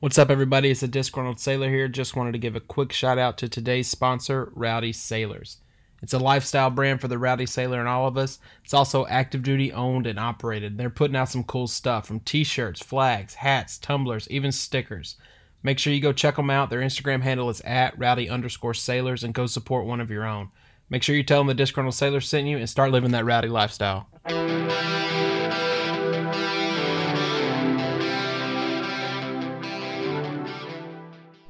What's 0.00 0.16
up, 0.16 0.30
everybody? 0.30 0.70
It's 0.70 0.84
a 0.84 0.88
disgruntled 0.88 1.40
sailor 1.40 1.68
here. 1.68 1.88
Just 1.88 2.14
wanted 2.14 2.30
to 2.30 2.38
give 2.38 2.54
a 2.54 2.60
quick 2.60 2.92
shout 2.92 3.18
out 3.18 3.36
to 3.38 3.48
today's 3.48 3.90
sponsor, 3.90 4.52
Rowdy 4.54 4.92
Sailors. 4.92 5.56
It's 6.02 6.12
a 6.12 6.20
lifestyle 6.20 6.70
brand 6.70 7.00
for 7.00 7.08
the 7.08 7.18
Rowdy 7.18 7.46
Sailor 7.46 7.80
and 7.80 7.88
all 7.88 8.06
of 8.06 8.16
us. 8.16 8.38
It's 8.62 8.74
also 8.74 9.08
active 9.08 9.42
duty 9.42 9.72
owned 9.72 10.06
and 10.06 10.16
operated. 10.16 10.78
They're 10.78 10.88
putting 10.88 11.16
out 11.16 11.30
some 11.30 11.42
cool 11.42 11.66
stuff 11.66 12.06
from 12.06 12.20
t 12.20 12.44
shirts, 12.44 12.80
flags, 12.80 13.34
hats, 13.34 13.76
tumblers, 13.76 14.30
even 14.30 14.52
stickers. 14.52 15.16
Make 15.64 15.80
sure 15.80 15.92
you 15.92 16.00
go 16.00 16.12
check 16.12 16.36
them 16.36 16.48
out. 16.48 16.70
Their 16.70 16.78
Instagram 16.78 17.22
handle 17.22 17.50
is 17.50 17.60
at 17.62 17.98
rowdy 17.98 18.30
underscore 18.30 18.74
sailors 18.74 19.24
and 19.24 19.34
go 19.34 19.46
support 19.46 19.84
one 19.84 20.00
of 20.00 20.12
your 20.12 20.24
own. 20.24 20.50
Make 20.90 21.02
sure 21.02 21.16
you 21.16 21.24
tell 21.24 21.40
them 21.40 21.48
the 21.48 21.54
disgruntled 21.54 21.96
sailor 21.96 22.20
sent 22.20 22.46
you 22.46 22.56
and 22.56 22.70
start 22.70 22.92
living 22.92 23.10
that 23.10 23.24
rowdy 23.24 23.48
lifestyle. 23.48 24.08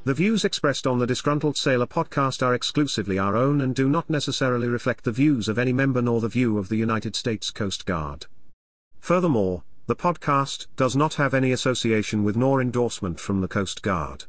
The 0.09 0.14
views 0.14 0.42
expressed 0.42 0.87
on 0.87 0.98
the 0.98 1.06
Disgruntled 1.06 1.59
Sailor 1.59 1.87
podcast 1.87 2.42
are 2.42 2.55
exclusively 2.55 3.19
our 3.19 3.37
own 3.37 3.60
and 3.60 3.74
do 3.74 3.91
not 3.91 4.09
necessarily 4.09 4.66
reflect 4.66 5.05
the 5.05 5.12
views 5.12 5.48
of 5.48 5.59
any 5.59 5.74
member 5.74 6.00
nor 6.00 6.23
the 6.23 6.30
view 6.30 6.56
of 6.56 6.70
the 6.70 6.77
United 6.77 7.14
States 7.14 7.50
Coast 7.50 7.84
Guard. 7.84 8.24
Furthermore, 9.00 9.64
the 9.86 9.95
podcast 9.95 10.66
does 10.77 10.97
not 10.97 11.16
have 11.16 11.34
any 11.34 11.52
association 11.52 12.24
with 12.24 12.38
nor 12.38 12.62
endorsement 12.62 13.20
from 13.20 13.42
the 13.42 13.48
Coast 13.48 13.83
Guard. 13.83 14.24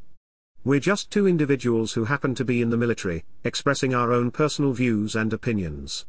We're 0.66 0.82
just 0.82 1.12
two 1.12 1.26
individuals 1.26 1.94
who 1.94 2.04
happen 2.04 2.36
to 2.36 2.44
be 2.44 2.62
in 2.62 2.72
the 2.72 2.76
military, 2.76 3.24
expressing 3.46 3.96
our 3.96 4.12
own 4.12 4.32
personal 4.32 4.74
views 4.74 5.16
and 5.16 5.32
opinions. 5.32 6.06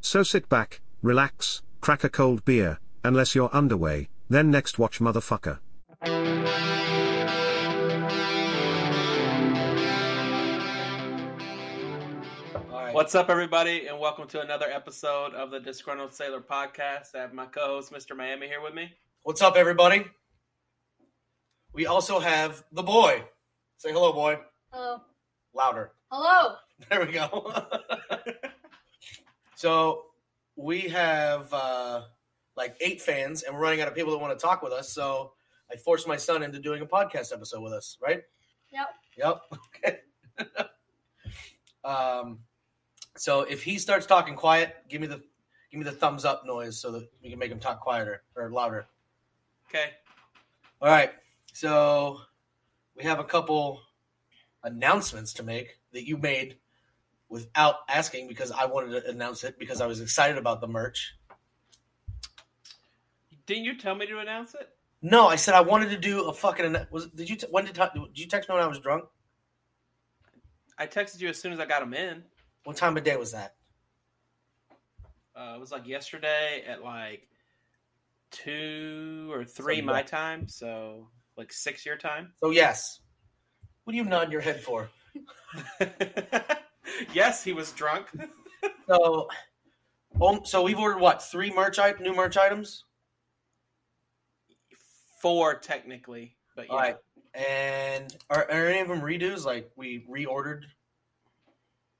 So 0.00 0.24
sit 0.24 0.48
back, 0.48 0.80
relax, 1.00 1.62
crack 1.80 2.02
a 2.02 2.08
cold 2.08 2.44
beer, 2.44 2.80
unless 3.04 3.36
you're 3.36 3.54
underway, 3.54 4.08
then 4.28 4.50
next 4.50 4.80
watch 4.80 4.98
motherfucker. 4.98 5.60
What's 12.96 13.14
up, 13.14 13.28
everybody, 13.28 13.88
and 13.88 14.00
welcome 14.00 14.26
to 14.28 14.40
another 14.40 14.64
episode 14.70 15.34
of 15.34 15.50
the 15.50 15.60
Disgruntled 15.60 16.14
Sailor 16.14 16.40
podcast. 16.40 17.14
I 17.14 17.18
have 17.18 17.34
my 17.34 17.44
co 17.44 17.66
host, 17.66 17.92
Mr. 17.92 18.16
Miami, 18.16 18.46
here 18.46 18.62
with 18.62 18.72
me. 18.72 18.90
What's 19.22 19.42
up, 19.42 19.54
everybody? 19.54 20.06
We 21.74 21.84
also 21.84 22.18
have 22.20 22.64
the 22.72 22.82
boy. 22.82 23.22
Say 23.76 23.92
hello, 23.92 24.14
boy. 24.14 24.38
Hello. 24.72 25.02
Louder. 25.52 25.92
Hello. 26.10 26.54
There 26.88 27.04
we 27.04 27.12
go. 27.12 27.52
so 29.56 30.04
we 30.56 30.80
have 30.88 31.52
uh, 31.52 32.04
like 32.56 32.76
eight 32.80 33.02
fans, 33.02 33.42
and 33.42 33.54
we're 33.54 33.60
running 33.60 33.82
out 33.82 33.88
of 33.88 33.94
people 33.94 34.12
that 34.12 34.20
want 34.20 34.38
to 34.38 34.42
talk 34.42 34.62
with 34.62 34.72
us. 34.72 34.90
So 34.90 35.32
I 35.70 35.76
forced 35.76 36.08
my 36.08 36.16
son 36.16 36.42
into 36.42 36.60
doing 36.60 36.80
a 36.80 36.86
podcast 36.86 37.30
episode 37.30 37.60
with 37.60 37.74
us. 37.74 37.98
Right? 38.02 38.22
Yep. 38.72 38.88
Yep. 39.18 39.40
Okay. 39.84 39.98
um, 41.84 42.38
so 43.16 43.42
if 43.42 43.62
he 43.62 43.78
starts 43.78 44.06
talking 44.06 44.34
quiet, 44.34 44.76
give 44.88 45.00
me 45.00 45.06
the 45.06 45.22
give 45.70 45.78
me 45.78 45.84
the 45.84 45.92
thumbs 45.92 46.24
up 46.24 46.44
noise 46.46 46.78
so 46.78 46.92
that 46.92 47.08
we 47.22 47.30
can 47.30 47.38
make 47.38 47.50
him 47.50 47.58
talk 47.58 47.80
quieter 47.80 48.22
or 48.34 48.50
louder. 48.50 48.86
Okay. 49.68 49.90
All 50.80 50.88
right. 50.88 51.10
So 51.52 52.20
we 52.96 53.04
have 53.04 53.18
a 53.18 53.24
couple 53.24 53.80
announcements 54.62 55.32
to 55.34 55.42
make 55.42 55.78
that 55.92 56.06
you 56.06 56.16
made 56.16 56.56
without 57.28 57.76
asking 57.88 58.28
because 58.28 58.52
I 58.52 58.66
wanted 58.66 59.02
to 59.02 59.10
announce 59.10 59.44
it 59.44 59.58
because 59.58 59.80
I 59.80 59.86
was 59.86 60.00
excited 60.00 60.38
about 60.38 60.60
the 60.60 60.68
merch. 60.68 61.14
Didn't 63.46 63.64
you 63.64 63.78
tell 63.78 63.94
me 63.94 64.06
to 64.06 64.18
announce 64.18 64.54
it? 64.54 64.68
No, 65.02 65.28
I 65.28 65.36
said 65.36 65.54
I 65.54 65.60
wanted 65.60 65.90
to 65.90 65.98
do 65.98 66.24
a 66.24 66.32
fucking. 66.32 66.76
Was 66.90 67.06
did 67.08 67.28
you? 67.30 67.36
When 67.50 67.64
did, 67.64 67.74
did 67.74 68.18
you 68.18 68.26
text 68.26 68.48
me 68.48 68.54
when 68.54 68.64
I 68.64 68.66
was 68.66 68.78
drunk? 68.78 69.04
I 70.78 70.86
texted 70.86 71.20
you 71.20 71.28
as 71.28 71.40
soon 71.40 71.52
as 71.52 71.60
I 71.60 71.66
got 71.66 71.82
him 71.82 71.94
in. 71.94 72.22
What 72.66 72.76
time 72.76 72.96
of 72.96 73.04
day 73.04 73.14
was 73.14 73.30
that? 73.30 73.54
Uh, 75.36 75.52
it 75.54 75.60
was 75.60 75.70
like 75.70 75.86
yesterday 75.86 76.64
at 76.66 76.82
like 76.82 77.28
two 78.32 79.30
or 79.30 79.44
three 79.44 79.80
my 79.80 80.02
time, 80.02 80.48
so 80.48 81.06
like 81.36 81.52
six 81.52 81.86
your 81.86 81.96
time. 81.96 82.32
So 82.40 82.50
yes. 82.50 82.98
What 83.84 83.94
are 83.94 83.96
you 83.96 84.04
nodding 84.04 84.32
your 84.32 84.40
head 84.40 84.58
for? 84.58 84.90
yes, 87.14 87.44
he 87.44 87.52
was 87.52 87.70
drunk. 87.72 88.08
So, 88.88 89.28
um, 90.20 90.40
so 90.44 90.62
we've 90.62 90.78
ordered 90.78 91.00
what 91.00 91.22
three 91.22 91.52
merch 91.52 91.78
item, 91.78 92.04
new 92.04 92.14
merch 92.14 92.36
items. 92.36 92.84
Four 95.20 95.56
technically, 95.56 96.36
but 96.54 96.66
yeah. 96.66 96.72
All 96.72 96.78
right. 96.78 96.96
And 97.34 98.16
are, 98.30 98.44
are 98.44 98.66
any 98.66 98.80
of 98.80 98.88
them 98.88 99.00
redos? 99.00 99.44
Like 99.44 99.70
we 99.76 100.04
reordered? 100.08 100.62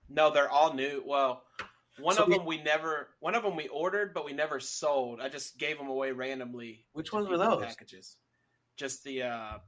No, 0.08 0.30
they're 0.30 0.50
all 0.50 0.72
new. 0.74 1.02
Well, 1.04 1.42
one 1.98 2.14
So 2.16 2.22
of 2.22 2.28
we- 2.28 2.36
them 2.36 2.46
we 2.46 2.62
never, 2.62 3.08
one 3.20 3.34
of 3.34 3.42
them 3.42 3.56
we 3.56 3.68
ordered, 3.68 4.14
but 4.14 4.24
we 4.24 4.32
never 4.32 4.60
sold. 4.60 5.20
I 5.20 5.28
just 5.28 5.58
gave 5.58 5.78
them 5.78 5.88
away 5.88 6.12
randomly. 6.12 6.84
Which 6.92 7.12
ones 7.12 7.28
were 7.28 7.38
those? 7.38 7.64
Packages. 7.64 8.16
Just 8.76 9.02
the. 9.04 9.22
uh 9.22 9.58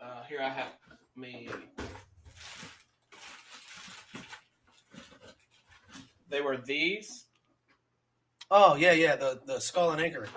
uh 0.00 0.22
Here 0.28 0.40
I 0.40 0.48
have 0.50 0.72
me. 1.16 1.48
They 6.28 6.40
were 6.40 6.56
these. 6.56 7.26
Oh 8.50 8.74
yeah, 8.74 8.92
yeah, 8.92 9.16
the 9.16 9.40
the 9.46 9.60
skull 9.60 9.90
and 9.92 10.00
anchor. 10.00 10.28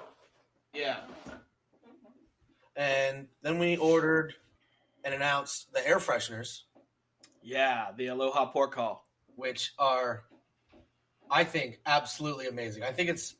Yeah. 0.74 1.02
And 2.76 3.28
then 3.42 3.60
we 3.60 3.78
ordered 3.78 4.34
and 5.06 5.14
announced 5.14 5.72
the 5.74 5.86
air 5.88 6.00
fresheners, 6.00 6.62
Yeah, 7.46 7.92
the 7.96 8.08
Aloha 8.08 8.48
Port 8.48 8.72
Call. 8.72 9.06
which 9.36 9.74
are, 9.78 10.24
I 11.30 11.44
think, 11.44 11.80
absolutely 11.86 12.48
amazing. 12.48 12.84
I 12.84 12.92
think 12.92 13.10
it's 13.10 13.36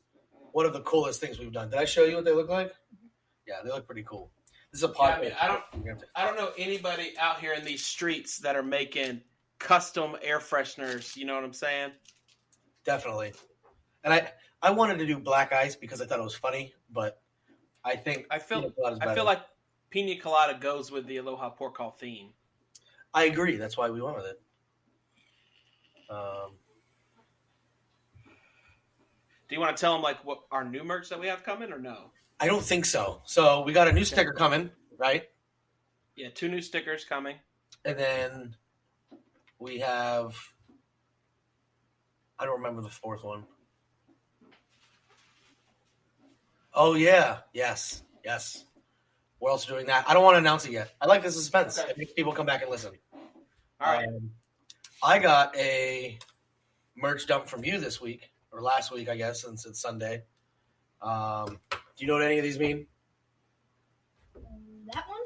one 0.52 0.66
of 0.66 0.72
the 0.72 0.80
coolest 0.82 1.20
things 1.20 1.38
we've 1.38 1.52
done. 1.52 1.70
Did 1.70 1.78
I 1.78 1.84
show 1.84 2.04
you 2.04 2.16
what 2.16 2.24
they 2.24 2.32
look 2.32 2.48
like? 2.48 2.68
Mm-hmm. 2.68 3.06
Yeah, 3.46 3.56
they 3.64 3.70
look 3.70 3.86
pretty 3.86 4.04
cool. 4.04 4.30
This 4.72 4.82
is 4.82 4.90
a 4.90 4.92
Yeah, 4.96 5.04
I 5.04 5.20
mean, 5.20 5.32
I 5.40 5.46
don't, 5.48 5.62
I 6.14 6.24
don't 6.24 6.36
know 6.36 6.50
anybody 6.58 7.14
out 7.18 7.40
here 7.40 7.52
in 7.54 7.64
these 7.64 7.84
streets 7.84 8.38
that 8.38 8.56
are 8.56 8.62
making 8.62 9.22
custom 9.58 10.16
air 10.22 10.38
fresheners. 10.38 11.16
You 11.16 11.24
know 11.24 11.34
what 11.34 11.44
I'm 11.44 11.52
saying? 11.52 11.92
Definitely. 12.84 13.32
And 14.04 14.12
I 14.12 14.30
I 14.62 14.70
wanted 14.70 14.98
to 14.98 15.06
do 15.06 15.18
black 15.18 15.52
ice 15.52 15.76
because 15.76 16.00
I 16.00 16.06
thought 16.06 16.18
it 16.18 16.24
was 16.24 16.34
funny, 16.34 16.74
but 16.92 17.20
I 17.84 17.96
think 17.96 18.26
I 18.30 18.38
feel, 18.38 18.70
pina 18.70 18.98
I 19.00 19.14
feel 19.14 19.24
like 19.24 19.40
Pina 19.90 20.20
Colada 20.20 20.58
goes 20.58 20.90
with 20.90 21.06
the 21.06 21.18
Aloha 21.18 21.50
Port 21.50 21.74
Call 21.74 21.92
theme. 21.92 22.30
I 23.16 23.24
agree. 23.24 23.56
That's 23.56 23.76
why 23.76 23.90
we 23.90 24.00
went 24.00 24.16
with 24.16 24.26
it. 24.26 24.40
Um, 26.08 26.52
Do 29.48 29.54
you 29.54 29.60
want 29.60 29.76
to 29.76 29.80
tell 29.80 29.92
them 29.92 30.02
like 30.02 30.24
what 30.24 30.40
our 30.50 30.64
new 30.64 30.82
merch 30.84 31.08
that 31.08 31.18
we 31.20 31.26
have 31.28 31.42
coming 31.44 31.72
or 31.72 31.78
no? 31.78 32.10
I 32.40 32.46
don't 32.46 32.62
think 32.62 32.84
so. 32.84 33.22
So 33.24 33.62
we 33.62 33.72
got 33.72 33.88
a 33.88 33.92
new 33.92 34.04
sticker 34.04 34.32
coming, 34.32 34.70
right? 34.98 35.24
Yeah, 36.16 36.28
two 36.34 36.48
new 36.48 36.60
stickers 36.60 37.04
coming. 37.04 37.36
And 37.84 37.98
then 37.98 38.56
we 39.58 39.78
have 39.78 40.36
I 42.38 42.44
don't 42.44 42.58
remember 42.58 42.82
the 42.82 42.88
fourth 42.88 43.24
one. 43.24 43.44
Oh 46.74 46.94
yeah, 46.94 47.38
yes, 47.54 48.02
yes. 48.24 48.64
We're 49.38 49.50
also 49.50 49.72
doing 49.72 49.86
that. 49.86 50.08
I 50.08 50.14
don't 50.14 50.24
want 50.24 50.34
to 50.34 50.38
announce 50.38 50.66
it 50.66 50.72
yet. 50.72 50.92
I 51.00 51.06
like 51.06 51.22
the 51.22 51.30
suspense. 51.30 51.78
Okay. 51.78 51.90
It 51.90 51.98
makes 51.98 52.12
people 52.12 52.32
come 52.32 52.46
back 52.46 52.62
and 52.62 52.70
listen. 52.70 52.92
All 53.80 53.92
right. 53.92 54.08
Um, 54.08 54.30
I 55.02 55.18
got 55.18 55.56
a 55.56 56.18
merch 56.96 57.26
dump 57.26 57.46
from 57.46 57.64
you 57.64 57.78
this 57.78 58.00
week 58.00 58.30
or 58.50 58.62
last 58.62 58.92
week, 58.92 59.08
I 59.08 59.16
guess, 59.16 59.42
since 59.42 59.66
it's 59.66 59.80
Sunday. 59.80 60.22
Um, 61.02 61.58
do 61.70 61.76
you 61.98 62.06
know 62.06 62.14
what 62.14 62.22
any 62.22 62.38
of 62.38 62.44
these 62.44 62.58
mean? 62.58 62.86
That 64.92 65.04
one? 65.08 65.20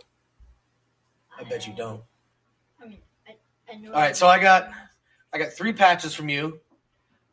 I 1.39 1.49
bet 1.49 1.67
you 1.67 1.75
don't. 1.75 2.03
I 2.83 2.87
mean, 2.87 2.99
I, 3.29 3.37
I 3.73 3.77
know. 3.77 3.93
All 3.93 4.01
right, 4.01 4.17
so 4.17 4.27
I 4.27 4.39
got- 4.41 4.71
I 5.33 5.39
got 5.39 5.53
three 5.53 5.73
patches 5.73 6.15
from 6.15 6.29
you, 6.29 6.61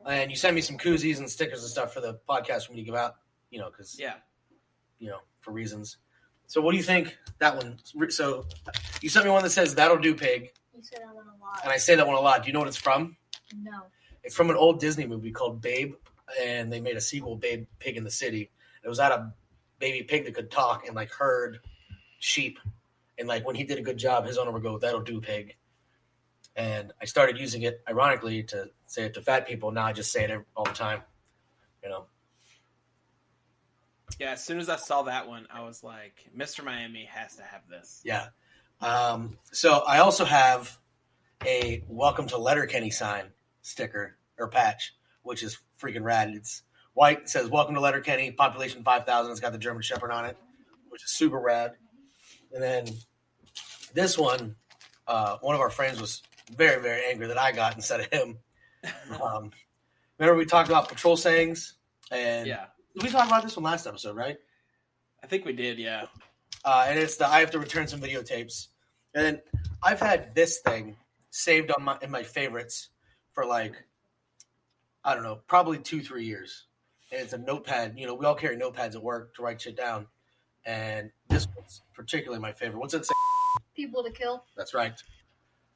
and 0.05 0.29
you 0.29 0.37
sent 0.37 0.53
me 0.55 0.61
some 0.61 0.77
koozies 0.77 1.17
and 1.17 1.29
stickers 1.29 1.61
and 1.61 1.69
stuff 1.69 1.93
for 1.93 2.01
the 2.01 2.19
podcast 2.29 2.67
for 2.67 2.73
me 2.73 2.79
to 2.79 2.83
give 2.83 2.95
out. 2.95 3.15
You 3.49 3.59
know, 3.59 3.69
because 3.69 3.97
yeah. 3.99 4.15
you 4.99 5.09
know 5.09 5.19
for 5.39 5.51
reasons. 5.51 5.97
So, 6.45 6.61
what 6.61 6.71
do 6.71 6.77
you 6.77 6.83
think 6.83 7.17
that 7.39 7.55
one? 7.55 7.77
So, 8.09 8.45
you 9.01 9.09
sent 9.09 9.25
me 9.25 9.31
one 9.31 9.43
that 9.43 9.49
says 9.49 9.73
"That'll 9.73 9.97
do, 9.97 10.13
pig," 10.13 10.51
You 10.77 10.83
said 10.83 10.99
that 10.99 11.15
one 11.15 11.25
a 11.27 11.43
lot. 11.43 11.59
and 11.63 11.73
I 11.73 11.77
say 11.77 11.95
that 11.95 12.05
one 12.05 12.15
a 12.15 12.19
lot. 12.19 12.43
Do 12.43 12.47
you 12.47 12.53
know 12.53 12.59
what 12.59 12.67
it's 12.67 12.77
from? 12.77 13.17
no. 13.55 13.83
It's 14.23 14.35
from 14.35 14.49
an 14.49 14.57
old 14.57 14.79
Disney 14.81 15.07
movie 15.07 15.31
called 15.31 15.61
Babe, 15.61 15.95
and 16.41 16.71
they 16.71 16.81
made 16.81 16.97
a 16.97 17.01
sequel, 17.01 17.37
Babe 17.37 17.65
Pig 17.79 17.95
in 17.95 18.03
the 18.03 18.11
City. 18.11 18.51
It 18.83 18.89
was 18.89 18.99
at 18.99 19.11
a 19.11 19.31
baby 19.79 20.03
pig 20.03 20.25
that 20.25 20.35
could 20.35 20.51
talk 20.51 20.85
and 20.85 20.95
like 20.95 21.09
herd 21.11 21.59
sheep, 22.19 22.59
and 23.17 23.27
like 23.27 23.45
when 23.45 23.55
he 23.55 23.63
did 23.63 23.77
a 23.79 23.81
good 23.81 23.97
job, 23.97 24.25
his 24.25 24.37
owner 24.37 24.51
would 24.51 24.63
go, 24.63 24.77
"That'll 24.77 25.01
do, 25.01 25.21
pig." 25.21 25.55
And 26.57 26.91
I 27.01 27.05
started 27.05 27.39
using 27.39 27.61
it, 27.61 27.81
ironically, 27.89 28.43
to 28.43 28.69
say 28.85 29.05
it 29.05 29.13
to 29.13 29.21
fat 29.21 29.47
people. 29.47 29.71
Now 29.71 29.85
I 29.85 29.93
just 29.93 30.11
say 30.11 30.25
it 30.25 30.45
all 30.55 30.65
the 30.65 30.71
time, 30.73 31.01
you 31.81 31.89
know. 31.89 32.07
Yeah, 34.19 34.31
as 34.31 34.43
soon 34.43 34.59
as 34.59 34.67
I 34.67 34.75
saw 34.75 35.03
that 35.03 35.27
one, 35.27 35.47
I 35.51 35.61
was 35.63 35.83
like, 35.83 36.27
Mr. 36.35 36.63
Miami 36.63 37.05
has 37.05 37.35
to 37.37 37.43
have 37.43 37.61
this. 37.69 38.01
Yeah. 38.03 38.27
Um, 38.81 39.37
so 39.51 39.83
I 39.87 39.99
also 39.99 40.25
have 40.25 40.77
a 41.45 41.83
welcome 41.87 42.27
to 42.27 42.37
Letterkenny 42.37 42.89
sign 42.91 43.25
sticker 43.61 44.17
or 44.37 44.47
patch, 44.47 44.93
which 45.23 45.43
is 45.43 45.57
freaking 45.81 46.03
rad. 46.03 46.29
It's 46.29 46.63
white. 46.93 47.21
It 47.21 47.29
says 47.29 47.49
welcome 47.49 47.75
to 47.75 47.81
Letterkenny, 47.81 48.31
population 48.31 48.83
5,000. 48.83 49.31
It's 49.31 49.39
got 49.39 49.51
the 49.51 49.57
German 49.57 49.81
Shepherd 49.81 50.11
on 50.11 50.25
it, 50.25 50.37
which 50.89 51.03
is 51.03 51.11
super 51.11 51.39
rad. 51.39 51.73
And 52.53 52.61
then 52.61 52.87
this 53.93 54.17
one, 54.17 54.55
uh, 55.07 55.37
one 55.41 55.55
of 55.55 55.61
our 55.61 55.69
friends 55.69 55.99
was 55.99 56.21
very, 56.55 56.81
very 56.81 57.01
angry 57.09 57.27
that 57.27 57.37
I 57.37 57.51
got 57.51 57.75
instead 57.75 58.01
of 58.01 58.07
him. 58.07 58.39
Um, 59.21 59.51
remember 60.17 60.37
we 60.37 60.45
talked 60.45 60.69
about 60.69 60.87
patrol 60.87 61.17
sayings? 61.17 61.73
And 62.09 62.47
Yeah, 62.47 62.65
we 62.95 63.09
talked 63.09 63.27
about 63.27 63.43
this 63.43 63.57
one 63.57 63.63
last 63.65 63.85
episode, 63.85 64.15
right? 64.15 64.37
I 65.21 65.27
think 65.27 65.45
we 65.45 65.51
did. 65.51 65.77
Yeah. 65.77 66.05
Uh, 66.63 66.85
and 66.87 66.99
it's 66.99 67.17
the 67.17 67.27
I 67.27 67.39
have 67.39 67.51
to 67.51 67.59
return 67.59 67.87
some 67.87 68.01
videotapes. 68.01 68.67
And 69.13 69.25
then 69.25 69.41
I've 69.81 69.99
had 69.99 70.35
this 70.35 70.59
thing 70.59 70.97
saved 71.29 71.71
on 71.71 71.83
my 71.83 71.97
in 72.01 72.11
my 72.11 72.23
favorites 72.23 72.89
for 73.33 73.45
like 73.45 73.73
I 75.03 75.13
don't 75.13 75.23
know, 75.23 75.39
probably 75.47 75.79
two 75.79 76.01
three 76.01 76.25
years. 76.25 76.65
And 77.11 77.21
it's 77.21 77.33
a 77.33 77.37
notepad. 77.37 77.93
You 77.97 78.05
know, 78.05 78.15
we 78.15 78.25
all 78.25 78.35
carry 78.35 78.57
notepads 78.57 78.95
at 78.95 79.03
work 79.03 79.35
to 79.35 79.41
write 79.41 79.61
shit 79.61 79.77
down. 79.77 80.07
And 80.65 81.11
this 81.29 81.47
one's 81.55 81.81
particularly 81.93 82.41
my 82.41 82.51
favorite. 82.51 82.79
What's 82.79 82.93
it 82.93 83.05
say? 83.05 83.13
People 83.73 84.03
to 84.03 84.11
kill. 84.11 84.43
That's 84.57 84.73
right. 84.73 85.01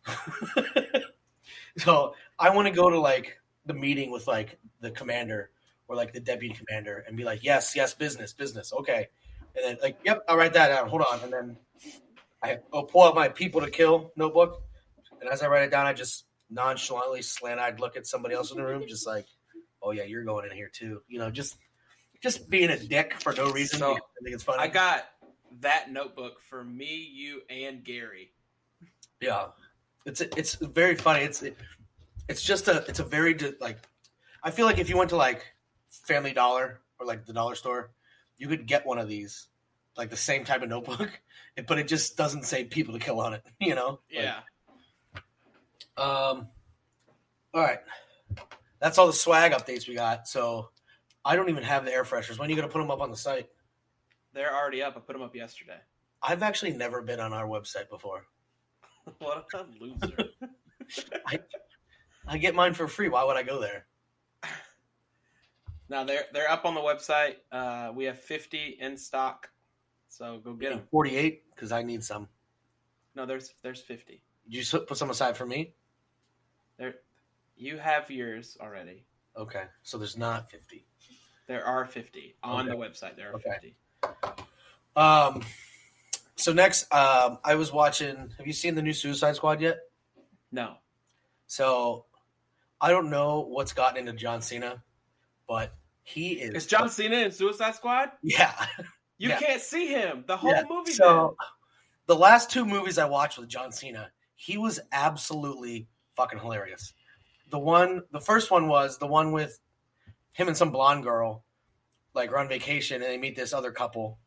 so 1.78 2.16
I 2.38 2.50
want 2.54 2.68
to 2.68 2.74
go 2.74 2.90
to 2.90 3.00
like 3.00 3.40
the 3.66 3.74
meeting 3.74 4.12
with 4.12 4.28
like 4.28 4.60
the 4.82 4.92
commander 4.92 5.52
or 5.88 5.96
like 5.96 6.14
the 6.14 6.20
deputy 6.20 6.54
commander 6.54 7.04
and 7.08 7.16
be 7.16 7.24
like, 7.24 7.44
yes, 7.44 7.76
yes, 7.76 7.94
business, 7.94 8.34
business, 8.34 8.74
okay. 8.74 9.08
And 9.56 9.66
then 9.66 9.78
like, 9.82 9.98
yep, 10.04 10.24
I'll 10.28 10.38
write 10.38 10.54
that 10.54 10.70
down. 10.70 10.90
Hold 10.90 11.04
on, 11.12 11.20
and 11.24 11.34
then 11.34 11.58
I 12.44 12.60
I'll 12.74 12.84
pull 12.84 13.04
out 13.04 13.16
my 13.16 13.30
people 13.30 13.62
to 13.62 13.70
kill 13.70 14.12
notebook, 14.16 14.62
and 15.20 15.30
as 15.30 15.42
I 15.42 15.48
write 15.48 15.64
it 15.64 15.72
down, 15.72 15.86
I 15.86 15.94
just 15.94 16.26
nonchalantly 16.50 17.22
slant-eyed 17.22 17.80
look 17.80 17.96
at 17.96 18.06
somebody 18.06 18.36
else 18.36 18.52
in 18.52 18.58
the 18.58 18.64
room, 18.64 18.84
just 18.88 19.08
like, 19.08 19.26
oh 19.82 19.92
yeah, 19.92 20.04
you're 20.04 20.24
going 20.24 20.50
in 20.50 20.56
here 20.56 20.70
too. 20.74 21.02
You 21.08 21.20
know, 21.20 21.30
just 21.30 21.58
just 22.22 22.50
being 22.50 22.70
a 22.70 22.78
dick 22.78 23.16
for 23.22 23.34
no 23.34 23.52
reason. 23.52 23.80
So, 23.80 23.94
I 23.94 24.24
think 24.24 24.36
it's 24.36 24.44
funny. 24.44 24.60
I 24.60 24.68
got 24.68 25.06
that 25.60 25.92
notebook 25.92 26.42
for 26.42 26.64
me, 26.64 27.10
you, 27.12 27.42
and 27.50 27.84
Gary. 27.84 28.32
Yeah, 29.20 29.48
it's 30.06 30.22
it's 30.22 30.56
very 30.56 30.96
funny. 30.96 31.24
It's 31.24 31.44
it's 32.28 32.42
just 32.42 32.68
a 32.68 32.86
it's 32.88 33.00
a 33.00 33.04
very 33.04 33.38
like 33.60 33.78
I 34.44 34.52
feel 34.52 34.66
like 34.66 34.80
if 34.80 34.90
you 34.90 34.98
went 34.98 35.10
to 35.12 35.18
like 35.18 35.46
Family 35.90 36.34
Dollar 36.34 36.82
or 37.00 37.06
like 37.06 37.26
the 37.26 37.34
dollar 37.34 37.56
store, 37.56 37.92
you 38.42 38.48
could 38.48 38.66
get 38.66 38.88
one 38.88 38.98
of 38.98 39.08
these 39.08 39.48
like 39.96 40.10
the 40.10 40.18
same 40.18 40.44
type 40.46 40.64
of 40.64 40.70
notebook, 40.70 41.10
but 41.68 41.78
it 41.78 41.88
just 41.88 42.18
doesn't 42.18 42.44
say 42.46 42.64
people 42.64 42.94
to 42.96 43.00
kill 43.00 43.20
on 43.22 43.36
it. 43.36 43.44
You 43.60 43.76
know? 43.76 44.00
Like, 44.14 44.26
Yeah. 44.26 44.40
um. 45.98 46.48
All 47.54 47.62
right, 47.62 47.80
that's 48.80 48.98
all 48.98 49.06
the 49.08 49.14
swag 49.14 49.52
updates 49.52 49.88
we 49.88 49.94
got. 49.94 50.28
So 50.28 50.70
I 51.24 51.36
don't 51.36 51.50
even 51.50 51.64
have 51.64 51.86
the 51.86 51.92
air 51.94 52.04
freshers. 52.06 52.40
When 52.40 52.48
are 52.48 52.50
you 52.50 52.56
gonna 52.56 52.72
put 52.72 52.80
them 52.80 52.90
up 52.90 53.02
on 53.02 53.12
the 53.12 53.18
site? 53.18 53.50
They're 54.34 54.56
already 54.56 54.82
up. 54.82 54.96
I 54.96 55.02
put 55.02 55.14
them 55.14 55.22
up 55.22 55.36
yesterday. 55.36 55.78
I've 56.24 56.42
actually 56.42 56.72
never 56.74 57.02
been 57.02 57.20
on 57.20 57.34
our 57.34 57.46
website 57.46 57.90
before. 57.90 58.26
what 59.20 59.46
a 59.54 59.66
loser. 59.80 60.30
I 62.28 62.38
get 62.38 62.56
mine 62.56 62.74
for 62.74 62.88
free. 62.88 63.10
Why 63.10 63.24
would 63.24 63.36
I 63.38 63.44
go 63.44 63.60
there? 63.60 63.86
Now 65.92 66.04
they're 66.06 66.26
they're 66.34 66.50
up 66.50 66.66
on 66.66 66.74
the 66.74 66.82
website. 66.82 67.36
Uh, 67.52 67.92
we 67.94 68.06
have 68.06 68.18
50 68.20 68.78
in 68.80 68.98
stock, 68.98 69.50
so 70.08 70.40
go 70.44 70.54
get 70.54 70.72
them. 70.72 70.82
Forty-eight 70.90 71.44
because 71.54 71.72
I 71.72 71.84
need 71.84 72.04
some. 72.04 72.28
No, 73.14 73.26
there's 73.26 73.54
there's 73.62 73.82
50. 73.82 74.24
Did 74.50 74.72
you 74.74 74.80
put 74.80 74.98
some 74.98 75.10
aside 75.10 75.38
for 75.38 75.46
me? 75.46 75.74
There, 76.78 76.96
you 77.56 77.78
have 77.78 78.10
yours 78.10 78.58
already. 78.60 79.06
Okay, 79.38 79.64
so 79.84 79.98
there's 79.98 80.18
not 80.18 80.50
50. 80.50 80.86
There 81.48 81.66
are 81.66 81.86
50 81.86 82.36
on 82.44 82.62
Okay. 82.62 82.70
the 82.70 82.76
website. 82.76 83.16
There 83.18 83.32
are 83.32 83.36
Okay. 83.36 83.76
50. 84.02 84.46
Um, 84.96 85.44
so 86.36 86.54
next, 86.54 86.92
um, 86.94 87.40
I 87.44 87.56
was 87.56 87.72
watching. 87.72 88.16
Have 88.38 88.48
you 88.48 88.54
seen 88.54 88.76
the 88.76 88.82
new 88.82 88.94
Suicide 88.94 89.36
Squad 89.36 89.62
yet? 89.62 89.80
No, 90.54 90.78
So 91.48 92.06
I 92.82 92.90
don't 92.90 93.10
know 93.10 93.42
what's 93.42 93.74
gotten 93.74 93.98
into 93.98 94.14
John 94.14 94.42
Cena, 94.42 94.84
but 95.48 95.74
he 96.04 96.34
is. 96.34 96.54
is 96.54 96.66
John 96.68 96.90
Cena 96.90 97.18
in 97.18 97.32
Suicide 97.32 97.76
Squad? 97.76 98.12
Yeah. 98.22 98.54
You 99.18 99.30
Yeah. 99.30 99.40
can't 99.40 99.62
see 99.62 99.88
him. 99.88 100.24
The 100.28 100.36
whole 100.36 100.52
yeah. 100.52 100.64
movie. 100.68 100.94
So 100.94 101.36
the 102.08 102.16
last 102.16 102.50
two 102.50 102.66
movies 102.66 102.98
I 102.98 103.06
watched 103.06 103.38
with 103.38 103.50
John 103.50 103.72
Cena, 103.72 104.12
he 104.36 104.58
was 104.58 104.80
absolutely 104.92 105.88
fucking 106.16 106.40
hilarious. 106.40 106.94
The 107.50 107.60
one, 107.60 108.02
the 108.12 108.20
first 108.20 108.50
one 108.50 108.68
was 108.68 108.98
the 108.98 109.06
one 109.08 109.32
with 109.32 109.60
him 110.32 110.48
and 110.48 110.58
some 110.58 110.72
blonde 110.72 111.04
girl, 111.04 111.44
like 112.14 112.32
are 112.32 112.40
on 112.40 112.48
vacation, 112.50 113.02
and 113.02 113.12
they 113.12 113.18
meet 113.18 113.36
this 113.36 113.54
other 113.54 113.72
couple, 113.72 114.18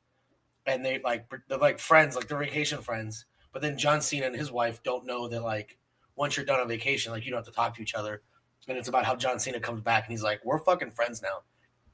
and 0.66 0.84
they 0.84 1.00
like 1.00 1.26
they're 1.48 1.58
like 1.58 1.78
friends, 1.80 2.14
like 2.14 2.28
they're 2.28 2.38
vacation 2.38 2.80
friends. 2.80 3.24
But 3.52 3.62
then 3.62 3.76
John 3.78 4.00
Cena 4.00 4.26
and 4.26 4.36
his 4.36 4.52
wife 4.52 4.82
don't 4.82 5.06
know 5.06 5.26
that 5.28 5.42
like 5.42 5.78
once 6.16 6.36
you're 6.36 6.46
done 6.46 6.60
on 6.60 6.68
vacation, 6.68 7.10
like 7.12 7.24
you 7.24 7.30
don't 7.30 7.38
have 7.38 7.46
to 7.46 7.50
talk 7.52 7.74
to 7.76 7.82
each 7.82 7.94
other. 7.94 8.22
And 8.68 8.78
it's 8.78 8.88
about 8.88 9.04
how 9.04 9.16
John 9.16 9.38
Cena 9.38 9.58
comes 9.60 9.80
back 9.82 10.04
and 10.04 10.12
he's 10.12 10.22
like, 10.22 10.40
"We're 10.44 10.58
fucking 10.60 10.92
friends 10.92 11.20
now. 11.20 11.40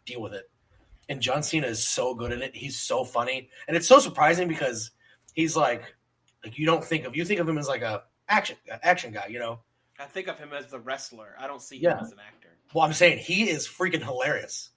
Deal 0.04 0.20
with 0.22 0.34
it." 0.34 0.50
And 1.08 1.20
John 1.20 1.42
Cena 1.42 1.66
is 1.66 1.86
so 1.86 2.14
good 2.14 2.32
in 2.32 2.40
it. 2.42 2.54
He's 2.54 2.78
so 2.78 3.04
funny, 3.04 3.48
and 3.66 3.76
it's 3.76 3.88
so 3.88 3.98
surprising 3.98 4.46
because 4.48 4.90
he's 5.34 5.56
like, 5.56 5.82
like 6.44 6.58
you 6.58 6.66
don't 6.66 6.84
think 6.84 7.04
of 7.04 7.16
you 7.16 7.24
think 7.24 7.40
of 7.40 7.48
him 7.48 7.58
as 7.58 7.68
like 7.68 7.82
a 7.82 8.04
action 8.28 8.56
action 8.82 9.12
guy, 9.12 9.26
you 9.26 9.38
know. 9.38 9.60
I 9.98 10.04
think 10.06 10.28
of 10.28 10.38
him 10.38 10.52
as 10.52 10.68
the 10.68 10.78
wrestler. 10.78 11.34
I 11.38 11.46
don't 11.46 11.60
see 11.60 11.76
him 11.76 11.82
Yeah. 11.90 12.00
as 12.00 12.12
an 12.12 12.18
actor. 12.26 12.48
Well, 12.72 12.84
I'm 12.84 12.92
saying 12.92 13.18
he 13.18 13.50
is 13.50 13.66
freaking 13.68 14.02
hilarious. 14.02 14.70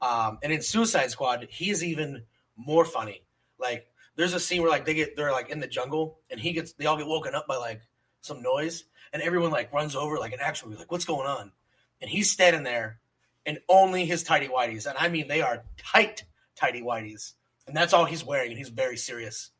Um, 0.00 0.38
and 0.42 0.52
in 0.52 0.62
Suicide 0.62 1.10
Squad, 1.10 1.46
he 1.50 1.70
is 1.70 1.84
even 1.84 2.24
more 2.56 2.84
funny. 2.86 3.22
Like, 3.58 3.86
there's 4.16 4.32
a 4.32 4.40
scene 4.40 4.62
where 4.62 4.70
like 4.70 4.86
they 4.86 4.94
get 4.94 5.16
they're 5.16 5.32
like 5.32 5.50
in 5.50 5.60
the 5.60 5.66
jungle, 5.66 6.20
and 6.30 6.38
he 6.40 6.52
gets 6.52 6.72
they 6.74 6.86
all 6.86 6.96
get 6.96 7.06
woken 7.06 7.34
up 7.34 7.46
by 7.46 7.56
like 7.56 7.82
some 8.22 8.40
noise, 8.42 8.84
and 9.12 9.20
everyone 9.22 9.50
like 9.50 9.72
runs 9.72 9.94
over 9.96 10.18
like 10.18 10.32
an 10.32 10.40
action 10.40 10.68
movie, 10.68 10.78
like 10.78 10.90
what's 10.92 11.04
going 11.04 11.26
on? 11.26 11.52
And 12.00 12.08
he's 12.10 12.30
standing 12.30 12.62
there, 12.62 13.00
in 13.46 13.58
only 13.68 14.04
his 14.04 14.22
tidy 14.22 14.48
whities, 14.48 14.86
and 14.86 14.96
I 14.98 15.08
mean 15.08 15.28
they 15.28 15.42
are 15.42 15.64
tight 15.78 16.24
tidy 16.56 16.82
whities, 16.82 17.34
and 17.66 17.76
that's 17.76 17.92
all 17.92 18.04
he's 18.04 18.24
wearing, 18.24 18.50
and 18.50 18.58
he's 18.58 18.68
very 18.68 18.96
serious, 18.96 19.50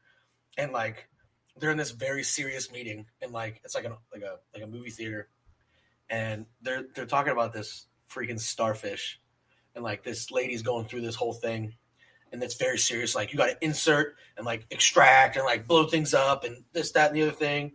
and 0.56 0.73
like 0.73 1.09
they're 1.56 1.71
in 1.71 1.79
this 1.79 1.91
very 1.91 2.23
serious 2.23 2.71
meeting, 2.73 3.06
and 3.21 3.32
like 3.32 3.61
it's 3.64 3.75
like 3.75 3.85
a 3.85 3.97
like 4.12 4.23
a 4.23 4.37
like 4.55 4.62
a 4.62 4.66
movie 4.66 4.90
theater, 4.90 5.28
and 6.09 6.47
they're 6.62 6.85
they're 6.95 7.07
talking 7.07 7.33
about 7.33 7.52
this 7.52 7.87
freaking 8.11 8.40
starfish. 8.40 9.21
And 9.75 9.85
like 9.85 10.02
this 10.02 10.31
lady's 10.31 10.62
going 10.62 10.87
through 10.87 11.02
this 11.02 11.14
whole 11.14 11.33
thing. 11.33 11.75
And 12.33 12.43
it's 12.43 12.57
very 12.57 12.78
serious 12.78 13.14
like 13.14 13.33
you 13.33 13.38
got 13.38 13.47
to 13.47 13.64
insert 13.64 14.14
and 14.37 14.47
like 14.47 14.66
extract 14.71 15.37
and 15.37 15.45
like 15.45 15.66
blow 15.66 15.87
things 15.87 16.14
up 16.14 16.45
and 16.45 16.62
this 16.73 16.93
that 16.93 17.09
and 17.09 17.16
the 17.16 17.23
other 17.23 17.31
thing. 17.33 17.73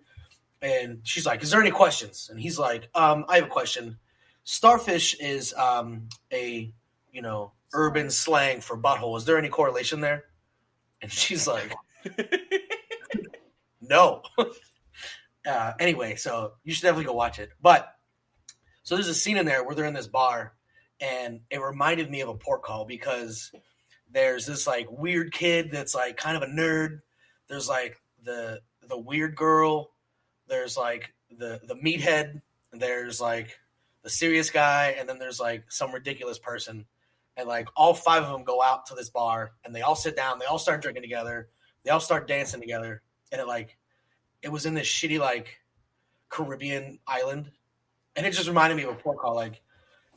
And 0.62 1.00
she's 1.04 1.26
like 1.26 1.44
is 1.44 1.52
there 1.52 1.62
any 1.62 1.72
questions? 1.72 2.30
And 2.30 2.40
he's 2.40 2.58
like 2.58 2.90
um 2.96 3.26
i 3.28 3.36
have 3.36 3.46
a 3.46 3.50
question 3.50 3.98
starfish 4.46 5.16
is 5.20 5.54
um 5.56 6.08
a 6.32 6.72
you 7.12 7.22
know 7.22 7.52
urban 7.74 8.10
slang 8.10 8.62
for 8.62 8.78
butthole 8.78 9.18
is 9.18 9.26
there 9.26 9.38
any 9.38 9.50
correlation 9.50 10.00
there 10.00 10.24
and 11.02 11.12
she's 11.12 11.46
like 11.46 11.76
no. 13.82 14.22
uh, 15.48 15.74
anyway, 15.80 16.16
so 16.16 16.54
you 16.64 16.74
should 16.74 16.84
definitely 16.84 17.06
go 17.06 17.14
watch 17.14 17.40
it. 17.40 17.52
But 17.62 17.94
so 18.84 18.96
there's 18.96 19.08
a 19.08 19.16
scene 19.16 19.38
in 19.38 19.46
there 19.46 19.64
where 19.64 19.76
they're 19.76 19.86
in 19.86 19.94
this 19.94 20.08
bar, 20.08 20.54
and 21.00 21.42
it 21.50 21.62
reminded 21.62 22.10
me 22.10 22.22
of 22.22 22.30
a 22.30 22.36
port 22.36 22.64
call 22.64 22.86
because 22.86 23.52
there's 24.12 24.46
this 24.46 24.68
like 24.68 24.88
weird 24.90 25.34
kid 25.34 25.72
that's 25.72 25.96
like 25.96 26.18
kind 26.18 26.38
of 26.38 26.44
a 26.44 26.52
nerd. 26.52 27.02
There's 27.48 27.68
like 27.68 28.02
the 28.24 28.62
the 28.88 28.98
weird 28.98 29.36
girl. 29.36 29.92
There's 30.48 30.78
like 30.78 31.14
the 31.30 31.60
the 31.68 31.76
meathead. 31.76 32.42
There's 32.72 33.20
like 33.20 33.58
the 34.06 34.12
serious 34.12 34.52
guy, 34.52 34.96
and 35.00 35.10
then 35.10 35.18
there's 35.18 35.40
like 35.40 35.66
some 35.68 35.92
ridiculous 35.92 36.38
person. 36.38 36.86
And 37.36 37.50
like 37.50 37.68
all 37.76 37.96
five 37.96 38.24
of 38.24 38.32
them 38.32 38.44
go 38.44 38.62
out 38.62 38.86
to 38.86 38.96
this 38.96 39.10
bar, 39.10 39.54
and 39.66 39.76
they 39.76 39.82
all 39.82 39.96
sit 39.96 40.16
down. 40.16 40.38
They 40.38 40.46
all 40.46 40.60
start 40.60 40.84
drinking 40.84 41.02
together. 41.02 41.50
They 41.84 41.90
all 41.90 42.00
start 42.00 42.28
dancing 42.28 42.62
together, 42.62 43.02
and 43.32 43.42
it 43.42 43.48
like 43.48 43.78
it 44.44 44.50
was 44.50 44.68
in 44.68 44.76
this 44.76 44.88
shitty 44.88 45.20
like 45.20 45.60
Caribbean 46.30 47.00
island, 47.08 47.50
and 48.16 48.28
it 48.28 48.32
just 48.32 48.48
reminded 48.48 48.76
me 48.76 48.84
of 48.84 48.92
a 48.92 48.96
port 48.96 49.18
call. 49.18 49.34
Like 49.34 49.64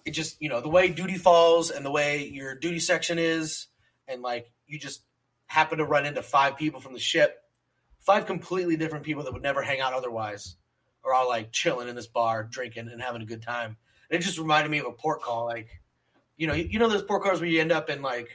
it 0.04 0.10
just 0.10 0.40
you 0.40 0.50
know 0.50 0.60
the 0.60 0.68
way 0.68 0.90
duty 0.90 1.16
falls 1.16 1.70
and 1.70 1.84
the 1.84 1.90
way 1.90 2.28
your 2.28 2.54
duty 2.54 2.80
section 2.80 3.18
is, 3.18 3.68
and 4.06 4.20
like 4.20 4.52
you 4.66 4.78
just 4.78 5.00
happen 5.46 5.78
to 5.78 5.84
run 5.86 6.04
into 6.04 6.22
five 6.22 6.58
people 6.58 6.78
from 6.78 6.92
the 6.92 7.00
ship, 7.00 7.42
five 8.00 8.26
completely 8.26 8.76
different 8.76 9.06
people 9.06 9.24
that 9.24 9.32
would 9.32 9.42
never 9.42 9.62
hang 9.62 9.80
out 9.80 9.94
otherwise, 9.94 10.56
are 11.08 11.14
all 11.14 11.28
like 11.28 11.52
chilling 11.52 11.88
in 11.88 11.96
this 11.96 12.06
bar, 12.06 12.44
drinking 12.44 12.88
and 12.88 13.00
having 13.02 13.22
a 13.22 13.26
good 13.26 13.42
time. 13.42 13.76
And 14.10 14.20
it 14.20 14.24
just 14.24 14.38
reminded 14.38 14.70
me 14.70 14.78
of 14.78 14.86
a 14.86 14.92
port 14.92 15.20
call, 15.22 15.44
like 15.46 15.68
you 16.36 16.46
know 16.46 16.54
you, 16.54 16.78
know 16.78 16.88
those 16.88 17.02
port 17.02 17.22
calls 17.22 17.40
where 17.40 17.48
you 17.48 17.60
end 17.60 17.72
up 17.72 17.90
in 17.90 18.00
like 18.02 18.28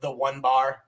the 0.00 0.10
one 0.10 0.40
bar, 0.40 0.82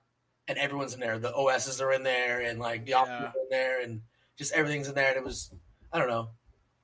and 0.47 0.57
everyone's 0.57 0.93
in 0.93 0.99
there. 0.99 1.17
The 1.17 1.33
OSs 1.33 1.81
are 1.81 1.91
in 1.93 2.03
there, 2.03 2.41
and 2.41 2.59
like 2.59 2.85
the 2.85 2.93
officers 2.93 3.19
Yeah. 3.19 3.25
are 3.27 3.43
in 3.43 3.49
there, 3.49 3.81
and 3.81 4.01
just 4.37 4.51
everything's 4.53 4.87
in 4.87 4.95
there. 4.95 5.09
And 5.09 5.17
it 5.17 5.23
was, 5.23 5.51
I 5.91 5.97
don't 5.99 6.07
know. 6.09 6.29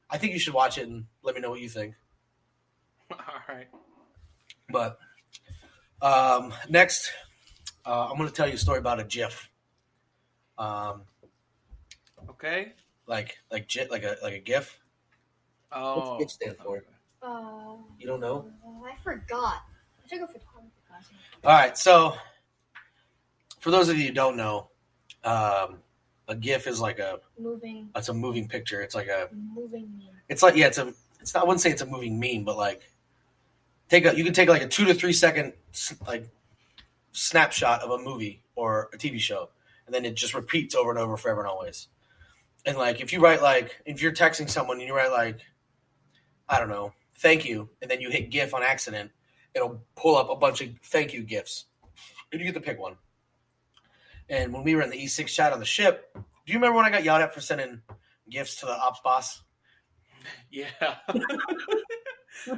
I 0.10 0.18
think 0.18 0.34
you 0.34 0.40
should 0.40 0.54
watch 0.54 0.78
it 0.78 0.88
and 0.88 1.06
let 1.24 1.36
me 1.36 1.42
know 1.42 1.50
what 1.50 1.60
you 1.62 1.70
think. 1.70 1.96
All 3.12 3.18
right. 3.48 3.68
But 4.70 4.98
um, 6.02 6.54
next, 6.70 7.12
uh, 7.86 8.08
I'm 8.10 8.18
going 8.18 8.30
to 8.30 8.36
tell 8.36 8.48
you 8.48 8.54
a 8.56 8.58
story 8.58 8.80
about 8.80 9.00
a 9.00 9.04
GIF. 9.04 9.50
Um, 10.58 11.04
Okay. 12.30 12.74
Like 13.08 13.38
like 13.52 13.68
GIF, 13.68 13.90
like 13.92 14.04
a 14.04 14.18
like 14.24 14.34
a 14.34 14.40
GIF. 14.40 14.80
Oh. 15.72 16.18
what's 16.18 16.20
GIF 16.20 16.32
stand 16.32 16.58
for? 16.58 16.84
Uh, 17.22 17.76
You 18.00 18.08
don't 18.08 18.20
know? 18.20 18.46
I 18.86 18.94
forgot. 19.04 19.62
I 20.04 20.08
took 20.08 20.22
a 20.22 20.28
photography 20.28 20.72
class. 20.88 21.10
All 21.44 21.52
right, 21.52 21.78
so 21.78 22.14
for 23.60 23.72
those 23.72 23.90
of 23.90 23.98
you 23.98 24.08
who 24.08 24.14
don't 24.14 24.38
know, 24.38 24.70
um, 25.24 25.78
a 26.28 26.36
GIF 26.36 26.68
is 26.68 26.80
like 26.80 27.00
a 27.00 27.20
Moving, 27.40 27.90
it's 27.96 28.10
a 28.10 28.14
moving 28.14 28.48
picture. 28.48 28.82
It's 28.82 28.96
like 28.96 29.08
a 29.08 29.30
moving 29.34 29.90
meme. 29.98 30.16
it's 30.30 30.44
like 30.44 30.56
yeah, 30.56 30.68
it's 30.68 30.78
a 30.78 30.94
it's 31.20 31.34
not. 31.34 31.44
I 31.44 31.46
wouldn't 31.48 31.62
say 31.62 31.72
it's 31.72 31.82
a 31.82 31.86
moving 31.88 32.20
meme, 32.20 32.44
but 32.44 32.58
like 32.58 32.82
take 33.90 34.06
a 34.06 34.16
you 34.16 34.24
can 34.24 34.34
take 34.34 34.50
like 34.50 34.62
a 34.62 34.68
two 34.68 34.86
to 34.86 34.94
three 34.94 35.14
second 35.14 35.54
like 36.08 36.28
snapshot 37.12 37.82
of 37.82 37.90
a 37.92 37.98
movie 38.04 38.42
or 38.56 38.90
a 38.94 38.98
TV 38.98 39.20
show, 39.20 39.50
and 39.86 39.94
then 39.96 40.06
it 40.06 40.16
just 40.16 40.34
repeats 40.34 40.76
over 40.76 40.90
and 40.92 41.00
over 41.00 41.18
forever 41.18 41.42
and 41.42 41.50
always. 41.50 41.88
And 42.66 42.78
like 42.78 43.02
if 43.02 43.14
you 43.14 43.20
write 43.22 43.42
like 43.42 43.82
if 43.86 44.02
you're 44.02 44.12
texting 44.12 44.50
someone 44.50 44.80
and 44.80 44.88
you 44.88 44.96
write 44.96 45.12
like 45.12 45.40
I 46.50 46.60
don't 46.60 46.70
know 46.70 46.94
thank 47.18 47.46
you, 47.46 47.70
and 47.82 47.90
then 47.90 48.02
you 48.02 48.10
hit 48.10 48.30
GIF 48.30 48.54
on 48.54 48.62
accident, 48.62 49.12
it'll 49.54 49.82
pull 49.96 50.18
up 50.18 50.30
a 50.30 50.36
bunch 50.36 50.62
of 50.62 50.70
thank 50.84 51.14
you 51.14 51.24
GIFs, 51.24 51.66
and 52.32 52.42
you 52.42 52.46
get 52.48 52.54
to 52.56 52.60
pick 52.60 52.80
one. 52.80 52.98
And 54.30 54.52
when 54.54 54.64
we 54.64 54.76
were 54.76 54.82
in 54.82 54.90
the 54.90 54.98
E6 54.98 55.28
chat 55.28 55.54
on 55.54 55.60
the 55.60 55.66
ship, 55.66 56.10
do 56.14 56.22
you 56.48 56.56
remember 56.56 56.76
when 56.78 56.86
I 56.86 56.90
got 56.90 57.04
yelled 57.04 57.22
at 57.22 57.34
for 57.34 57.42
sending 57.42 57.82
gifts 58.30 58.60
to 58.60 58.66
the 58.66 58.74
ops 58.74 59.00
boss? 59.04 59.42
Yeah. 60.50 60.96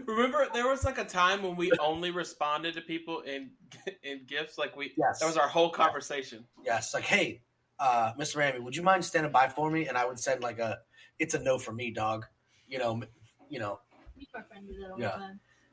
Remember, 0.05 0.47
there 0.53 0.67
was 0.67 0.83
like 0.83 0.97
a 0.97 1.03
time 1.05 1.43
when 1.43 1.55
we 1.55 1.71
only 1.79 2.11
responded 2.11 2.73
to 2.75 2.81
people 2.81 3.21
in 3.21 3.51
in 4.03 4.21
gifts. 4.25 4.57
Like 4.57 4.75
we, 4.75 4.93
Yes. 4.97 5.19
that 5.19 5.25
was 5.25 5.37
our 5.37 5.47
whole 5.47 5.69
conversation. 5.69 6.45
Yes, 6.65 6.93
like, 6.93 7.03
hey, 7.03 7.41
uh, 7.79 8.13
Mr. 8.19 8.37
Ramy, 8.37 8.59
would 8.59 8.75
you 8.75 8.83
mind 8.83 9.05
standing 9.05 9.31
by 9.31 9.47
for 9.47 9.69
me? 9.69 9.87
And 9.87 9.97
I 9.97 10.05
would 10.05 10.19
send 10.19 10.41
like 10.41 10.59
a, 10.59 10.79
it's 11.19 11.33
a 11.33 11.39
no 11.39 11.57
for 11.57 11.71
me, 11.71 11.91
dog. 11.91 12.25
You 12.67 12.79
know, 12.79 13.01
you 13.49 13.59
know. 13.59 13.79
Me 14.15 14.27
and 14.33 14.43
my 14.43 14.47
friend 14.47 14.67
do 14.67 14.79
that 14.81 14.91
all 14.91 14.99
Yeah. 14.99 15.31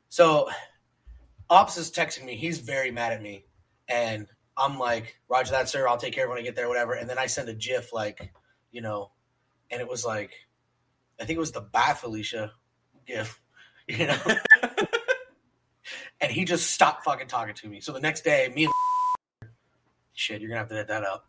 So, 0.09 0.49
Ops 1.49 1.77
is 1.77 1.91
texting 1.91 2.25
me. 2.25 2.35
He's 2.35 2.59
very 2.59 2.91
mad 2.91 3.11
at 3.11 3.21
me, 3.21 3.45
and 3.87 4.27
I'm 4.57 4.79
like, 4.79 5.19
Roger 5.29 5.51
that, 5.51 5.69
sir. 5.69 5.87
I'll 5.87 5.97
take 5.97 6.13
care 6.13 6.25
of 6.25 6.29
when 6.29 6.39
I 6.39 6.41
get 6.41 6.55
there, 6.55 6.67
whatever. 6.67 6.93
And 6.93 7.09
then 7.09 7.17
I 7.17 7.25
send 7.27 7.49
a 7.49 7.53
GIF, 7.53 7.91
like, 7.93 8.33
you 8.71 8.81
know, 8.81 9.11
and 9.69 9.81
it 9.81 9.87
was 9.87 10.05
like, 10.05 10.31
I 11.19 11.25
think 11.25 11.37
it 11.37 11.39
was 11.39 11.51
the 11.51 11.61
bye 11.61 11.93
Felicia 11.93 12.51
GIF, 13.05 13.41
you 13.87 14.07
know. 14.07 14.17
and 16.21 16.31
he 16.31 16.45
just 16.45 16.71
stopped 16.71 17.03
fucking 17.03 17.27
talking 17.27 17.55
to 17.55 17.67
me. 17.67 17.81
So 17.81 17.91
the 17.91 17.99
next 17.99 18.23
day, 18.23 18.51
me 18.53 18.65
and 18.65 19.49
shit, 20.13 20.41
you're 20.41 20.49
gonna 20.49 20.59
have 20.59 20.69
to 20.69 20.75
edit 20.75 20.87
that 20.87 21.03
out. 21.03 21.25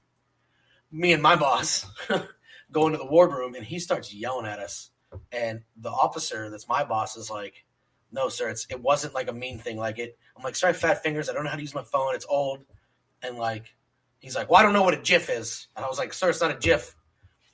Me 0.90 1.12
and 1.12 1.22
my 1.22 1.36
boss 1.36 1.86
go 2.72 2.86
into 2.86 2.98
the 2.98 3.06
wardroom, 3.06 3.54
and 3.54 3.64
he 3.64 3.78
starts 3.78 4.14
yelling 4.14 4.46
at 4.46 4.58
us. 4.58 4.90
And 5.32 5.62
the 5.76 5.90
officer, 5.90 6.50
that's 6.50 6.68
my 6.68 6.84
boss, 6.84 7.16
is 7.16 7.30
like, 7.30 7.64
"No, 8.12 8.28
sir, 8.28 8.48
it's 8.48 8.66
it 8.70 8.80
wasn't 8.80 9.14
like 9.14 9.28
a 9.28 9.32
mean 9.32 9.58
thing. 9.58 9.76
Like 9.76 9.98
it." 9.98 10.18
I'm 10.36 10.42
like, 10.42 10.56
"Sorry, 10.56 10.74
fat 10.74 11.02
fingers. 11.02 11.28
I 11.28 11.32
don't 11.32 11.44
know 11.44 11.50
how 11.50 11.56
to 11.56 11.62
use 11.62 11.74
my 11.74 11.82
phone. 11.82 12.14
It's 12.14 12.26
old." 12.28 12.64
And 13.22 13.36
like, 13.38 13.74
he's 14.18 14.36
like, 14.36 14.50
"Well, 14.50 14.60
I 14.60 14.62
don't 14.62 14.72
know 14.72 14.82
what 14.82 14.94
a 14.94 14.98
GIF 14.98 15.30
is." 15.30 15.68
And 15.76 15.84
I 15.84 15.88
was 15.88 15.98
like, 15.98 16.12
"Sir, 16.12 16.30
it's 16.30 16.40
not 16.40 16.50
a 16.50 16.58
GIF. 16.58 16.94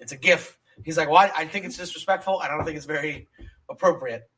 It's 0.01 0.13
a 0.13 0.17
GIF." 0.17 0.59
He's 0.85 0.97
like, 0.97 1.09
"Why? 1.09 1.31
I 1.37 1.47
think 1.47 1.65
it's 1.65 1.77
disrespectful. 1.77 2.41
I 2.41 2.49
don't 2.49 2.65
think 2.65 2.77
it's 2.77 2.87
very 2.87 3.29
appropriate." 3.69 4.29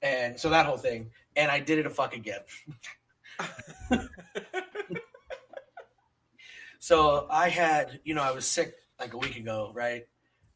And 0.00 0.38
so 0.38 0.50
that 0.50 0.66
whole 0.66 0.78
thing, 0.78 1.10
and 1.36 1.50
I 1.50 1.60
did 1.60 1.78
it 1.78 1.86
a 1.86 1.90
fuck 1.90 2.14
again. 2.14 2.40
So 6.82 7.28
I 7.30 7.48
had, 7.48 8.00
you 8.02 8.12
know, 8.12 8.24
I 8.24 8.32
was 8.32 8.44
sick 8.44 8.74
like 8.98 9.12
a 9.14 9.16
week 9.16 9.36
ago, 9.36 9.70
right? 9.72 10.02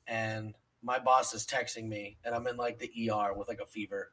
And 0.09 0.55
my 0.83 0.99
boss 0.99 1.33
is 1.33 1.47
texting 1.47 1.87
me, 1.87 2.19
and 2.25 2.35
I'm 2.35 2.49
in 2.49 2.57
like 2.57 2.81
the 2.81 2.91
ER 3.09 3.33
with 3.33 3.47
like 3.47 3.61
a 3.61 3.65
fever, 3.65 4.11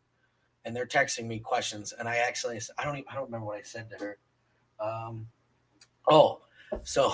and 0.64 0.76
they're 0.76 0.86
texting 0.86 1.26
me 1.26 1.40
questions, 1.40 1.92
and 1.92 2.08
I 2.08 2.18
actually, 2.18 2.62
I 2.78 2.84
don't, 2.84 2.98
even, 2.98 3.06
I 3.10 3.16
don't 3.16 3.24
remember 3.24 3.48
what 3.48 3.58
I 3.58 3.64
said 3.64 3.90
to 3.90 3.96
her. 3.98 4.18
Um, 4.80 5.26
oh, 6.08 6.42
so 6.84 7.12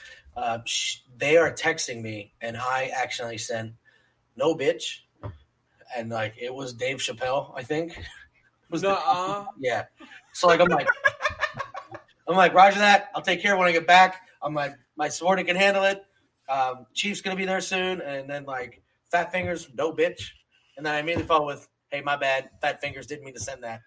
uh, 0.38 0.60
sh- 0.64 1.00
they 1.18 1.36
are 1.36 1.52
texting 1.52 2.00
me, 2.00 2.32
and 2.40 2.56
I 2.56 2.90
actually 2.96 3.36
sent 3.36 3.74
no 4.34 4.54
bitch, 4.54 5.00
and 5.94 6.08
like 6.08 6.32
it 6.40 6.54
was 6.54 6.72
Dave 6.72 7.00
Chappelle, 7.00 7.52
I 7.54 7.62
think. 7.62 8.02
Was 8.70 8.80
the- 8.80 8.88
Nuh-uh. 8.88 9.44
yeah. 9.60 9.84
So 10.32 10.46
like 10.46 10.60
I'm 10.60 10.68
like 10.68 10.88
I'm 12.26 12.36
like, 12.36 12.54
Roger 12.54 12.78
that. 12.78 13.10
I'll 13.14 13.20
take 13.22 13.42
care 13.42 13.54
when 13.58 13.68
I 13.68 13.72
get 13.72 13.86
back. 13.86 14.22
I'm 14.42 14.54
like, 14.54 14.74
my 14.96 15.08
subordinate 15.08 15.46
can 15.46 15.56
handle 15.56 15.84
it. 15.84 16.04
Um, 16.48 16.86
Chief's 16.94 17.20
gonna 17.20 17.36
be 17.36 17.44
there 17.44 17.60
soon, 17.60 18.00
and 18.00 18.28
then 18.28 18.44
like 18.44 18.82
Fat 19.10 19.32
Fingers, 19.32 19.68
no 19.74 19.92
bitch. 19.92 20.30
And 20.76 20.86
then 20.86 20.94
I 20.94 21.00
immediately 21.00 21.26
followed 21.26 21.46
with, 21.46 21.68
Hey, 21.90 22.00
my 22.02 22.16
bad. 22.16 22.50
Fat 22.60 22.80
Fingers 22.80 23.06
didn't 23.06 23.24
mean 23.24 23.34
to 23.34 23.40
send 23.40 23.64
that. 23.64 23.80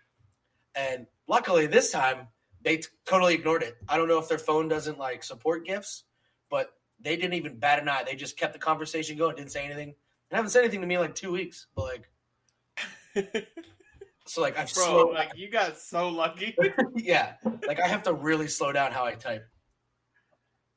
And 0.75 1.07
luckily 1.27 1.67
this 1.67 1.91
time 1.91 2.27
they 2.63 2.77
t- 2.77 2.87
totally 3.05 3.33
ignored 3.33 3.63
it. 3.63 3.75
I 3.87 3.97
don't 3.97 4.07
know 4.07 4.19
if 4.19 4.27
their 4.27 4.37
phone 4.37 4.67
doesn't 4.67 4.97
like 4.97 5.23
support 5.23 5.65
gifts, 5.65 6.03
but 6.49 6.73
they 6.99 7.15
didn't 7.15 7.33
even 7.33 7.57
bat 7.57 7.79
an 7.79 7.89
eye. 7.89 8.03
They 8.05 8.15
just 8.15 8.37
kept 8.37 8.53
the 8.53 8.59
conversation 8.59 9.17
going, 9.17 9.35
didn't 9.35 9.51
say 9.51 9.65
anything. 9.65 9.95
And 10.29 10.35
haven't 10.37 10.51
said 10.51 10.61
anything 10.61 10.81
to 10.81 10.87
me 10.87 10.95
in 10.95 11.01
like 11.01 11.15
two 11.15 11.31
weeks. 11.31 11.67
But 11.75 11.83
like 11.83 12.09
so 14.25 14.41
like 14.41 14.57
I've 14.57 14.73
Bro, 14.73 14.83
slowed 14.83 15.13
like 15.13 15.31
you 15.35 15.49
got 15.49 15.77
so 15.77 16.09
lucky. 16.09 16.55
yeah. 16.95 17.33
Like 17.67 17.79
I 17.79 17.87
have 17.87 18.03
to 18.03 18.13
really 18.13 18.47
slow 18.47 18.71
down 18.71 18.91
how 18.91 19.05
I 19.05 19.15
type. 19.15 19.45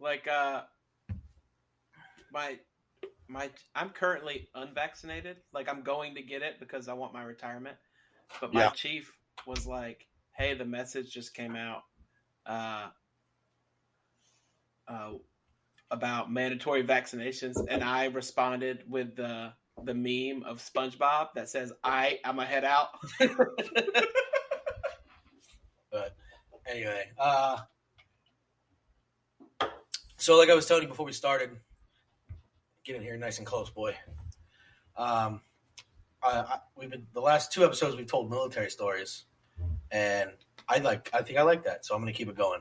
Like 0.05 0.29
uh 0.29 0.61
my 2.31 2.59
my 3.27 3.51
I'm 3.75 3.91
currently 3.91 4.49
unvaccinated. 4.55 5.39
Like 5.53 5.69
I'm 5.69 5.83
going 5.83 6.15
to 6.17 6.23
get 6.23 6.43
it 6.43 6.61
because 6.61 6.89
I 6.89 6.93
want 6.93 7.15
my 7.15 7.25
retirement. 7.25 7.77
But 8.41 8.53
my 8.53 8.61
Yeah. 8.61 8.71
chief 8.71 9.13
was 9.47 9.67
like, 9.67 10.07
"Hey, 10.37 10.55
the 10.55 10.65
message 10.65 11.13
just 11.13 11.35
came 11.35 11.57
out 11.57 11.83
uh 12.47 12.89
uh 14.87 15.13
about 15.91 16.31
mandatory 16.31 16.85
vaccinations." 16.85 17.55
And 17.69 17.83
I 17.83 18.05
responded 18.07 18.85
with 18.89 19.17
the 19.17 19.55
the 19.83 19.95
meme 19.95 20.45
of 20.45 20.59
SpongeBob 20.59 21.29
that 21.35 21.49
says, 21.49 21.73
"I 21.83 22.21
I'm 22.25 22.39
a 22.39 22.45
head 22.45 22.65
out." 22.65 22.91
but 25.91 26.15
anyway, 26.67 27.07
uh 27.19 27.59
so 30.25 30.39
like 30.39 30.49
I 30.49 30.55
was 30.55 30.65
telling 30.65 30.85
you 30.85 30.89
before 30.89 31.05
we 31.05 31.13
started, 31.13 31.51
get 32.83 32.97
in 32.97 33.03
here 33.03 33.15
nice 33.19 33.37
and 33.37 33.47
close, 33.47 33.69
boy. 33.69 33.95
Um 34.97 35.43
I, 36.23 36.39
I, 36.39 36.59
we've 36.77 36.91
been 36.91 37.07
the 37.13 37.21
last 37.21 37.53
two 37.53 37.63
episodes 37.63 37.95
we've 37.95 38.07
told 38.07 38.31
military 38.31 38.71
stories, 38.71 39.25
and 39.91 40.31
I 40.67 40.79
like 40.79 41.11
I 41.13 41.21
think 41.21 41.39
I 41.39 41.43
like 41.43 41.65
that, 41.65 41.85
so 41.85 41.95
I'm 41.95 42.01
gonna 42.01 42.15
keep 42.15 42.31
it 42.31 42.37
going. 42.37 42.61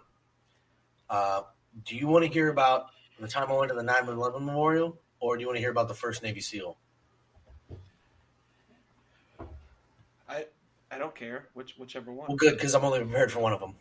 Uh, 1.10 1.44
do 1.86 1.96
you 1.96 2.08
want 2.08 2.26
to 2.26 2.30
hear 2.30 2.50
about 2.50 2.88
the 3.18 3.30
time 3.30 3.50
I 3.50 3.54
went 3.54 3.70
to 3.70 3.76
the 3.76 3.84
9/11 3.84 4.42
memorial, 4.42 5.00
or 5.22 5.38
do 5.38 5.42
you 5.42 5.48
want 5.48 5.56
to 5.56 5.62
hear 5.62 5.72
about 5.72 5.88
the 5.88 5.94
first 5.94 6.22
Navy 6.22 6.42
SEAL? 6.42 6.78
I 10.28 10.48
I 10.92 10.98
don't 10.98 11.16
care 11.16 11.48
which 11.54 11.76
whichever 11.78 12.12
one. 12.12 12.28
Well, 12.28 12.36
good 12.36 12.56
because 12.56 12.76
I'm 12.76 12.84
only 12.84 13.00
prepared 13.00 13.32
for 13.32 13.40
one 13.40 13.54
of 13.54 13.62
them. 13.62 13.76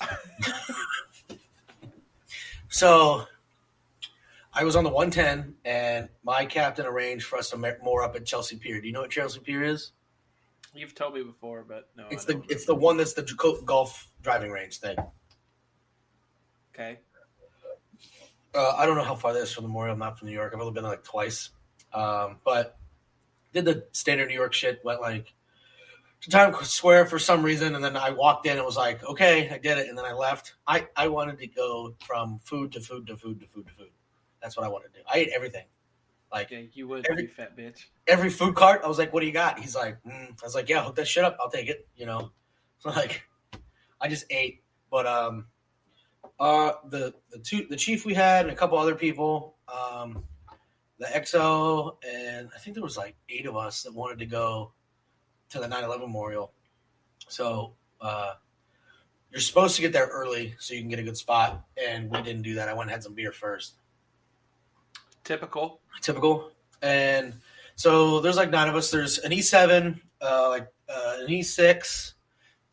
so, 2.72 3.26
I 4.52 4.64
was 4.64 4.76
on 4.76 4.84
the 4.84 4.90
110, 4.90 5.54
and 5.64 6.08
my 6.24 6.44
captain 6.46 6.84
arranged 6.86 7.24
for 7.26 7.38
us 7.38 7.50
to 7.50 7.56
ma- 7.56 7.70
moor 7.82 8.02
up 8.02 8.16
at 8.16 8.24
Chelsea 8.26 8.56
Pier. 8.56 8.80
Do 8.80 8.86
you 8.86 8.92
know 8.92 9.02
what 9.02 9.10
Chelsea 9.10 9.40
Pier 9.40 9.62
is? 9.62 9.92
You've 10.74 10.94
told 10.94 11.14
me 11.14 11.22
before, 11.22 11.64
but 11.68 11.88
no. 11.96 12.06
It's 12.10 12.24
the 12.24 12.42
it's 12.48 12.64
the 12.64 12.74
one 12.74 12.96
that's 12.96 13.12
the 13.12 13.22
Go- 13.36 13.60
golf 13.62 14.08
driving 14.22 14.50
range 14.50 14.78
thing. 14.78 14.96
okay. 16.74 16.98
Uh, 18.54 18.74
I 18.76 18.86
don't 18.86 18.96
know 18.96 19.04
how 19.04 19.14
far 19.14 19.32
that 19.34 19.40
is 19.40 19.52
from 19.52 19.64
the 19.64 19.68
Memorial. 19.68 19.92
I'm 19.94 19.98
not 19.98 20.18
from 20.18 20.28
New 20.28 20.34
York. 20.34 20.52
I've 20.54 20.60
only 20.60 20.72
been 20.72 20.82
there 20.82 20.92
like 20.92 21.04
twice, 21.04 21.50
um, 21.92 22.36
but 22.44 22.76
did 23.52 23.64
the 23.66 23.86
standard 23.92 24.28
New 24.28 24.34
York 24.34 24.52
shit. 24.54 24.82
Went 24.84 25.00
like 25.00 25.32
to 26.22 26.30
Times 26.30 26.56
Square 26.70 27.06
for 27.06 27.18
some 27.18 27.42
reason, 27.42 27.74
and 27.74 27.84
then 27.84 27.96
I 27.96 28.10
walked 28.10 28.46
in 28.46 28.56
and 28.56 28.64
was 28.64 28.76
like, 28.76 29.02
okay, 29.04 29.50
I 29.50 29.58
did 29.58 29.78
it, 29.78 29.88
and 29.88 29.96
then 29.98 30.04
I 30.04 30.12
left. 30.12 30.54
I 30.66 30.86
I 30.96 31.08
wanted 31.08 31.38
to 31.38 31.46
go 31.46 31.94
from 32.06 32.38
food 32.38 32.72
to 32.72 32.80
food 32.80 33.06
to 33.08 33.16
food 33.16 33.40
to 33.40 33.46
food 33.46 33.66
to 33.66 33.72
food. 33.74 33.90
That's 34.40 34.56
what 34.56 34.64
I 34.64 34.68
wanted 34.68 34.92
to 34.92 35.00
do. 35.00 35.04
I 35.12 35.18
ate 35.18 35.30
everything, 35.34 35.66
like 36.32 36.50
Yeah, 36.50 36.62
you 36.72 36.88
would, 36.88 37.06
Every- 37.10 37.24
you 37.24 37.28
fat 37.28 37.56
bitch. 37.56 37.86
every 38.06 38.30
food 38.30 38.54
cart. 38.54 38.82
I 38.84 38.88
was 38.88 38.98
like, 38.98 39.12
what 39.12 39.20
do 39.20 39.26
you 39.26 39.32
got? 39.32 39.58
He's 39.60 39.74
like, 39.76 40.02
mm. 40.04 40.30
I 40.30 40.44
was 40.44 40.54
like, 40.54 40.68
yeah, 40.68 40.82
hook 40.84 40.96
that 40.96 41.06
shit 41.08 41.24
up. 41.24 41.36
I'll 41.40 41.50
take 41.50 41.68
it. 41.68 41.86
You 41.96 42.06
know, 42.06 42.32
so 42.78 42.90
like, 43.02 43.22
I 44.00 44.08
just 44.08 44.24
ate. 44.30 44.62
But 44.90 45.06
um, 45.06 45.46
Uh, 46.38 46.72
the 46.88 47.14
the 47.30 47.38
two 47.38 47.66
the 47.68 47.76
chief 47.76 48.04
we 48.04 48.14
had 48.14 48.44
and 48.46 48.52
a 48.52 48.56
couple 48.56 48.78
other 48.78 48.94
people. 48.94 49.56
Um, 49.68 50.24
the 50.98 51.06
XO 51.06 51.96
and 52.08 52.48
I 52.54 52.58
think 52.60 52.74
there 52.74 52.82
was 52.82 52.96
like 52.96 53.16
eight 53.28 53.46
of 53.46 53.56
us 53.56 53.82
that 53.82 53.92
wanted 53.94 54.18
to 54.20 54.26
go 54.26 54.72
to 55.52 55.60
the 55.60 55.68
9/11 55.68 56.00
memorial. 56.00 56.52
So 57.28 57.74
uh, 58.00 58.34
you're 59.30 59.40
supposed 59.40 59.76
to 59.76 59.82
get 59.82 59.92
there 59.92 60.06
early 60.06 60.54
so 60.58 60.74
you 60.74 60.80
can 60.80 60.88
get 60.88 60.98
a 60.98 61.02
good 61.02 61.16
spot, 61.16 61.64
and 61.76 62.10
we 62.10 62.20
didn't 62.22 62.42
do 62.42 62.54
that. 62.54 62.68
I 62.68 62.74
went 62.74 62.82
and 62.82 62.90
had 62.90 63.02
some 63.02 63.14
beer 63.14 63.32
first. 63.32 63.74
Typical. 65.24 65.80
Typical. 66.00 66.50
And 66.82 67.34
so 67.76 68.20
there's 68.20 68.36
like 68.36 68.50
nine 68.50 68.68
of 68.68 68.74
us. 68.74 68.90
There's 68.90 69.18
an 69.18 69.30
E7, 69.30 70.00
uh, 70.20 70.48
like 70.48 70.68
uh, 70.88 71.16
an 71.20 71.28
E6, 71.28 72.14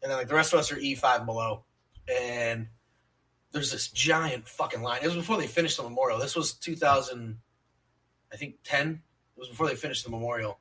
and 0.01 0.11
then 0.11 0.17
like 0.17 0.27
the 0.27 0.35
rest 0.35 0.53
of 0.53 0.59
us 0.59 0.71
are 0.71 0.77
E5 0.77 1.25
below. 1.25 1.63
And 2.11 2.67
there's 3.51 3.71
this 3.71 3.89
giant 3.89 4.47
fucking 4.47 4.81
line. 4.81 5.01
It 5.03 5.07
was 5.07 5.15
before 5.15 5.37
they 5.37 5.47
finished 5.47 5.77
the 5.77 5.83
memorial. 5.83 6.19
This 6.19 6.35
was 6.35 6.53
2000, 6.53 7.37
I 8.31 8.35
think 8.35 8.55
10. 8.63 9.01
It 9.35 9.39
was 9.39 9.49
before 9.49 9.67
they 9.67 9.75
finished 9.75 10.03
the 10.03 10.11
memorial, 10.11 10.59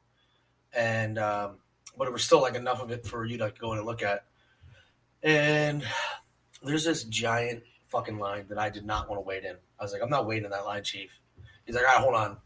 and 0.72 1.18
um, 1.18 1.56
but 1.98 2.06
it 2.06 2.12
was 2.12 2.22
still 2.22 2.40
like 2.40 2.54
enough 2.54 2.80
of 2.80 2.90
it 2.90 3.06
for 3.06 3.24
you 3.24 3.36
to 3.38 3.52
go 3.58 3.72
in 3.72 3.78
and 3.78 3.86
look 3.86 4.02
at. 4.02 4.24
And 5.22 5.82
there's 6.62 6.84
this 6.84 7.04
giant 7.04 7.64
fucking 7.88 8.18
line 8.18 8.46
that 8.48 8.58
I 8.58 8.70
did 8.70 8.86
not 8.86 9.08
want 9.08 9.18
to 9.18 9.26
wait 9.26 9.44
in. 9.44 9.56
I 9.78 9.82
was 9.82 9.92
like, 9.92 10.02
I'm 10.02 10.10
not 10.10 10.26
waiting 10.26 10.44
in 10.44 10.50
that 10.50 10.64
line, 10.64 10.84
chief. 10.84 11.10
He's 11.66 11.74
like, 11.74 11.84
all 11.84 11.94
right, 11.94 12.02
hold 12.02 12.14
on. 12.14 12.36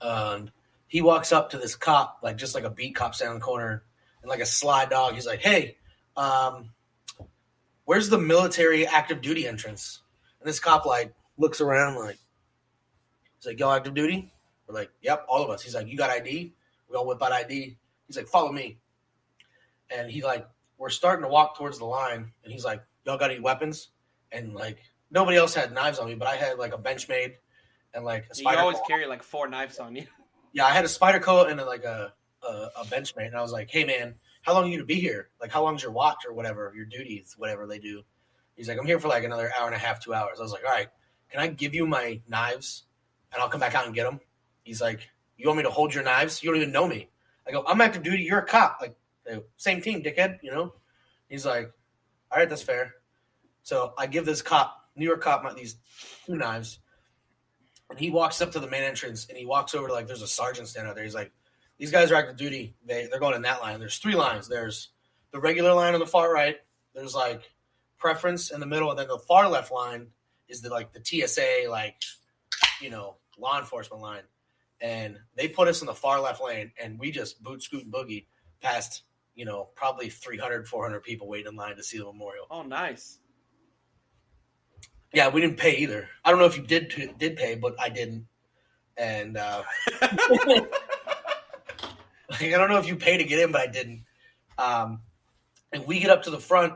And 0.00 0.50
he 0.88 1.02
walks 1.02 1.32
up 1.32 1.50
to 1.50 1.58
this 1.58 1.76
cop, 1.76 2.20
like 2.22 2.36
just 2.36 2.54
like 2.54 2.64
a 2.64 2.70
beat 2.70 2.94
cop 2.94 3.14
standing 3.14 3.34
in 3.34 3.40
the 3.40 3.44
corner, 3.44 3.84
and 4.22 4.28
like 4.28 4.40
a 4.40 4.46
sly 4.46 4.86
dog. 4.86 5.14
He's 5.14 5.26
like, 5.26 5.40
hey, 5.40 5.76
um, 6.16 6.70
where's 7.84 8.08
the 8.08 8.18
military 8.18 8.86
active 8.86 9.20
duty 9.20 9.46
entrance? 9.46 10.00
And 10.40 10.48
this 10.48 10.60
cop 10.60 10.86
like 10.86 11.14
looks 11.36 11.60
around 11.60 11.96
like, 11.96 12.18
he's 13.36 13.46
like, 13.46 13.60
y'all 13.60 13.72
active 13.72 13.94
duty? 13.94 14.30
We're 14.66 14.74
like, 14.74 14.90
yep, 15.02 15.26
all 15.28 15.42
of 15.42 15.50
us. 15.50 15.62
He's 15.62 15.74
like, 15.74 15.88
you 15.88 15.96
got 15.96 16.10
ID? 16.10 16.54
We 16.88 16.96
all 16.96 17.06
whip 17.06 17.22
out 17.22 17.32
ID. 17.32 17.76
He's 18.06 18.16
like, 18.16 18.28
follow 18.28 18.52
me. 18.52 18.78
And 19.90 20.10
he 20.10 20.22
like, 20.22 20.46
we're 20.78 20.90
starting 20.90 21.22
to 21.22 21.28
walk 21.28 21.56
towards 21.56 21.78
the 21.78 21.84
line, 21.84 22.32
and 22.42 22.52
he's 22.52 22.64
like, 22.64 22.82
y'all 23.04 23.18
got 23.18 23.30
any 23.30 23.40
weapons? 23.40 23.90
And 24.32 24.54
like, 24.54 24.78
nobody 25.10 25.36
else 25.36 25.54
had 25.54 25.72
knives 25.72 25.98
on 25.98 26.08
me, 26.08 26.14
but 26.14 26.28
I 26.28 26.36
had 26.36 26.58
like 26.58 26.74
a 26.74 26.78
Benchmade 26.78 27.34
and 27.94 28.04
like 28.04 28.26
a 28.30 28.34
spider. 28.34 28.56
You 28.56 28.62
always 28.62 28.78
carry 28.86 29.06
like 29.06 29.22
four 29.22 29.48
knives 29.48 29.78
on 29.78 29.94
you. 29.94 30.06
Yeah, 30.52 30.66
I 30.66 30.70
had 30.70 30.84
a 30.84 30.88
Spyderco 30.88 31.48
and 31.50 31.60
like 31.60 31.84
a 31.84 32.12
a, 32.42 32.68
a 32.80 32.84
Benchmade, 32.84 33.28
and 33.28 33.36
I 33.36 33.42
was 33.42 33.52
like, 33.52 33.70
hey 33.70 33.84
man, 33.84 34.14
how 34.42 34.52
long 34.52 34.64
are 34.64 34.68
you 34.68 34.78
to 34.78 34.84
be 34.84 35.00
here? 35.00 35.30
Like, 35.40 35.50
how 35.50 35.62
long's 35.62 35.82
your 35.82 35.92
watch 35.92 36.24
or 36.26 36.34
whatever, 36.34 36.72
your 36.76 36.84
duties, 36.84 37.34
whatever 37.38 37.66
they 37.66 37.78
do? 37.78 38.02
He's 38.56 38.68
like, 38.68 38.78
I'm 38.78 38.86
here 38.86 39.00
for 39.00 39.08
like 39.08 39.24
another 39.24 39.50
hour 39.58 39.66
and 39.66 39.74
a 39.74 39.78
half, 39.78 40.00
two 40.00 40.14
hours. 40.14 40.38
I 40.38 40.42
was 40.42 40.52
like, 40.52 40.64
all 40.64 40.70
right, 40.70 40.88
can 41.30 41.40
I 41.40 41.48
give 41.48 41.74
you 41.74 41.86
my 41.86 42.20
knives 42.28 42.84
and 43.32 43.42
I'll 43.42 43.48
come 43.48 43.60
back 43.60 43.74
out 43.74 43.86
and 43.86 43.94
get 43.94 44.04
them? 44.04 44.20
He's 44.62 44.80
like, 44.80 45.08
you 45.36 45.48
want 45.48 45.58
me 45.58 45.64
to 45.64 45.70
hold 45.70 45.94
your 45.94 46.04
knives? 46.04 46.42
You 46.42 46.50
don't 46.50 46.60
even 46.60 46.72
know 46.72 46.86
me. 46.86 47.08
I 47.46 47.52
go, 47.52 47.64
I'm 47.66 47.80
active 47.80 48.02
duty. 48.02 48.24
You're 48.24 48.38
a 48.38 48.46
cop. 48.46 48.78
Like, 48.80 48.96
same 49.56 49.80
team, 49.80 50.02
dickhead. 50.02 50.38
You 50.42 50.50
know? 50.50 50.74
He's 51.28 51.46
like, 51.46 51.72
all 52.30 52.38
right, 52.38 52.48
that's 52.48 52.62
fair. 52.62 52.94
So 53.62 53.94
I 53.96 54.06
give 54.06 54.26
this 54.26 54.42
cop, 54.42 54.76
New 54.96 55.06
York 55.06 55.22
cop, 55.22 55.42
my, 55.42 55.54
these 55.54 55.76
two 56.26 56.36
knives, 56.36 56.78
and 57.90 57.98
he 57.98 58.10
walks 58.10 58.40
up 58.40 58.52
to 58.52 58.60
the 58.60 58.68
main 58.68 58.82
entrance 58.82 59.26
and 59.28 59.38
he 59.38 59.46
walks 59.46 59.74
over 59.74 59.88
to 59.88 59.92
like, 59.92 60.06
there's 60.06 60.22
a 60.22 60.28
sergeant 60.28 60.68
standing 60.68 60.90
out 60.90 60.96
there. 60.96 61.04
He's 61.04 61.14
like, 61.14 61.32
these 61.78 61.90
guys 61.90 62.10
are 62.10 62.16
active 62.16 62.36
duty. 62.36 62.76
They 62.84 63.06
they're 63.06 63.20
going 63.20 63.34
in 63.34 63.42
that 63.42 63.60
line. 63.60 63.80
There's 63.80 63.98
three 63.98 64.14
lines. 64.14 64.48
There's 64.48 64.90
the 65.32 65.40
regular 65.40 65.72
line 65.72 65.94
on 65.94 66.00
the 66.00 66.06
far 66.06 66.32
right. 66.32 66.56
There's 66.94 67.14
like 67.14 67.42
preference 67.98 68.50
in 68.50 68.60
the 68.60 68.66
middle, 68.66 68.90
and 68.90 68.98
then 68.98 69.08
the 69.08 69.18
far 69.18 69.48
left 69.48 69.72
line 69.72 70.08
is 70.48 70.60
the 70.60 70.70
like 70.70 70.92
the 70.92 71.02
TSA 71.02 71.68
like 71.68 71.96
you 72.80 72.90
know 72.90 73.16
law 73.38 73.58
enforcement 73.58 74.02
line. 74.02 74.22
And 74.84 75.18
they 75.34 75.48
put 75.48 75.66
us 75.66 75.80
in 75.80 75.86
the 75.86 75.94
far 75.94 76.20
left 76.20 76.44
lane, 76.44 76.70
and 76.78 76.98
we 76.98 77.10
just 77.10 77.42
boot 77.42 77.62
scoot 77.62 77.84
and 77.84 77.92
boogie 77.92 78.26
past 78.60 79.04
you 79.34 79.46
know 79.46 79.70
probably 79.74 80.10
300 80.10 80.68
400 80.68 81.00
people 81.00 81.26
waiting 81.26 81.52
in 81.52 81.56
line 81.56 81.74
to 81.76 81.82
see 81.82 81.96
the 81.96 82.04
memorial. 82.04 82.44
Oh, 82.50 82.62
nice. 82.62 83.18
Yeah, 85.14 85.28
we 85.28 85.40
didn't 85.40 85.56
pay 85.56 85.76
either. 85.76 86.06
I 86.22 86.30
don't 86.30 86.38
know 86.38 86.44
if 86.44 86.58
you 86.58 86.64
did 86.64 87.14
did 87.18 87.36
pay, 87.36 87.54
but 87.54 87.74
I 87.80 87.88
didn't. 87.88 88.26
And 88.98 89.38
uh, 89.38 89.62
like, 90.02 90.68
I 92.42 92.50
don't 92.50 92.68
know 92.68 92.78
if 92.78 92.86
you 92.86 92.96
pay 92.96 93.16
to 93.16 93.24
get 93.24 93.38
in, 93.38 93.52
but 93.52 93.62
I 93.62 93.68
didn't. 93.68 94.04
Um, 94.58 95.00
and 95.72 95.86
we 95.86 95.98
get 95.98 96.10
up 96.10 96.24
to 96.24 96.30
the 96.30 96.38
front, 96.38 96.74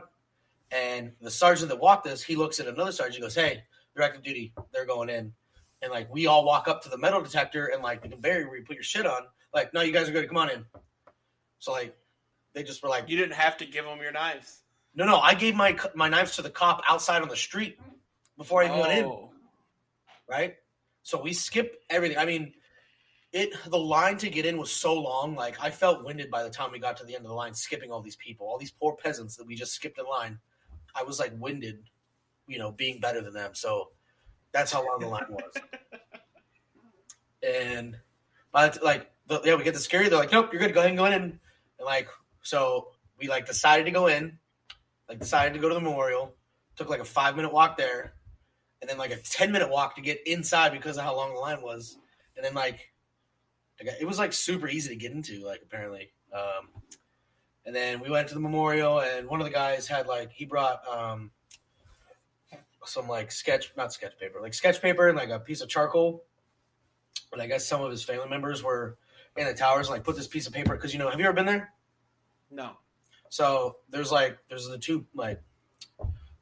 and 0.71 1.11
the 1.21 1.29
sergeant 1.29 1.69
that 1.69 1.79
walked 1.79 2.07
us, 2.07 2.23
he 2.23 2.35
looks 2.35 2.59
at 2.59 2.65
another 2.65 2.91
sergeant. 2.91 3.17
He 3.17 3.21
goes, 3.21 3.35
"Hey, 3.35 3.61
they're 3.93 4.03
active 4.03 4.23
duty. 4.23 4.51
They're 4.73 4.87
going 4.87 5.09
in." 5.09 5.33
And 5.81 5.91
like 5.91 6.11
we 6.13 6.27
all 6.27 6.43
walk 6.45 6.67
up 6.67 6.83
to 6.83 6.89
the 6.89 6.97
metal 6.97 7.21
detector 7.21 7.67
and 7.67 7.81
like 7.81 8.01
the 8.01 8.09
conveyor 8.09 8.47
where 8.47 8.57
you 8.57 8.65
put 8.65 8.75
your 8.75 8.83
shit 8.83 9.05
on. 9.05 9.21
Like, 9.53 9.73
no, 9.73 9.81
you 9.81 9.91
guys 9.93 10.09
are 10.09 10.11
good. 10.11 10.27
Come 10.27 10.37
on 10.37 10.49
in. 10.49 10.65
So 11.59 11.71
like, 11.71 11.95
they 12.53 12.63
just 12.63 12.83
were 12.83 12.89
like, 12.89 13.09
You 13.09 13.17
didn't 13.17 13.33
have 13.33 13.57
to 13.57 13.65
give 13.65 13.85
them 13.85 13.99
your 14.01 14.11
knives. 14.11 14.63
"No, 14.95 15.05
no." 15.05 15.19
I 15.19 15.33
gave 15.35 15.55
my 15.55 15.77
my 15.95 16.09
knives 16.09 16.35
to 16.35 16.41
the 16.41 16.49
cop 16.49 16.81
outside 16.89 17.21
on 17.21 17.29
the 17.29 17.35
street 17.35 17.79
before 18.37 18.61
I 18.63 18.65
even 18.65 18.79
went 18.79 18.91
in 18.93 19.05
Oh. 19.05 19.31
right? 20.27 20.55
So 21.03 21.21
we 21.21 21.33
skip 21.33 21.81
everything. 21.89 22.17
I 22.17 22.25
mean, 22.25 22.53
it 23.31 23.51
the 23.67 23.77
line 23.77 24.17
to 24.17 24.29
get 24.29 24.45
in 24.45 24.57
was 24.57 24.71
so 24.71 24.93
long. 24.99 25.35
Like 25.35 25.57
I 25.61 25.69
felt 25.69 26.03
winded 26.03 26.29
by 26.31 26.43
the 26.43 26.49
time 26.49 26.71
we 26.71 26.79
got 26.79 26.97
to 26.97 27.03
the 27.05 27.15
end 27.15 27.23
of 27.23 27.29
the 27.29 27.35
line, 27.35 27.53
skipping 27.53 27.91
all 27.91 28.01
these 28.01 28.15
people, 28.15 28.47
all 28.47 28.57
these 28.57 28.71
poor 28.71 28.95
peasants 28.95 29.35
that 29.37 29.45
we 29.47 29.55
just 29.55 29.73
skipped 29.73 29.99
in 29.99 30.05
line. 30.05 30.39
I 30.95 31.03
was 31.03 31.19
like 31.19 31.33
winded, 31.39 31.83
you 32.47 32.57
know, 32.57 32.71
being 32.71 32.99
better 32.99 33.21
than 33.21 33.33
them. 33.33 33.51
So 33.53 33.91
that's 34.51 34.71
how 34.71 34.85
long 34.85 34.99
the 34.99 35.07
line 35.07 35.25
was. 35.29 35.53
and 37.43 37.97
but 38.51 38.83
like 38.83 39.11
the, 39.27 39.41
yeah, 39.45 39.55
we 39.55 39.63
get 39.63 39.73
the 39.73 39.79
scary. 39.79 40.09
They're 40.09 40.19
like, 40.19 40.31
nope, 40.31 40.51
you're 40.51 40.61
good. 40.61 40.73
Go 40.73 40.79
ahead 40.79 40.91
and 40.91 40.97
go 40.97 41.05
in. 41.05 41.13
And, 41.13 41.39
like 41.83 42.09
so, 42.41 42.89
we 43.17 43.27
like 43.27 43.45
decided 43.45 43.85
to 43.85 43.91
go 43.91 44.07
in. 44.07 44.37
Like 45.07 45.19
decided 45.19 45.53
to 45.53 45.59
go 45.59 45.69
to 45.69 45.75
the 45.75 45.81
memorial. 45.81 46.35
Took 46.75 46.89
like 46.89 46.99
a 46.99 47.05
five 47.05 47.35
minute 47.35 47.53
walk 47.53 47.77
there 47.77 48.13
and 48.81 48.89
then 48.89 48.97
like 48.97 49.11
a 49.11 49.17
10 49.17 49.51
minute 49.51 49.69
walk 49.69 49.95
to 49.95 50.01
get 50.01 50.25
inside 50.25 50.71
because 50.71 50.97
of 50.97 51.03
how 51.03 51.15
long 51.15 51.33
the 51.33 51.39
line 51.39 51.61
was 51.61 51.97
and 52.35 52.45
then 52.45 52.53
like 52.53 52.91
it 53.79 54.05
was 54.05 54.19
like 54.19 54.33
super 54.33 54.67
easy 54.67 54.89
to 54.89 54.95
get 54.95 55.11
into 55.11 55.45
like 55.45 55.61
apparently 55.63 56.11
um, 56.33 56.67
and 57.65 57.75
then 57.75 57.99
we 57.99 58.09
went 58.09 58.27
to 58.27 58.33
the 58.33 58.39
memorial 58.39 58.99
and 58.99 59.27
one 59.27 59.39
of 59.39 59.45
the 59.45 59.53
guys 59.53 59.87
had 59.87 60.07
like 60.07 60.31
he 60.31 60.45
brought 60.45 60.81
um, 60.87 61.31
some 62.89 63.07
like 63.07 63.31
sketch 63.31 63.71
not 63.77 63.93
sketch 63.93 64.17
paper 64.19 64.39
like 64.41 64.53
sketch 64.53 64.81
paper 64.81 65.07
and 65.07 65.17
like 65.17 65.29
a 65.29 65.39
piece 65.39 65.61
of 65.61 65.69
charcoal 65.69 66.23
and 67.31 67.41
i 67.41 67.47
guess 67.47 67.67
some 67.67 67.81
of 67.81 67.91
his 67.91 68.03
family 68.03 68.27
members 68.27 68.63
were 68.63 68.97
in 69.37 69.45
the 69.45 69.53
towers 69.53 69.87
and 69.87 69.95
like 69.95 70.03
put 70.03 70.15
this 70.15 70.27
piece 70.27 70.47
of 70.47 70.53
paper 70.53 70.75
because 70.75 70.93
you 70.93 70.99
know 70.99 71.09
have 71.09 71.19
you 71.19 71.25
ever 71.25 71.33
been 71.33 71.45
there 71.45 71.71
No. 72.51 72.71
so 73.29 73.77
there's 73.89 74.11
like 74.11 74.37
there's 74.49 74.67
the 74.67 74.77
two 74.77 75.05
like 75.13 75.41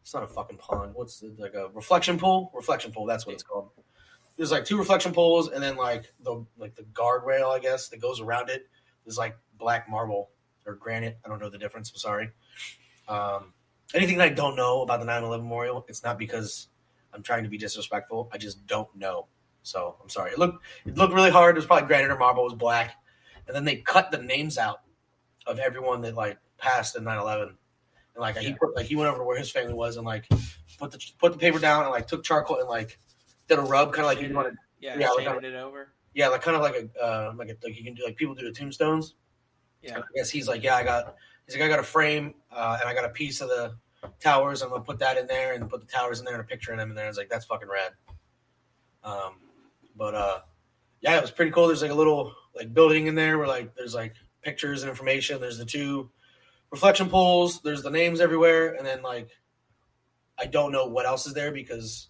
it's 0.02 0.14
not 0.14 0.24
a 0.24 0.28
fucking 0.28 0.56
pond. 0.56 0.92
What's 0.96 1.20
the, 1.20 1.36
like 1.38 1.54
a 1.54 1.68
reflection 1.74 2.18
pool? 2.18 2.50
Reflection 2.56 2.94
pool. 2.94 3.06
That's 3.06 3.26
what 3.26 3.34
it's 3.34 3.44
called. 3.44 3.72
There's 4.38 4.54
like 4.54 4.64
two 4.64 4.78
reflection 4.78 5.12
pools, 5.12 5.50
and 5.50 5.62
then 5.62 5.76
like 5.76 6.06
the 6.24 6.46
like 6.58 6.76
the 6.78 6.84
guardrail, 6.84 7.54
I 7.54 7.60
guess, 7.60 7.90
that 7.90 8.00
goes 8.00 8.22
around 8.22 8.50
it. 8.50 8.68
There's 9.04 9.18
like 9.18 9.38
black 9.58 9.90
marble 9.90 10.30
or 10.66 10.76
granite. 10.76 11.18
I 11.26 11.28
don't 11.28 11.42
know 11.42 11.50
the 11.50 11.58
difference. 11.58 11.92
I'm 11.92 11.98
sorry. 11.98 12.30
Um, 13.10 13.52
anything 13.94 14.18
that 14.18 14.26
I 14.26 14.34
don't 14.34 14.56
know 14.56 14.82
about 14.82 15.00
the 15.00 15.06
9/11 15.06 15.40
memorial, 15.40 15.86
it's 15.88 16.04
not 16.04 16.18
because 16.18 16.68
I'm 17.14 17.24
trying 17.24 17.44
to 17.44 17.50
be 17.50 17.58
disrespectful. 17.58 18.30
I 18.34 18.38
just 18.38 18.66
don't 18.68 18.94
know. 18.96 19.28
So 19.64 19.98
I'm 20.02 20.10
sorry. 20.10 20.32
It 20.32 20.40
looked 20.40 20.64
it 20.86 20.98
looked 20.98 21.14
really 21.14 21.32
hard. 21.32 21.56
It 21.56 21.60
was 21.60 21.66
probably 21.66 21.88
granite 21.88 22.12
or 22.12 22.18
marble. 22.18 22.44
It 22.44 22.52
was 22.52 22.54
black, 22.56 22.96
and 23.48 23.56
then 23.56 23.66
they 23.66 23.78
cut 23.78 24.12
the 24.12 24.18
names 24.20 24.58
out 24.58 24.82
of 25.46 25.60
everyone 25.60 26.02
that 26.02 26.16
like 26.16 26.38
passed 26.58 26.96
in 26.96 27.04
9/11 27.04 27.50
and 27.50 27.58
like 28.18 28.38
he 28.38 28.54
put, 28.54 28.76
like 28.76 28.86
he 28.86 28.96
went 28.96 29.10
over 29.10 29.20
to 29.20 29.24
where 29.24 29.38
his 29.38 29.52
family 29.52 29.74
was 29.74 29.96
and 29.98 30.06
like 30.06 30.28
put 30.80 30.92
the 30.92 31.00
put 31.20 31.32
the 31.34 31.38
paper 31.38 31.60
down 31.60 31.84
and 31.84 31.92
like 31.92 32.08
took 32.08 32.24
charcoal 32.24 32.60
and 32.60 32.68
like 32.68 32.98
did 33.48 33.60
a 33.60 33.62
rub, 33.62 33.94
kind 33.94 34.02
of 34.02 34.06
like 34.08 34.22
you 34.22 34.34
want 34.34 34.50
to 34.54 34.58
Yeah, 34.80 34.98
Yeah, 34.98 35.10
like 35.12 35.28
shaded 35.28 35.54
it 35.54 35.56
over. 35.56 35.94
yeah, 36.14 36.28
like 36.30 36.42
kind 36.42 36.56
of 36.56 36.62
like 36.64 36.76
a 36.76 37.04
uh, 37.04 37.34
like 37.38 37.50
a, 37.50 37.56
like 37.64 37.78
you 37.78 37.84
can 37.84 37.94
do 37.94 38.04
like 38.06 38.16
people 38.18 38.36
do 38.36 38.44
the 38.44 38.52
tombstones. 38.52 39.16
Yeah. 39.82 40.00
I 40.00 40.02
guess 40.16 40.30
he's 40.30 40.48
like, 40.48 40.64
yeah, 40.64 40.76
I 40.76 40.84
got 40.84 41.16
he's 41.48 41.56
like 41.56 41.66
I 41.66 41.70
got 41.70 41.80
a 41.80 41.84
frame 41.84 42.36
uh, 42.52 42.78
and 42.80 42.90
I 42.90 42.94
got 42.94 43.06
a 43.06 43.10
piece 43.10 43.42
of 43.42 43.50
the 43.50 43.76
towers. 44.20 44.62
I'm 44.62 44.70
gonna 44.70 44.84
put 44.84 45.00
that 45.00 45.18
in 45.18 45.28
there 45.28 45.54
and 45.54 45.70
put 45.70 45.82
the 45.82 45.92
towers 45.92 46.20
in 46.20 46.26
there 46.26 46.36
and 46.36 46.44
a 46.44 46.48
picture 46.48 46.72
of 46.72 46.78
them 46.78 46.90
in 46.90 46.96
there. 46.96 47.06
I 47.06 47.10
was 47.10 47.18
like, 47.18 47.30
that's 47.30 47.46
fucking 47.46 47.70
rad. 47.70 47.94
Um, 49.04 49.36
but 49.96 50.14
uh, 50.14 50.40
yeah, 51.02 51.18
it 51.18 51.22
was 51.22 51.32
pretty 51.32 51.52
cool. 51.52 51.68
There's 51.68 51.82
like 51.82 51.92
a 51.92 51.96
little 51.96 52.34
like 52.56 52.74
building 52.74 53.08
in 53.08 53.16
there 53.16 53.38
where 53.38 53.48
like 53.48 53.76
there's 53.76 53.96
like 53.96 54.16
pictures 54.42 54.84
and 54.84 54.90
information. 54.90 55.40
There's 55.40 55.58
the 55.58 55.66
two 55.66 56.10
reflection 56.72 57.10
pools. 57.10 57.62
There's 57.62 57.84
the 57.84 57.90
names 57.90 58.20
everywhere, 58.20 58.74
and 58.76 58.86
then 58.86 59.02
like 59.02 59.30
I 60.38 60.46
don't 60.46 60.72
know 60.72 60.88
what 60.88 61.06
else 61.06 61.26
is 61.26 61.34
there 61.34 61.52
because 61.52 62.10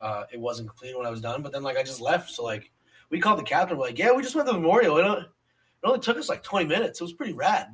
uh, 0.00 0.24
it 0.32 0.40
wasn't 0.40 0.68
complete 0.68 0.96
when 0.96 1.06
I 1.06 1.10
was 1.10 1.20
done. 1.20 1.42
But 1.42 1.52
then 1.52 1.62
like 1.62 1.76
I 1.76 1.82
just 1.82 2.00
left, 2.00 2.30
so 2.30 2.44
like 2.44 2.70
we 3.10 3.20
called 3.20 3.38
the 3.38 3.44
captain. 3.44 3.76
We're 3.76 3.86
like, 3.86 3.98
yeah, 3.98 4.12
we 4.12 4.22
just 4.22 4.34
went 4.34 4.48
to 4.48 4.54
the 4.54 4.60
memorial. 4.60 4.98
It 4.98 5.04
it 5.04 5.88
only 5.88 6.00
took 6.00 6.16
us 6.16 6.28
like 6.28 6.42
20 6.42 6.66
minutes. 6.66 7.00
It 7.00 7.04
was 7.04 7.12
pretty 7.12 7.32
rad. 7.32 7.66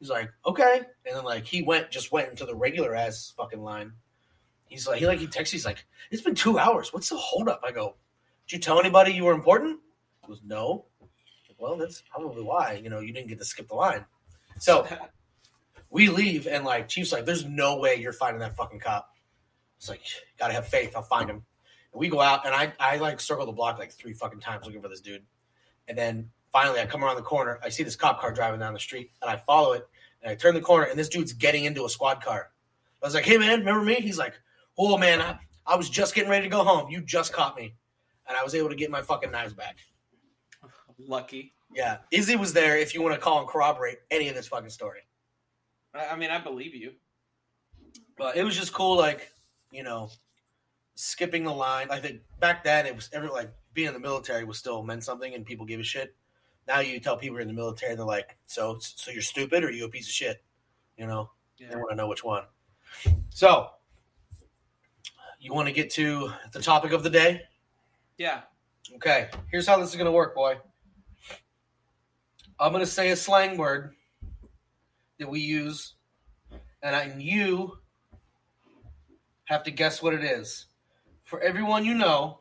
He's 0.00 0.10
like, 0.10 0.30
okay, 0.46 0.82
and 1.06 1.16
then 1.16 1.24
like 1.24 1.44
he 1.44 1.62
went 1.62 1.90
just 1.90 2.12
went 2.12 2.30
into 2.30 2.46
the 2.46 2.54
regular 2.54 2.94
ass 2.94 3.32
fucking 3.36 3.60
line, 3.60 3.92
He's 4.68 4.86
like, 4.86 4.98
he 4.98 5.06
like 5.06 5.18
he 5.18 5.26
texts. 5.26 5.52
He's 5.52 5.64
like, 5.64 5.84
it's 6.10 6.22
been 6.22 6.34
two 6.34 6.58
hours. 6.58 6.92
What's 6.92 7.08
the 7.08 7.16
holdup? 7.16 7.62
I 7.64 7.72
go, 7.72 7.96
did 8.46 8.56
you 8.56 8.58
tell 8.60 8.78
anybody 8.78 9.12
you 9.12 9.24
were 9.24 9.32
important? 9.32 9.80
He 10.22 10.28
goes, 10.28 10.40
no. 10.44 10.84
Well, 11.58 11.76
that's 11.76 12.02
probably 12.08 12.42
why. 12.42 12.80
You 12.82 12.90
know, 12.90 13.00
you 13.00 13.12
didn't 13.12 13.28
get 13.28 13.38
to 13.38 13.44
skip 13.44 13.68
the 13.68 13.74
line. 13.74 14.04
So 14.60 14.86
we 15.90 16.08
leave, 16.08 16.46
and 16.46 16.64
like 16.64 16.88
Chief's 16.88 17.12
like, 17.12 17.24
there's 17.24 17.44
no 17.44 17.78
way 17.78 17.96
you're 17.96 18.12
finding 18.12 18.40
that 18.40 18.56
fucking 18.56 18.78
cop. 18.78 19.10
It's 19.78 19.88
like, 19.88 20.02
gotta 20.38 20.52
have 20.52 20.68
faith. 20.68 20.92
I'll 20.94 21.02
find 21.02 21.28
him. 21.28 21.42
And 21.92 22.00
we 22.00 22.08
go 22.08 22.20
out, 22.20 22.46
and 22.46 22.54
I 22.54 22.72
I 22.78 22.96
like 22.96 23.20
circle 23.20 23.46
the 23.46 23.52
block 23.52 23.78
like 23.78 23.92
three 23.92 24.12
fucking 24.12 24.40
times 24.40 24.66
looking 24.66 24.82
for 24.82 24.88
this 24.88 25.00
dude. 25.00 25.24
And 25.88 25.96
then 25.96 26.30
finally, 26.52 26.80
I 26.80 26.86
come 26.86 27.04
around 27.04 27.16
the 27.16 27.22
corner. 27.22 27.58
I 27.62 27.68
see 27.68 27.82
this 27.82 27.96
cop 27.96 28.20
car 28.20 28.32
driving 28.32 28.60
down 28.60 28.72
the 28.72 28.80
street, 28.80 29.10
and 29.22 29.30
I 29.30 29.36
follow 29.36 29.72
it. 29.72 29.86
And 30.22 30.30
I 30.30 30.34
turn 30.34 30.54
the 30.54 30.60
corner, 30.60 30.86
and 30.86 30.98
this 30.98 31.08
dude's 31.08 31.32
getting 31.32 31.64
into 31.64 31.84
a 31.84 31.88
squad 31.88 32.22
car. 32.22 32.50
I 33.02 33.06
was 33.06 33.14
like, 33.14 33.24
"Hey, 33.24 33.38
man, 33.38 33.60
remember 33.60 33.84
me?" 33.84 33.94
He's 33.96 34.18
like, 34.18 34.34
"Oh, 34.76 34.98
man, 34.98 35.20
I, 35.20 35.38
I 35.66 35.76
was 35.76 35.88
just 35.88 36.14
getting 36.14 36.30
ready 36.30 36.44
to 36.44 36.50
go 36.50 36.64
home. 36.64 36.90
You 36.90 37.00
just 37.00 37.32
caught 37.32 37.56
me, 37.56 37.74
and 38.26 38.36
I 38.36 38.42
was 38.42 38.54
able 38.54 38.68
to 38.68 38.74
get 38.74 38.90
my 38.90 39.02
fucking 39.02 39.30
knives 39.30 39.54
back." 39.54 39.76
Lucky. 40.98 41.54
Yeah, 41.74 41.98
Izzy 42.10 42.36
was 42.36 42.52
there. 42.52 42.76
If 42.78 42.94
you 42.94 43.02
want 43.02 43.14
to 43.14 43.20
call 43.20 43.40
and 43.40 43.48
corroborate 43.48 43.98
any 44.10 44.28
of 44.28 44.34
this 44.34 44.48
fucking 44.48 44.70
story, 44.70 45.00
I, 45.94 46.16
mean, 46.16 46.30
I 46.30 46.38
believe 46.38 46.74
you. 46.74 46.92
but 48.16 48.36
it 48.36 48.42
was 48.42 48.56
just 48.56 48.72
cool. 48.72 48.96
Like, 48.96 49.30
you 49.70 49.82
know, 49.82 50.10
skipping 50.94 51.44
the 51.44 51.52
line. 51.52 51.88
I 51.90 52.00
think 52.00 52.22
back 52.40 52.64
then 52.64 52.86
it 52.86 52.94
was 52.94 53.08
every 53.12 53.28
like 53.28 53.52
being 53.74 53.88
in 53.88 53.94
the 53.94 54.00
military 54.00 54.44
was 54.44 54.58
still 54.58 54.82
meant 54.82 55.04
something, 55.04 55.34
and 55.34 55.46
people 55.46 55.66
give 55.66 55.80
a 55.80 55.84
shit. 55.84 56.16
Now 56.68 56.80
you 56.80 57.00
tell 57.00 57.16
people 57.16 57.36
you're 57.36 57.42
in 57.42 57.48
the 57.48 57.54
military, 57.54 57.96
they're 57.96 58.04
like, 58.04 58.36
"So, 58.46 58.78
so 58.78 59.10
you're 59.10 59.22
stupid, 59.22 59.64
or 59.64 59.70
you 59.70 59.86
a 59.86 59.88
piece 59.88 60.06
of 60.06 60.12
shit?" 60.12 60.44
You 60.98 61.06
know. 61.06 61.30
Yeah. 61.58 61.70
They 61.70 61.76
want 61.76 61.90
to 61.90 61.96
know 61.96 62.06
which 62.06 62.22
one. 62.22 62.44
So, 63.30 63.70
you 65.40 65.52
want 65.52 65.66
to 65.66 65.72
get 65.72 65.90
to 65.92 66.32
the 66.52 66.60
topic 66.60 66.92
of 66.92 67.02
the 67.02 67.10
day? 67.10 67.42
Yeah. 68.16 68.42
Okay, 68.96 69.28
here's 69.50 69.66
how 69.66 69.78
this 69.78 69.90
is 69.90 69.96
going 69.96 70.06
to 70.06 70.12
work, 70.12 70.34
boy. 70.34 70.56
I'm 72.60 72.72
going 72.72 72.84
to 72.84 72.90
say 72.90 73.10
a 73.10 73.16
slang 73.16 73.56
word 73.56 73.94
that 75.18 75.28
we 75.28 75.40
use, 75.40 75.94
and 76.82 76.94
I, 76.94 77.02
and 77.02 77.22
you 77.22 77.78
have 79.44 79.62
to 79.64 79.70
guess 79.70 80.02
what 80.02 80.14
it 80.14 80.24
is. 80.24 80.66
For 81.24 81.40
everyone 81.40 81.84
you 81.84 81.94
know, 81.94 82.40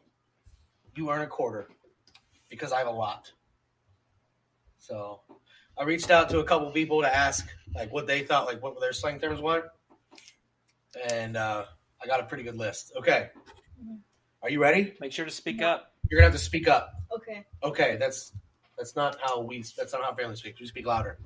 you 0.96 1.12
earn 1.12 1.22
a 1.22 1.28
quarter 1.28 1.68
because 2.50 2.72
I 2.72 2.80
have 2.80 2.88
a 2.88 2.92
lot. 2.92 3.32
So, 4.88 5.20
I 5.78 5.84
reached 5.84 6.12
out 6.12 6.30
to 6.30 6.40
a 6.40 6.46
couple 6.46 6.72
people 6.72 7.02
to 7.02 7.14
ask 7.14 7.46
like 7.76 7.92
what 7.92 8.08
they 8.08 8.24
thought, 8.24 8.46
like 8.46 8.64
what 8.64 8.80
their 8.80 8.94
slang 8.94 9.20
terms 9.20 9.42
were, 9.42 9.70
and 11.12 11.36
uh, 11.36 11.66
I 12.02 12.08
got 12.08 12.22
a 12.22 12.24
pretty 12.24 12.44
good 12.44 12.56
list. 12.56 12.94
Okay, 12.98 13.30
are 14.42 14.50
you 14.50 14.62
ready? 14.62 14.94
Make 15.02 15.12
sure 15.12 15.26
to 15.26 15.32
speak 15.32 15.62
up. 15.62 15.92
You're 16.10 16.20
gonna 16.22 16.32
have 16.32 16.40
to 16.40 16.44
speak 16.44 16.70
up. 16.70 16.94
Okay. 17.14 17.46
Okay, 17.64 17.98
that's 18.00 18.32
that's 18.78 18.96
not 18.96 19.18
how 19.22 19.42
we 19.42 19.62
that's 19.76 19.92
not 19.92 20.04
how 20.04 20.14
family 20.14 20.38
speaks. 20.38 20.62
We 20.62 20.68
speak 20.68 20.86
louder. 20.88 21.18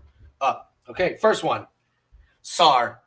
Up. 0.41 0.73
Okay, 0.89 1.17
first 1.21 1.43
one. 1.43 1.67
SAR. 2.41 2.99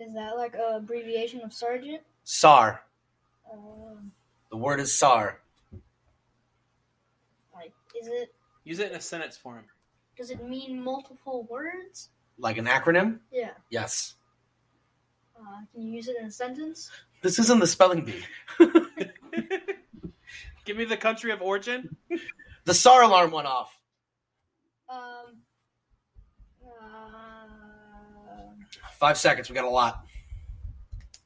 Is 0.00 0.12
that 0.14 0.36
like 0.36 0.56
a 0.56 0.78
abbreviation 0.78 1.40
of 1.42 1.52
sergeant? 1.52 2.02
SAR. 2.24 2.82
Um, 3.52 4.10
The 4.50 4.56
word 4.56 4.80
is 4.80 4.98
SAR. 4.98 5.40
like, 7.54 7.72
is 7.94 8.08
it? 8.08 8.34
Use 8.70 8.78
it 8.78 8.92
in 8.92 8.96
a 8.96 9.00
sentence 9.00 9.36
for 9.36 9.56
him. 9.56 9.64
Does 10.16 10.30
it 10.30 10.48
mean 10.48 10.80
multiple 10.80 11.44
words? 11.50 12.10
Like 12.38 12.56
an 12.56 12.66
acronym? 12.66 13.18
Yeah. 13.32 13.50
Yes. 13.68 14.14
Uh, 15.36 15.62
can 15.72 15.82
you 15.82 15.92
use 15.92 16.06
it 16.06 16.14
in 16.20 16.26
a 16.26 16.30
sentence? 16.30 16.88
This 17.20 17.40
isn't 17.40 17.58
the 17.58 17.66
spelling 17.66 18.04
bee. 18.04 18.22
Give 20.64 20.76
me 20.76 20.84
the 20.84 20.96
country 20.96 21.32
of 21.32 21.42
origin. 21.42 21.96
The 22.64 22.74
SAR 22.74 23.02
alarm 23.02 23.32
went 23.32 23.48
off. 23.48 23.76
Um. 24.88 25.40
Uh, 26.62 27.46
Five 28.98 29.16
seconds. 29.18 29.48
We 29.48 29.54
got 29.56 29.64
a 29.64 29.68
lot. 29.68 30.04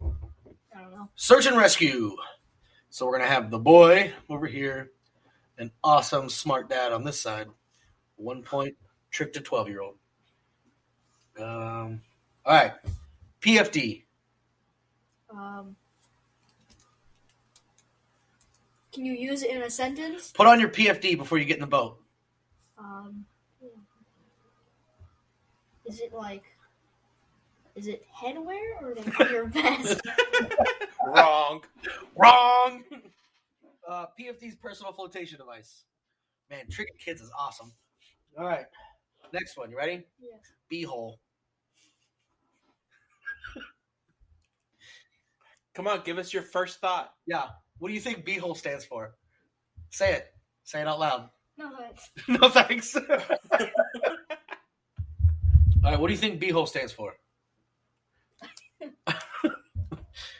I 0.00 0.80
don't 0.80 0.92
know. 0.92 1.10
Search 1.16 1.44
and 1.46 1.58
rescue. 1.58 2.16
So 2.88 3.04
we're 3.04 3.18
gonna 3.18 3.28
have 3.28 3.50
the 3.50 3.58
boy 3.58 4.12
over 4.30 4.46
here, 4.46 4.92
an 5.58 5.70
awesome 5.82 6.28
smart 6.28 6.68
dad 6.68 6.92
on 6.92 7.04
this 7.04 7.20
side. 7.20 7.48
One 8.16 8.42
point 8.42 8.76
trick 9.10 9.32
to 9.34 9.40
twelve 9.40 9.68
year 9.68 9.80
old. 9.80 9.96
Um. 11.38 12.00
All 12.44 12.54
right. 12.54 12.72
PFD. 13.40 14.04
Um. 15.30 15.76
Can 18.92 19.04
you 19.04 19.12
use 19.12 19.42
it 19.42 19.50
in 19.50 19.62
a 19.62 19.70
sentence? 19.70 20.30
Put 20.32 20.46
on 20.46 20.60
your 20.60 20.68
PFD 20.68 21.16
before 21.18 21.38
you 21.38 21.44
get 21.44 21.56
in 21.56 21.62
the 21.62 21.66
boat. 21.66 21.98
Um. 22.78 23.24
Is 25.84 26.00
it 26.00 26.12
like? 26.12 26.44
Is 27.74 27.88
it 27.88 28.06
headwear 28.14 28.80
or 28.80 28.94
like 28.94 29.30
your 29.30 29.46
vest? 29.46 30.00
Wrong. 31.06 31.62
Wrong. 32.16 32.84
Uh, 33.88 34.06
PFD's 34.18 34.54
personal 34.56 34.92
flotation 34.92 35.38
device. 35.38 35.84
Man, 36.50 36.68
tricking 36.70 36.96
kids 37.02 37.20
is 37.20 37.30
awesome. 37.38 37.72
All 38.38 38.46
right. 38.46 38.66
Next 39.32 39.56
one. 39.56 39.70
You 39.70 39.76
ready? 39.76 40.04
yes. 40.20 40.40
Beehole. 40.72 41.16
Come 45.74 45.86
on, 45.86 46.02
give 46.04 46.18
us 46.18 46.32
your 46.32 46.42
first 46.42 46.80
thought. 46.80 47.12
Yeah. 47.26 47.48
What 47.78 47.88
do 47.88 47.94
you 47.94 48.00
think 48.00 48.24
beehole 48.24 48.56
stands 48.56 48.84
for? 48.84 49.14
Say 49.90 50.12
it. 50.12 50.32
Say 50.64 50.80
it 50.80 50.86
out 50.88 50.98
loud. 51.00 51.28
No, 51.58 51.70
it's 51.90 52.10
no 52.28 52.48
thanks. 52.48 52.96
All 52.96 53.02
right. 55.82 56.00
What 56.00 56.08
do 56.08 56.12
you 56.12 56.18
think 56.18 56.40
beehole 56.40 56.66
stands 56.68 56.92
for? 56.92 57.14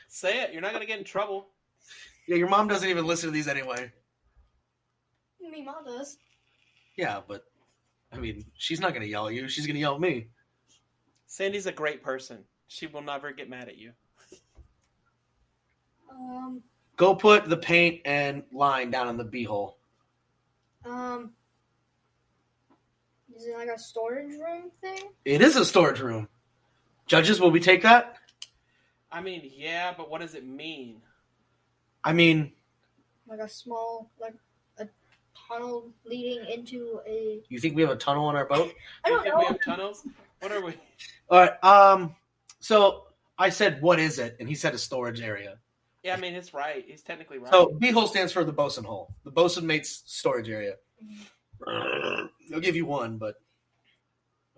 Say 0.07 0.41
it. 0.41 0.53
You're 0.53 0.61
not 0.61 0.73
gonna 0.73 0.85
get 0.85 0.97
in 0.97 1.05
trouble. 1.05 1.49
Yeah, 2.27 2.37
your 2.37 2.49
mom 2.49 2.67
doesn't 2.67 2.89
even 2.89 3.05
listen 3.05 3.29
to 3.29 3.33
these 3.33 3.47
anyway. 3.47 3.91
me, 5.39 5.63
mom 5.63 5.85
does. 5.85 6.17
Yeah, 6.97 7.21
but 7.27 7.43
I 8.11 8.17
mean, 8.17 8.45
she's 8.57 8.79
not 8.79 8.93
gonna 8.93 9.05
yell 9.05 9.27
at 9.27 9.33
you. 9.33 9.47
She's 9.47 9.67
gonna 9.67 9.79
yell 9.79 9.95
at 9.95 10.01
me. 10.01 10.27
Sandy's 11.27 11.65
a 11.65 11.71
great 11.71 12.01
person. 12.01 12.45
She 12.67 12.87
will 12.87 13.01
never 13.01 13.31
get 13.31 13.49
mad 13.49 13.67
at 13.67 13.77
you. 13.77 13.91
Um. 16.11 16.63
Go 16.97 17.13
put 17.13 17.49
the 17.49 17.57
paint 17.57 18.01
and 18.05 18.43
line 18.53 18.89
down 18.89 19.09
in 19.09 19.17
the 19.17 19.25
beehole. 19.25 19.73
Um. 20.85 21.31
Is 23.35 23.47
it 23.47 23.57
like 23.57 23.67
a 23.67 23.77
storage 23.77 24.31
room 24.31 24.71
thing? 24.81 25.11
It 25.25 25.41
is 25.41 25.57
a 25.57 25.65
storage 25.65 25.99
room. 25.99 26.29
Judges, 27.05 27.39
will 27.39 27.51
we 27.51 27.59
take 27.59 27.83
that? 27.83 28.15
I 29.11 29.21
mean, 29.21 29.51
yeah, 29.55 29.93
but 29.95 30.09
what 30.09 30.21
does 30.21 30.35
it 30.35 30.47
mean? 30.47 31.01
I 32.05 32.13
mean, 32.13 32.53
Like 33.27 33.39
a 33.39 33.49
small, 33.49 34.11
like 34.19 34.35
a 34.77 34.87
tunnel 35.47 35.91
leading 36.05 36.45
into 36.45 37.01
a. 37.07 37.41
you 37.49 37.59
think 37.59 37.75
we 37.75 37.81
have 37.81 37.91
a 37.91 37.95
tunnel 37.95 38.25
on 38.25 38.35
our 38.35 38.45
boat? 38.45 38.71
I 39.03 39.09
don't 39.09 39.23
think 39.23 39.33
know. 39.33 39.39
we 39.39 39.45
have 39.47 39.59
tunnels? 39.61 40.07
What 40.39 40.51
are 40.51 40.61
we? 40.63 40.75
All 41.29 41.39
right. 41.39 41.63
Um. 41.63 42.15
So 42.59 43.07
I 43.37 43.49
said, 43.49 43.81
"What 43.81 43.99
is 43.99 44.19
it?" 44.19 44.37
And 44.39 44.47
he 44.47 44.53
said, 44.55 44.73
"A 44.75 44.77
storage 44.77 45.19
area." 45.19 45.57
Yeah, 46.03 46.13
I 46.13 46.17
mean, 46.17 46.35
it's 46.35 46.53
right. 46.53 46.85
He's 46.87 47.01
technically 47.01 47.39
right. 47.39 47.51
So 47.51 47.73
B 47.79 47.89
hole 47.89 48.05
stands 48.05 48.31
for 48.31 48.43
the 48.43 48.53
bosun 48.53 48.83
hole, 48.83 49.15
the 49.23 49.31
bosun 49.31 49.65
mate's 49.65 50.03
storage 50.05 50.47
area. 50.49 50.75
I'll 52.53 52.59
give 52.61 52.75
you 52.75 52.85
one, 52.85 53.17
but 53.17 53.35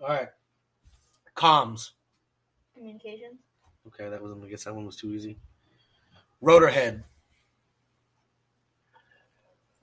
all 0.02 0.08
right. 0.08 0.28
Comms. 1.34 1.92
Communication. 2.74 3.38
Okay, 3.86 4.10
that 4.10 4.20
was. 4.22 4.36
I 4.44 4.48
guess 4.50 4.64
that 4.64 4.74
one 4.74 4.84
was 4.84 4.96
too 4.96 5.14
easy. 5.14 5.38
Rotor 6.42 6.68
head. 6.68 7.04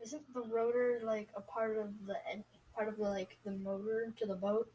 Isn't 0.06 0.22
the 0.36 0.42
rotor 0.42 1.00
like 1.04 1.30
a 1.36 1.42
part 1.42 1.78
of 1.78 1.88
the 2.06 2.14
en- 2.32 2.44
part 2.76 2.88
of 2.88 2.98
the 2.98 3.02
like 3.10 3.40
the 3.44 3.50
motor 3.50 4.14
to 4.18 4.28
the 4.28 4.36
boat? 4.36 4.72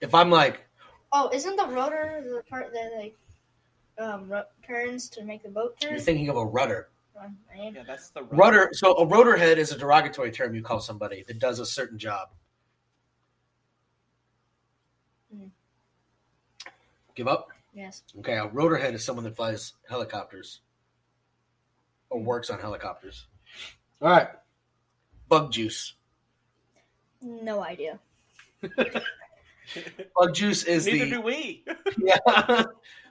If 0.00 0.14
I'm 0.14 0.30
like, 0.30 0.66
Oh, 1.12 1.28
isn't 1.34 1.56
the 1.56 1.66
rotor 1.66 2.24
the 2.24 2.42
part 2.48 2.72
that 2.72 2.92
like 2.96 3.14
um 3.98 4.30
ro- 4.30 4.44
turns 4.66 5.10
to 5.10 5.24
make 5.24 5.42
the 5.42 5.50
boat 5.50 5.78
turn? 5.78 5.90
you're 5.90 6.00
thinking 6.00 6.30
of 6.30 6.36
a 6.38 6.44
rudder. 6.46 6.88
Um, 7.22 7.36
yeah, 7.54 7.82
that's 7.86 8.08
the 8.10 8.22
Rudder. 8.22 8.70
So 8.72 8.94
a 8.94 9.04
rotor 9.04 9.36
head 9.36 9.58
is 9.58 9.72
a 9.72 9.76
derogatory 9.78 10.30
term 10.30 10.54
you 10.54 10.62
call 10.62 10.80
somebody 10.80 11.22
that 11.26 11.38
does 11.38 11.58
a 11.58 11.66
certain 11.66 11.98
job. 11.98 12.28
Hmm. 15.30 15.48
Give 17.14 17.28
up. 17.28 17.48
Yes. 17.74 18.04
Okay, 18.20 18.38
a 18.38 18.46
rotor 18.46 18.76
head 18.78 18.94
is 18.94 19.04
someone 19.04 19.24
that 19.24 19.36
flies 19.36 19.74
helicopters 19.86 20.60
or 22.10 22.20
works 22.20 22.50
on 22.50 22.58
helicopters. 22.60 23.26
All 24.00 24.08
right. 24.10 24.28
Bug 25.28 25.50
juice. 25.52 25.94
No 27.22 27.62
idea. 27.62 27.98
Bug 30.16 30.34
juice 30.34 30.64
is 30.64 30.86
Neither 30.86 31.04
the 31.04 31.10
do 31.10 31.20
we. 31.20 31.64
yeah. 31.98 32.64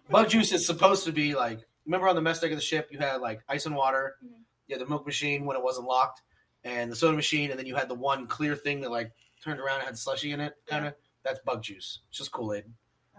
Bug 0.09 0.29
juice 0.29 0.51
is 0.51 0.65
supposed 0.65 1.05
to 1.05 1.11
be 1.11 1.35
like 1.35 1.59
remember 1.85 2.07
on 2.07 2.15
the 2.15 2.21
mess 2.21 2.39
deck 2.39 2.51
of 2.51 2.57
the 2.57 2.63
ship 2.63 2.87
you 2.91 2.97
had 2.99 3.21
like 3.21 3.41
ice 3.47 3.65
and 3.65 3.75
water, 3.75 4.15
Mhm. 4.25 4.39
you 4.67 4.75
had 4.75 4.81
the 4.81 4.89
milk 4.89 5.05
machine 5.05 5.45
when 5.45 5.55
it 5.55 5.63
wasn't 5.63 5.87
locked, 5.87 6.21
and 6.63 6.91
the 6.91 6.95
soda 6.95 7.15
machine, 7.15 7.49
and 7.51 7.59
then 7.59 7.65
you 7.65 7.75
had 7.75 7.87
the 7.89 7.95
one 7.95 8.27
clear 8.27 8.55
thing 8.55 8.81
that 8.81 8.91
like 8.91 9.11
turned 9.43 9.59
around 9.59 9.79
and 9.79 9.85
had 9.85 9.97
slushy 9.97 10.31
in 10.31 10.39
it, 10.39 10.53
kind 10.65 10.85
of. 10.87 10.93
That's 11.23 11.39
bug 11.45 11.61
juice. 11.61 11.99
It's 12.09 12.17
just 12.19 12.31
Kool 12.31 12.53
Aid. 12.53 12.63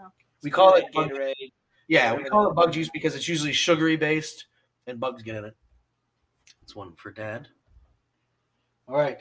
Oh. 0.01 0.09
We 0.43 0.51
call 0.51 0.75
it 0.75 0.87
bug, 0.93 1.11
Gatorade. 1.11 1.53
yeah, 1.89 2.15
we 2.15 2.25
call 2.25 2.49
it 2.51 2.55
bug 2.55 2.73
juice 2.73 2.89
because 2.93 3.15
it's 3.15 3.29
usually 3.29 3.53
sugary 3.53 3.97
based 3.97 4.47
and 4.87 4.99
bugs 4.99 5.23
get 5.23 5.37
in 5.37 5.45
it. 5.45 5.57
It's 6.69 6.77
one 6.77 6.93
for 6.97 7.11
dad. 7.11 7.49
All 8.87 8.95
right. 8.99 9.21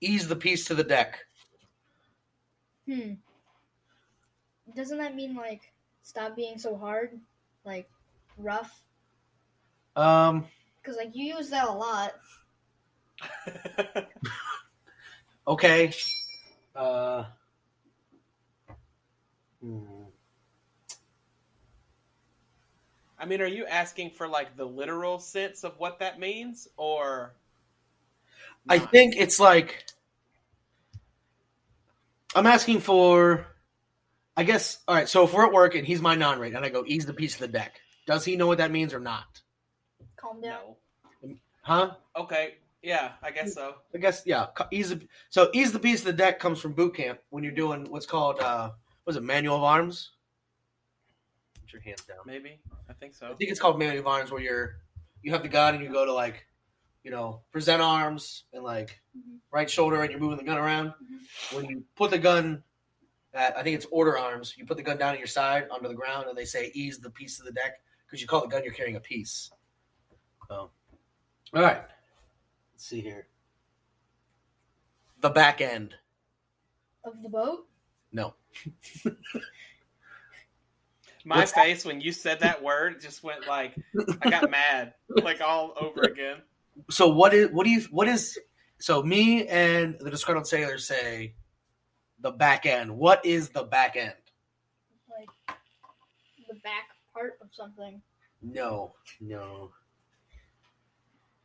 Ease 0.00 0.26
the 0.26 0.36
piece 0.36 0.64
to 0.64 0.74
the 0.74 0.82
deck. 0.82 1.18
Hmm. 2.88 3.16
Doesn't 4.74 4.96
that 4.96 5.14
mean 5.14 5.36
like 5.36 5.70
stop 6.02 6.34
being 6.34 6.56
so 6.56 6.78
hard, 6.78 7.20
like 7.62 7.90
rough? 8.38 8.82
Um. 9.96 10.46
Because 10.80 10.96
like 10.96 11.10
you 11.12 11.36
use 11.36 11.50
that 11.50 11.68
a 11.68 11.72
lot. 11.72 12.14
Okay. 15.46 15.92
Uh. 16.76 17.24
hmm. 19.60 20.01
I 23.22 23.24
mean, 23.24 23.40
are 23.40 23.46
you 23.46 23.64
asking 23.66 24.10
for 24.10 24.26
like 24.26 24.56
the 24.56 24.64
literal 24.64 25.20
sense 25.20 25.62
of 25.62 25.78
what 25.78 26.00
that 26.00 26.18
means, 26.18 26.66
or? 26.76 27.36
I 28.68 28.80
think 28.80 29.14
it's 29.16 29.38
like 29.38 29.84
I'm 32.34 32.46
asking 32.46 32.80
for. 32.80 33.46
I 34.36 34.42
guess 34.42 34.78
all 34.88 34.96
right. 34.96 35.08
So 35.08 35.24
if 35.24 35.32
we're 35.32 35.46
at 35.46 35.52
work 35.52 35.76
and 35.76 35.86
he's 35.86 36.00
my 36.00 36.16
non-rate, 36.16 36.54
and 36.54 36.64
I 36.64 36.68
go 36.68 36.82
ease 36.84 37.06
the 37.06 37.14
piece 37.14 37.34
of 37.34 37.40
the 37.40 37.48
deck, 37.48 37.80
does 38.08 38.24
he 38.24 38.34
know 38.34 38.48
what 38.48 38.58
that 38.58 38.72
means 38.72 38.92
or 38.92 39.00
not? 39.00 39.40
Calm 40.16 40.40
down. 40.40 40.74
no. 41.22 41.36
Huh? 41.62 41.92
Okay. 42.16 42.54
Yeah, 42.82 43.12
I 43.22 43.30
guess 43.30 43.54
so. 43.54 43.76
I 43.94 43.98
guess 43.98 44.22
yeah. 44.26 44.46
Ease 44.72 44.90
the, 44.90 45.06
so 45.30 45.48
ease 45.52 45.70
the 45.70 45.78
piece 45.78 46.00
of 46.00 46.06
the 46.06 46.12
deck 46.12 46.40
comes 46.40 46.58
from 46.58 46.72
boot 46.72 46.96
camp 46.96 47.20
when 47.30 47.44
you're 47.44 47.52
doing 47.52 47.86
what's 47.88 48.06
called 48.06 48.40
uh, 48.40 48.70
what 49.04 49.12
is 49.12 49.16
it 49.16 49.22
manual 49.22 49.58
of 49.58 49.62
arms? 49.62 50.10
Put 51.72 51.84
your 51.84 51.94
hands 51.94 52.02
down. 52.04 52.18
Maybe. 52.26 52.60
I 52.88 52.92
think 52.92 53.14
so. 53.14 53.26
I 53.30 53.34
think 53.34 53.50
it's 53.50 53.58
called 53.60 53.78
manual 53.78 54.00
of 54.00 54.06
arms 54.06 54.30
where 54.30 54.42
you're 54.42 54.76
you 55.22 55.32
have 55.32 55.42
the 55.42 55.48
gun 55.48 55.74
and 55.74 55.82
you 55.82 55.90
go 55.90 56.04
to 56.04 56.12
like 56.12 56.46
you 57.02 57.10
know 57.10 57.40
present 57.50 57.80
arms 57.80 58.44
and 58.52 58.62
like 58.62 59.00
Mhm. 59.16 59.38
right 59.50 59.70
shoulder 59.70 60.02
and 60.02 60.10
you're 60.10 60.20
moving 60.20 60.36
the 60.36 60.44
gun 60.44 60.58
around. 60.58 60.92
When 61.52 61.64
you 61.66 61.84
put 61.96 62.10
the 62.10 62.18
gun 62.18 62.62
at 63.32 63.56
I 63.56 63.62
think 63.62 63.76
it's 63.76 63.86
order 63.90 64.18
arms, 64.18 64.54
you 64.58 64.66
put 64.66 64.76
the 64.76 64.82
gun 64.82 64.98
down 64.98 65.14
at 65.14 65.18
your 65.18 65.26
side 65.26 65.68
onto 65.70 65.88
the 65.88 65.94
ground 65.94 66.26
and 66.28 66.36
they 66.36 66.44
say 66.44 66.70
ease 66.74 66.98
the 66.98 67.10
piece 67.10 67.38
of 67.40 67.46
the 67.46 67.52
deck 67.52 67.80
because 68.06 68.20
you 68.20 68.26
call 68.28 68.42
the 68.42 68.48
gun 68.48 68.64
you're 68.64 68.74
carrying 68.74 68.96
a 68.96 69.00
piece. 69.00 69.50
So, 70.48 70.70
all 71.54 71.62
right, 71.62 71.82
let's 72.74 72.84
see 72.84 73.00
here. 73.00 73.28
The 75.20 75.30
back 75.30 75.60
end. 75.62 75.94
Of 77.04 77.22
the 77.22 77.28
boat? 77.30 77.66
No. 78.12 78.34
My 81.24 81.38
What's 81.38 81.52
face 81.52 81.84
when 81.84 82.00
you 82.00 82.12
said 82.12 82.40
that 82.40 82.62
word 82.62 83.00
just 83.00 83.22
went 83.22 83.46
like 83.46 83.74
I 84.22 84.30
got 84.30 84.50
mad, 84.50 84.94
like 85.22 85.40
all 85.40 85.72
over 85.80 86.02
again. 86.02 86.38
So 86.90 87.08
what 87.08 87.32
is 87.34 87.50
what 87.50 87.64
do 87.64 87.70
you 87.70 87.82
what 87.90 88.08
is 88.08 88.38
so 88.78 89.02
me 89.02 89.46
and 89.46 89.96
the 90.00 90.10
disgruntled 90.10 90.46
sailor 90.46 90.78
say 90.78 91.34
the 92.20 92.30
back 92.32 92.66
end. 92.66 92.96
What 92.96 93.24
is 93.24 93.50
the 93.50 93.62
back 93.64 93.96
end? 93.96 94.14
Like 95.08 95.56
the 96.48 96.54
back 96.64 96.88
part 97.14 97.38
of 97.40 97.48
something. 97.52 98.00
No, 98.40 98.94
no. 99.20 99.70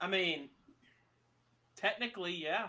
I 0.02 0.08
mean, 0.08 0.50
technically, 1.76 2.34
yeah, 2.34 2.68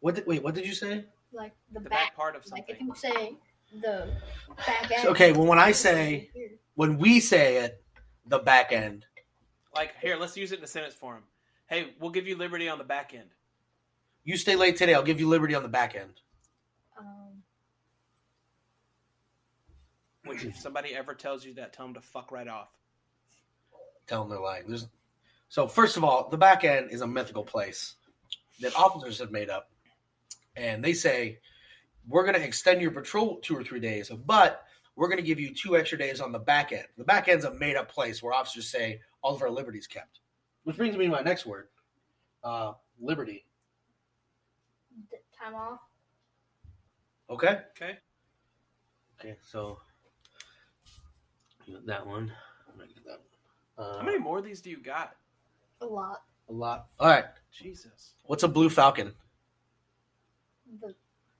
What 0.00 0.14
did 0.16 0.26
wait? 0.26 0.42
What 0.42 0.54
did 0.54 0.66
you 0.66 0.74
say? 0.74 1.04
Like 1.32 1.52
the, 1.72 1.80
the 1.80 1.88
back. 1.88 2.08
back 2.08 2.16
part 2.16 2.36
of 2.36 2.42
Like 2.50 2.64
if 2.68 2.78
something. 2.78 2.86
you 2.86 2.94
say 2.94 3.36
the 3.72 4.08
back 4.56 4.90
end. 4.90 5.08
Okay, 5.08 5.32
well 5.32 5.46
when 5.46 5.58
I 5.58 5.72
say 5.72 6.30
when 6.74 6.98
we 6.98 7.20
say 7.20 7.58
it, 7.58 7.82
the 8.26 8.38
back 8.38 8.72
end. 8.72 9.04
Like 9.74 9.92
here, 10.00 10.16
let's 10.16 10.36
use 10.36 10.52
it 10.52 10.58
in 10.58 10.64
a 10.64 10.68
sentence 10.68 10.94
form. 10.94 11.22
Hey, 11.66 11.94
we'll 12.00 12.10
give 12.10 12.26
you 12.26 12.36
liberty 12.36 12.68
on 12.68 12.78
the 12.78 12.84
back 12.84 13.12
end. 13.14 13.30
You 14.24 14.36
stay 14.36 14.56
late 14.56 14.76
today, 14.76 14.94
I'll 14.94 15.02
give 15.02 15.20
you 15.20 15.28
liberty 15.28 15.54
on 15.54 15.62
the 15.62 15.68
back 15.68 15.94
end. 15.94 16.20
Um, 16.98 17.42
Which, 20.24 20.44
if 20.44 20.56
somebody 20.56 20.94
ever 20.94 21.14
tells 21.14 21.44
you 21.44 21.54
that, 21.54 21.72
tell 21.72 21.86
them 21.86 21.94
to 21.94 22.00
fuck 22.00 22.32
right 22.32 22.48
off. 22.48 22.70
Tell 24.06 24.22
them 24.22 24.30
they're 24.30 24.40
lying. 24.40 24.64
There's 24.68 24.86
so 25.48 25.66
first 25.66 25.96
of 25.96 26.04
all, 26.04 26.28
the 26.28 26.36
back 26.36 26.64
end 26.64 26.90
is 26.90 27.00
a 27.00 27.06
mythical 27.06 27.44
place 27.44 27.94
that 28.60 28.74
officers 28.74 29.18
have 29.18 29.30
made 29.30 29.50
up, 29.50 29.70
and 30.56 30.82
they 30.82 30.92
say 30.92 31.38
we're 32.08 32.22
going 32.24 32.34
to 32.34 32.44
extend 32.44 32.80
your 32.80 32.90
patrol 32.90 33.36
two 33.42 33.56
or 33.56 33.64
three 33.64 33.80
days, 33.80 34.10
but 34.26 34.64
we're 34.94 35.08
going 35.08 35.18
to 35.18 35.24
give 35.24 35.38
you 35.40 35.52
two 35.54 35.76
extra 35.76 35.98
days 35.98 36.20
on 36.20 36.32
the 36.32 36.38
back 36.38 36.72
end. 36.72 36.86
The 36.96 37.04
back 37.04 37.28
end's 37.28 37.44
a 37.44 37.52
made 37.54 37.76
up 37.76 37.90
place 37.90 38.22
where 38.22 38.32
officers 38.32 38.68
say 38.68 39.00
all 39.22 39.34
of 39.34 39.42
our 39.42 39.50
liberties 39.50 39.86
kept. 39.86 40.20
Which 40.64 40.76
brings 40.76 40.96
me 40.96 41.04
to 41.06 41.10
my 41.10 41.20
next 41.20 41.46
word, 41.46 41.68
uh, 42.42 42.72
liberty. 43.00 43.44
time 45.38 45.54
off. 45.54 45.80
Okay. 47.30 47.60
Okay. 47.76 47.98
Okay. 49.20 49.36
So 49.42 49.78
that 51.86 52.06
one. 52.06 52.32
I'm 52.68 52.78
gonna 52.78 52.88
get 52.88 53.04
that 53.04 53.20
one. 53.76 53.86
Uh, 53.86 53.98
How 53.98 54.04
many 54.04 54.18
more 54.18 54.38
of 54.38 54.44
these 54.44 54.60
do 54.60 54.70
you 54.70 54.78
got? 54.78 55.16
A 55.80 55.86
lot. 55.86 56.22
A 56.48 56.52
lot. 56.52 56.86
All 56.98 57.08
right. 57.08 57.24
Jesus, 57.52 58.14
What's 58.24 58.42
a 58.42 58.48
blue 58.48 58.68
falcon? 58.70 59.12
The 60.80 60.94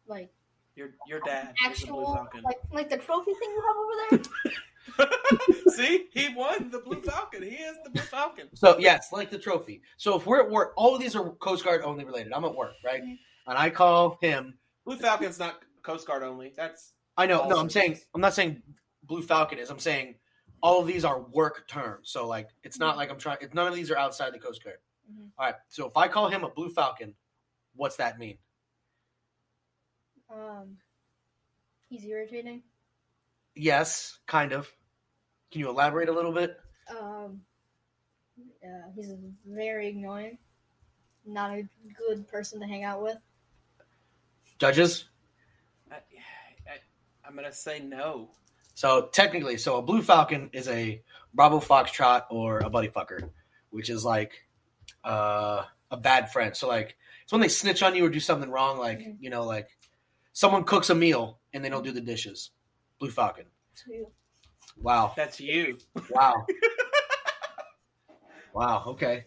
like 0.07 0.31
your 0.77 0.91
your 1.07 1.21
dad 1.21 1.55
is 1.71 1.83
a 1.83 1.87
blue 1.87 2.03
actual 2.03 2.29
like 2.45 2.59
like 2.73 2.89
the 2.89 2.99
trophy 2.99 3.33
thing 3.35 3.51
you 3.51 3.63
have 3.67 3.77
over 3.77 4.25
there. 4.25 4.53
See, 5.75 6.07
he 6.13 6.33
won 6.35 6.71
the 6.71 6.79
blue 6.79 7.01
falcon. 7.03 7.43
He 7.43 7.57
is 7.57 7.77
the 7.85 7.91
blue 7.91 8.03
falcon. 8.03 8.49
So 8.55 8.79
yes, 8.79 9.09
like 9.13 9.31
the 9.31 9.39
trophy. 9.39 9.83
So 9.97 10.17
if 10.17 10.27
we're 10.27 10.41
at 10.41 10.51
work, 10.51 10.73
all 10.77 10.95
of 10.95 11.01
these 11.01 11.17
are 11.17 11.31
Coast 11.33 11.65
Guard 11.65 11.83
only 11.83 12.05
related. 12.05 12.33
I'm 12.33 12.45
at 12.45 12.55
work, 12.55 12.75
right? 12.85 13.03
And 13.03 13.19
I 13.59 13.71
call 13.71 14.19
him. 14.21 14.55
Blue 14.85 14.97
falcon's 14.97 15.39
not 15.39 15.63
Coast 15.83 16.07
Guard 16.07 16.23
only. 16.23 16.53
That's 16.57 16.93
I 17.17 17.27
know. 17.27 17.39
No, 17.39 17.45
I'm 17.45 17.53
Awesome. 17.53 17.71
saying. 17.71 17.99
I'm 18.15 18.21
not 18.21 18.35
saying 18.35 18.63
Blue 19.05 19.23
Falcon 19.23 19.59
is. 19.59 19.71
I'm 19.71 19.79
saying 19.79 20.17
all 20.63 20.81
of 20.81 20.87
these 20.87 21.05
are 21.05 21.21
work 21.21 21.67
terms. 21.69 22.11
So 22.11 22.27
like, 22.27 22.51
it's 22.63 22.79
not 22.79 22.97
like 22.97 23.11
I'm 23.11 23.19
trying. 23.19 23.39
It's, 23.41 23.55
none 23.55 23.67
of 23.67 23.75
these 23.75 23.91
are 23.91 23.97
outside 23.99 24.33
the 24.33 24.39
Coast 24.39 24.63
Guard. 24.63 24.77
Mhm. 25.11 25.31
All 25.39 25.47
right. 25.47 25.55
So 25.69 25.87
if 25.87 25.97
I 25.97 26.09
call 26.09 26.29
him 26.29 26.45
a 26.45 26.49
Blue 26.49 26.69
Falcon, 26.69 27.15
what's 27.75 27.97
that 27.97 28.19
mean? 28.19 28.39
Um, 30.31 30.77
he's 31.89 32.05
irritating. 32.05 32.63
Yes, 33.55 34.19
kind 34.27 34.53
of. 34.53 34.71
Can 35.51 35.61
you 35.61 35.69
elaborate 35.69 36.09
a 36.09 36.13
little 36.13 36.33
bit? 36.33 36.59
Um, 36.91 37.41
uh, 38.65 38.91
he's 38.95 39.13
very 39.47 39.91
annoying. 39.91 40.39
Not 41.25 41.53
a 41.53 41.69
good 41.97 42.29
person 42.29 42.61
to 42.61 42.67
hang 42.67 42.85
out 42.85 43.03
with. 43.03 43.17
Judges. 44.59 45.07
I, 45.91 45.97
I, 45.97 46.77
I'm 47.27 47.35
gonna 47.35 47.53
say 47.53 47.81
no. 47.81 48.31
So 48.75 49.09
technically, 49.13 49.57
so 49.57 49.77
a 49.79 49.83
blue 49.83 50.03
falcon 50.03 50.51
is 50.53 50.69
a 50.69 51.03
Bravo 51.35 51.61
Foxtrot 51.61 52.25
or 52.31 52.59
a 52.61 52.71
buddy 52.71 52.89
fucker, 52.89 53.31
which 53.71 53.91
is 53.91 54.05
like 54.05 54.33
uh, 55.05 55.65
a 55.91 55.97
bad 55.97 56.31
friend. 56.33 56.55
So 56.57 56.69
like 56.69 56.97
it's 57.23 57.33
when 57.33 57.41
they 57.41 57.49
snitch 57.49 57.83
on 57.83 57.95
you 57.95 58.05
or 58.05 58.09
do 58.09 58.21
something 58.21 58.51
wrong, 58.51 58.79
like 58.79 59.01
Mhm. 59.01 59.17
you 59.21 59.31
know, 59.31 59.45
like 59.45 59.69
someone 60.37 60.65
cooks 60.65 60.91
a 60.91 60.95
meal 60.95 61.39
and 61.55 61.65
they 61.65 61.71
don't 61.71 61.83
do 61.83 61.93
the 61.93 62.01
dishes. 62.01 62.51
Blue 63.01 63.11
falcon. 63.11 63.47
Wow. 64.77 65.15
That's 65.17 65.41
you. 65.41 65.79
Wow. 66.11 66.45
wow. 68.53 68.85
Okay. 68.89 69.25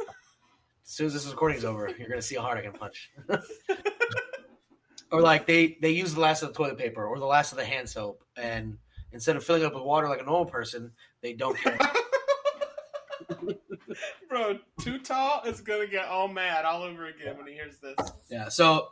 As 0.00 0.94
soon 0.96 1.08
as 1.08 1.14
this 1.14 1.28
recording's 1.28 1.64
over, 1.64 1.92
you're 1.98 2.08
gonna 2.08 2.22
see 2.22 2.36
how 2.36 2.42
hard 2.42 2.58
I 2.58 2.62
can 2.62 2.74
punch. 2.74 3.10
or 5.10 5.20
like 5.20 5.48
they 5.48 5.78
they 5.82 5.90
use 5.90 6.14
the 6.14 6.20
last 6.20 6.42
of 6.42 6.50
the 6.50 6.54
toilet 6.54 6.78
paper 6.78 7.04
or 7.04 7.18
the 7.18 7.26
last 7.26 7.50
of 7.50 7.58
the 7.58 7.64
hand 7.64 7.88
soap, 7.88 8.22
and 8.36 8.78
instead 9.10 9.34
of 9.34 9.42
filling 9.42 9.62
it 9.62 9.64
up 9.64 9.74
with 9.74 9.82
water 9.82 10.08
like 10.08 10.20
a 10.20 10.24
normal 10.24 10.46
person, 10.46 10.92
they 11.22 11.32
don't. 11.32 11.58
Care. 11.58 11.78
Bro, 14.28 14.58
too 14.80 14.98
tall 15.00 15.42
is 15.44 15.60
gonna 15.60 15.86
get 15.86 16.06
all 16.06 16.28
mad 16.28 16.64
all 16.64 16.82
over 16.82 17.06
again 17.06 17.36
when 17.38 17.46
he 17.46 17.54
hears 17.54 17.78
this. 17.78 17.96
yeah. 18.30 18.48
So 18.48 18.88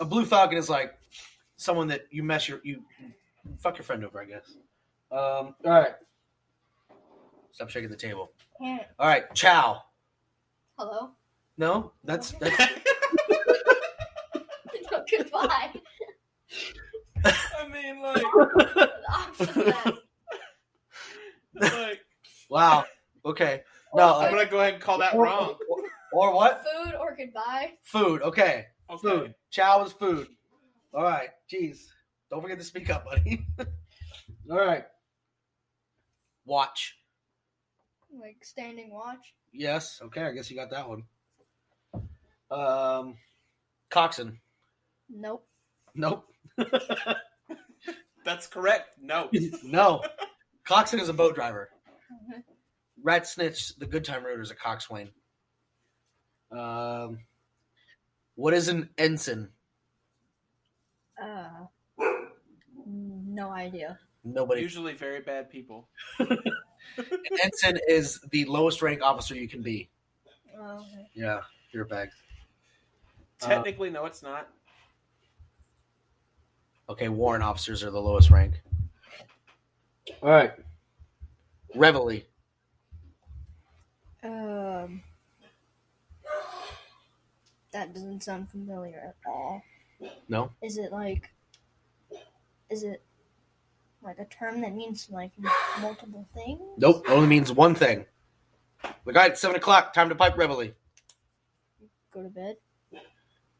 a 0.00 0.04
blue 0.04 0.24
falcon 0.24 0.58
is 0.58 0.68
like 0.70 0.94
someone 1.56 1.88
that 1.88 2.02
you 2.10 2.22
mess 2.22 2.48
your 2.48 2.60
you 2.64 2.82
fuck 3.58 3.76
your 3.78 3.84
friend 3.84 4.04
over, 4.04 4.20
I 4.20 4.24
guess. 4.24 4.54
Um. 5.12 5.54
All 5.64 5.72
right. 5.72 5.92
Stop 7.52 7.70
shaking 7.70 7.90
the 7.90 7.96
table. 7.96 8.32
Can't. 8.60 8.86
All 8.98 9.06
right. 9.08 9.32
Chow. 9.34 9.82
Hello. 10.78 11.10
No, 11.58 11.92
that's 12.04 12.30
that's 12.40 12.72
Goodbye. 15.10 15.70
I 17.24 17.68
mean, 17.70 18.00
like, 18.00 18.22
The 18.22 18.90
opposite 19.12 19.56
of 19.56 19.66
that. 21.54 21.72
like 21.72 22.00
Wow. 22.48 22.84
Okay. 23.24 23.62
No. 23.94 24.18
I'm 24.18 24.26
uh, 24.26 24.30
gonna 24.30 24.46
go 24.50 24.60
ahead 24.60 24.74
and 24.74 24.82
call 24.82 24.98
that 24.98 25.14
wrong. 25.16 25.56
or 26.12 26.34
what? 26.34 26.64
Food 26.64 26.94
or 26.94 27.16
goodbye. 27.16 27.72
Food. 27.82 28.22
Okay. 28.22 28.66
Okay. 28.90 29.00
Food. 29.08 29.34
Chow 29.50 29.84
is 29.84 29.92
food. 29.92 30.28
All 30.92 31.04
right. 31.04 31.28
Jeez. 31.52 31.86
Don't 32.30 32.42
forget 32.42 32.58
to 32.58 32.64
speak 32.64 32.90
up, 32.90 33.04
buddy. 33.04 33.46
All 34.50 34.58
right. 34.58 34.84
Watch. 36.44 36.96
Like 38.12 38.38
standing 38.42 38.92
watch. 38.92 39.34
Yes. 39.52 40.00
Okay. 40.02 40.22
I 40.22 40.32
guess 40.32 40.50
you 40.50 40.56
got 40.56 40.70
that 40.70 40.88
one. 40.88 41.04
Um, 42.50 43.16
coxswain. 43.90 44.38
Nope. 45.08 45.46
Nope. 45.94 46.26
That's 48.24 48.46
correct. 48.46 48.96
No. 49.00 49.28
no. 49.64 50.02
Coxswain 50.66 51.02
is 51.02 51.08
a 51.08 51.14
boat 51.14 51.34
driver. 51.34 51.70
Rat 53.02 53.26
Snitch, 53.26 53.76
the 53.76 53.86
good 53.86 54.04
time 54.04 54.24
road, 54.24 54.40
is 54.40 54.50
a 54.50 54.54
coxswain. 54.54 55.10
Um, 56.50 57.18
what 58.34 58.54
is 58.54 58.68
an 58.68 58.90
ensign? 58.98 59.48
Uh, 61.22 61.66
no 62.86 63.50
idea. 63.50 63.98
Nobody. 64.24 64.62
Usually 64.62 64.94
very 64.94 65.20
bad 65.20 65.50
people. 65.50 65.88
An 66.18 66.38
ensign 67.44 67.78
is 67.88 68.20
the 68.30 68.44
lowest 68.46 68.82
rank 68.82 69.02
officer 69.02 69.34
you 69.34 69.48
can 69.48 69.62
be. 69.62 69.90
Oh, 70.58 70.78
okay. 70.78 71.06
Yeah, 71.14 71.40
you're 71.72 71.84
a 71.84 71.86
bag. 71.86 72.10
Uh, 73.42 73.46
Technically, 73.46 73.90
no, 73.90 74.04
it's 74.06 74.22
not. 74.22 74.48
Okay, 76.88 77.08
warrant 77.08 77.44
officers 77.44 77.84
are 77.84 77.90
the 77.90 78.00
lowest 78.00 78.30
rank. 78.30 78.60
All 80.22 80.30
right. 80.30 80.52
Reveille. 81.74 82.22
Um, 84.22 85.02
that 87.80 87.94
doesn't 87.94 88.22
sound 88.22 88.50
familiar 88.50 89.00
at 89.08 89.16
all. 89.26 89.62
No. 90.28 90.50
Is 90.62 90.76
it 90.76 90.92
like? 90.92 91.30
Is 92.68 92.82
it 92.82 93.02
like 94.02 94.18
a 94.18 94.26
term 94.26 94.60
that 94.60 94.74
means 94.74 95.08
like 95.10 95.32
multiple 95.80 96.28
things? 96.34 96.60
Nope. 96.76 97.06
Only 97.08 97.26
means 97.26 97.50
one 97.50 97.74
thing. 97.74 98.04
Like, 99.04 99.16
all 99.16 99.22
right, 99.22 99.36
seven 99.36 99.56
o'clock. 99.56 99.94
Time 99.94 100.10
to 100.10 100.14
pipe 100.14 100.36
reveille. 100.36 100.72
Go 102.12 102.22
to 102.22 102.28
bed. 102.28 102.56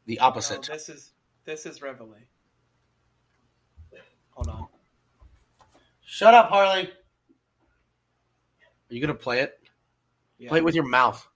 The 0.05 0.17
No, 0.19 0.25
opposite. 0.27 0.63
this 0.63 0.87
is 0.89 1.13
this 1.45 1.65
is 1.65 1.81
Reveille. 1.81 2.15
Hold 4.31 4.47
on. 4.47 4.67
Shut 6.05 6.33
up, 6.33 6.49
Harley. 6.49 6.89
Are 8.89 8.93
you 8.93 9.01
gonna 9.01 9.13
play 9.13 9.39
it? 9.41 9.57
Yeah. 10.37 10.49
Play 10.49 10.59
it 10.59 10.63
with 10.65 10.75
your 10.75 10.87
mouth. 10.87 11.27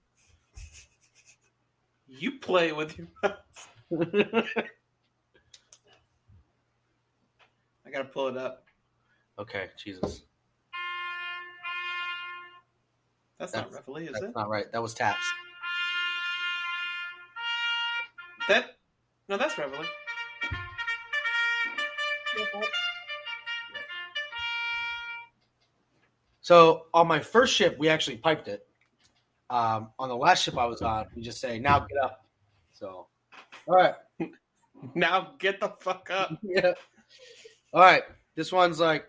You 2.18 2.38
play 2.38 2.72
with 2.72 2.96
your. 2.98 3.08
Mouth. 3.22 3.36
I 7.86 7.90
gotta 7.90 8.04
pull 8.04 8.28
it 8.28 8.36
up. 8.36 8.64
okay, 9.38 9.70
Jesus. 9.82 10.22
That's, 13.38 13.52
not 13.54 13.70
That's- 13.70 13.86
Reveille, 13.86 14.02
is 14.04 14.12
That's 14.12 14.18
it? 14.18 14.26
That's 14.26 14.36
not 14.36 14.48
right. 14.48 14.70
That 14.72 14.82
was 14.82 14.94
taps. 14.94 15.20
That 18.48 18.76
no, 19.28 19.36
that's 19.36 19.58
Reveille. 19.58 19.84
So 26.40 26.86
on 26.94 27.08
my 27.08 27.18
first 27.18 27.54
ship, 27.54 27.76
we 27.78 27.88
actually 27.88 28.18
piped 28.18 28.46
it. 28.46 28.65
Um, 29.48 29.90
on 29.98 30.08
the 30.08 30.16
last 30.16 30.42
ship 30.42 30.58
I 30.58 30.66
was 30.66 30.82
on, 30.82 31.06
we 31.14 31.22
just 31.22 31.40
say, 31.40 31.58
"Now 31.58 31.80
get 31.80 32.02
up." 32.02 32.24
So, 32.72 33.06
all 33.68 33.74
right, 33.74 33.94
Now 34.94 35.32
get 35.38 35.60
the 35.60 35.72
fuck 35.80 36.10
up. 36.10 36.36
yeah. 36.42 36.72
All 37.72 37.80
right. 37.80 38.02
This 38.34 38.52
one's 38.52 38.80
like, 38.80 39.06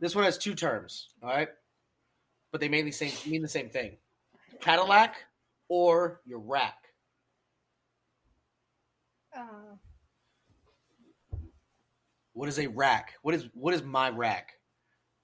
this 0.00 0.14
one 0.14 0.24
has 0.24 0.38
two 0.38 0.54
terms. 0.54 1.10
All 1.22 1.28
right, 1.28 1.48
but 2.52 2.60
they 2.60 2.68
mainly 2.68 2.90
same 2.92 3.12
mean 3.26 3.42
the 3.42 3.48
same 3.48 3.68
thing: 3.68 3.96
Cadillac 4.60 5.16
or 5.68 6.20
your 6.24 6.40
rack. 6.40 6.78
Uh, 9.36 9.76
What 12.32 12.48
is 12.48 12.58
a 12.58 12.66
rack? 12.66 13.14
What 13.22 13.34
is 13.34 13.48
what 13.54 13.72
is 13.72 13.82
my 13.82 14.10
rack? 14.10 14.52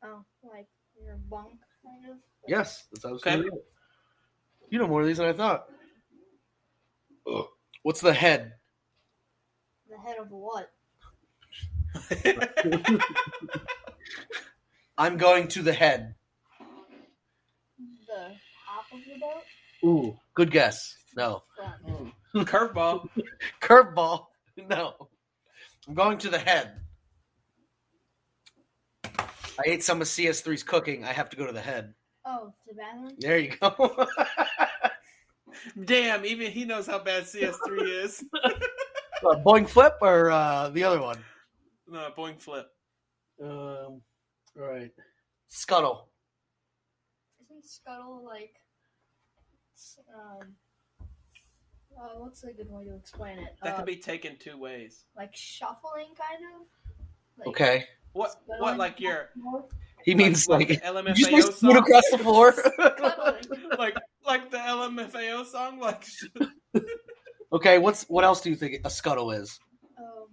oh, 0.05 0.25
like 0.43 0.67
your 1.01 1.17
bunk 1.29 1.59
kind 1.85 2.11
of. 2.11 2.19
Yes, 2.49 2.87
that's 2.93 3.05
what 3.05 3.11
I 3.11 3.13
was 3.13 3.23
Okay. 3.23 3.49
Gonna 4.73 4.79
do. 4.79 4.79
You 4.79 4.79
know 4.79 4.89
more 4.89 5.01
of 5.03 5.07
these 5.07 5.19
than 5.19 5.29
I 5.29 5.33
thought. 5.33 5.67
What's 7.83 8.01
the 8.01 8.13
head? 8.13 8.53
The 9.91 9.99
head 9.99 10.17
of 10.19 10.31
what? 10.31 10.71
I'm 14.99 15.17
going 15.17 15.49
to 15.49 15.63
the 15.63 15.73
head. 15.73 16.15
The 18.07 18.37
top 18.67 18.87
of 18.93 19.01
the 19.05 19.19
boat. 19.19 19.43
Ooh, 19.85 20.17
good 20.35 20.51
guess. 20.51 20.97
No. 21.17 21.43
Curveball. 22.35 23.09
Curveball. 23.61 24.27
No. 24.69 25.09
I'm 25.89 25.95
going 25.95 26.19
to 26.19 26.31
the 26.31 26.39
head. 26.39 26.81
I 29.05 29.65
ate 29.67 29.83
some 29.83 30.01
of 30.01 30.07
CS3's 30.07 30.63
cooking. 30.63 31.05
I 31.05 31.13
have 31.13 31.29
to 31.31 31.37
go 31.37 31.47
to 31.47 31.53
the 31.53 31.61
head. 31.61 31.95
Oh, 32.25 32.53
the 32.67 32.75
bathroom. 32.75 33.13
There 33.19 33.39
you 33.39 33.53
go. 33.61 34.07
Damn, 35.85 36.25
even 36.25 36.51
he 36.51 36.65
knows 36.65 36.87
how 36.87 36.99
bad 36.99 37.25
CS3 37.25 38.05
is. 38.05 38.25
Uh, 39.25 39.37
Boing 39.37 39.69
flip 39.69 39.95
or 40.01 40.33
uh, 40.33 40.69
the 40.71 40.83
other 40.83 41.01
one? 41.01 41.17
No, 41.87 42.11
boing 42.19 42.41
flip. 42.41 42.67
Um, 43.41 43.49
all 43.49 44.03
right. 44.57 44.91
Scuttle. 45.47 46.09
Isn't 47.41 47.65
scuttle 47.65 48.25
like? 48.27 48.57
Um. 50.13 50.57
Uh, 51.97 52.19
what's 52.19 52.43
a 52.43 52.53
good 52.53 52.69
way 52.69 52.85
to 52.85 52.97
explain 52.97 53.39
it? 53.39 53.55
That 53.63 53.75
uh, 53.75 53.77
could 53.77 53.87
be 53.87 53.95
taken 53.95 54.37
two 54.41 54.59
ways. 54.59 55.05
like 55.17 55.37
shuffling, 55.37 56.09
kind 56.19 56.43
of. 56.57 56.67
Like 57.39 57.47
Okay. 57.47 57.85
What? 58.15 58.41
What? 58.47 58.77
Like 58.77 58.99
your 58.99 59.29
more? 59.37 59.67
He 60.05 60.15
means 60.15 60.49
like, 60.49 60.69
the 60.69 60.75
you 61.15 61.31
just 61.31 61.63
LMFAO 61.63 61.69
like 61.69 61.79
across 61.81 62.11
the 62.11 62.19
floor. 62.19 62.55
Like 63.79 63.97
like 64.27 64.51
the 64.51 64.59
LMFAO 64.59 65.47
song? 65.47 65.79
Like 65.81 66.05
okay, 67.53 67.79
what's 67.79 68.05
what 68.05 68.25
else 68.25 68.41
do 68.41 68.51
you 68.51 68.57
think 68.57 68.81
a 68.85 68.91
scuttle 68.91 69.31
is? 69.31 69.59
um, 69.99 70.29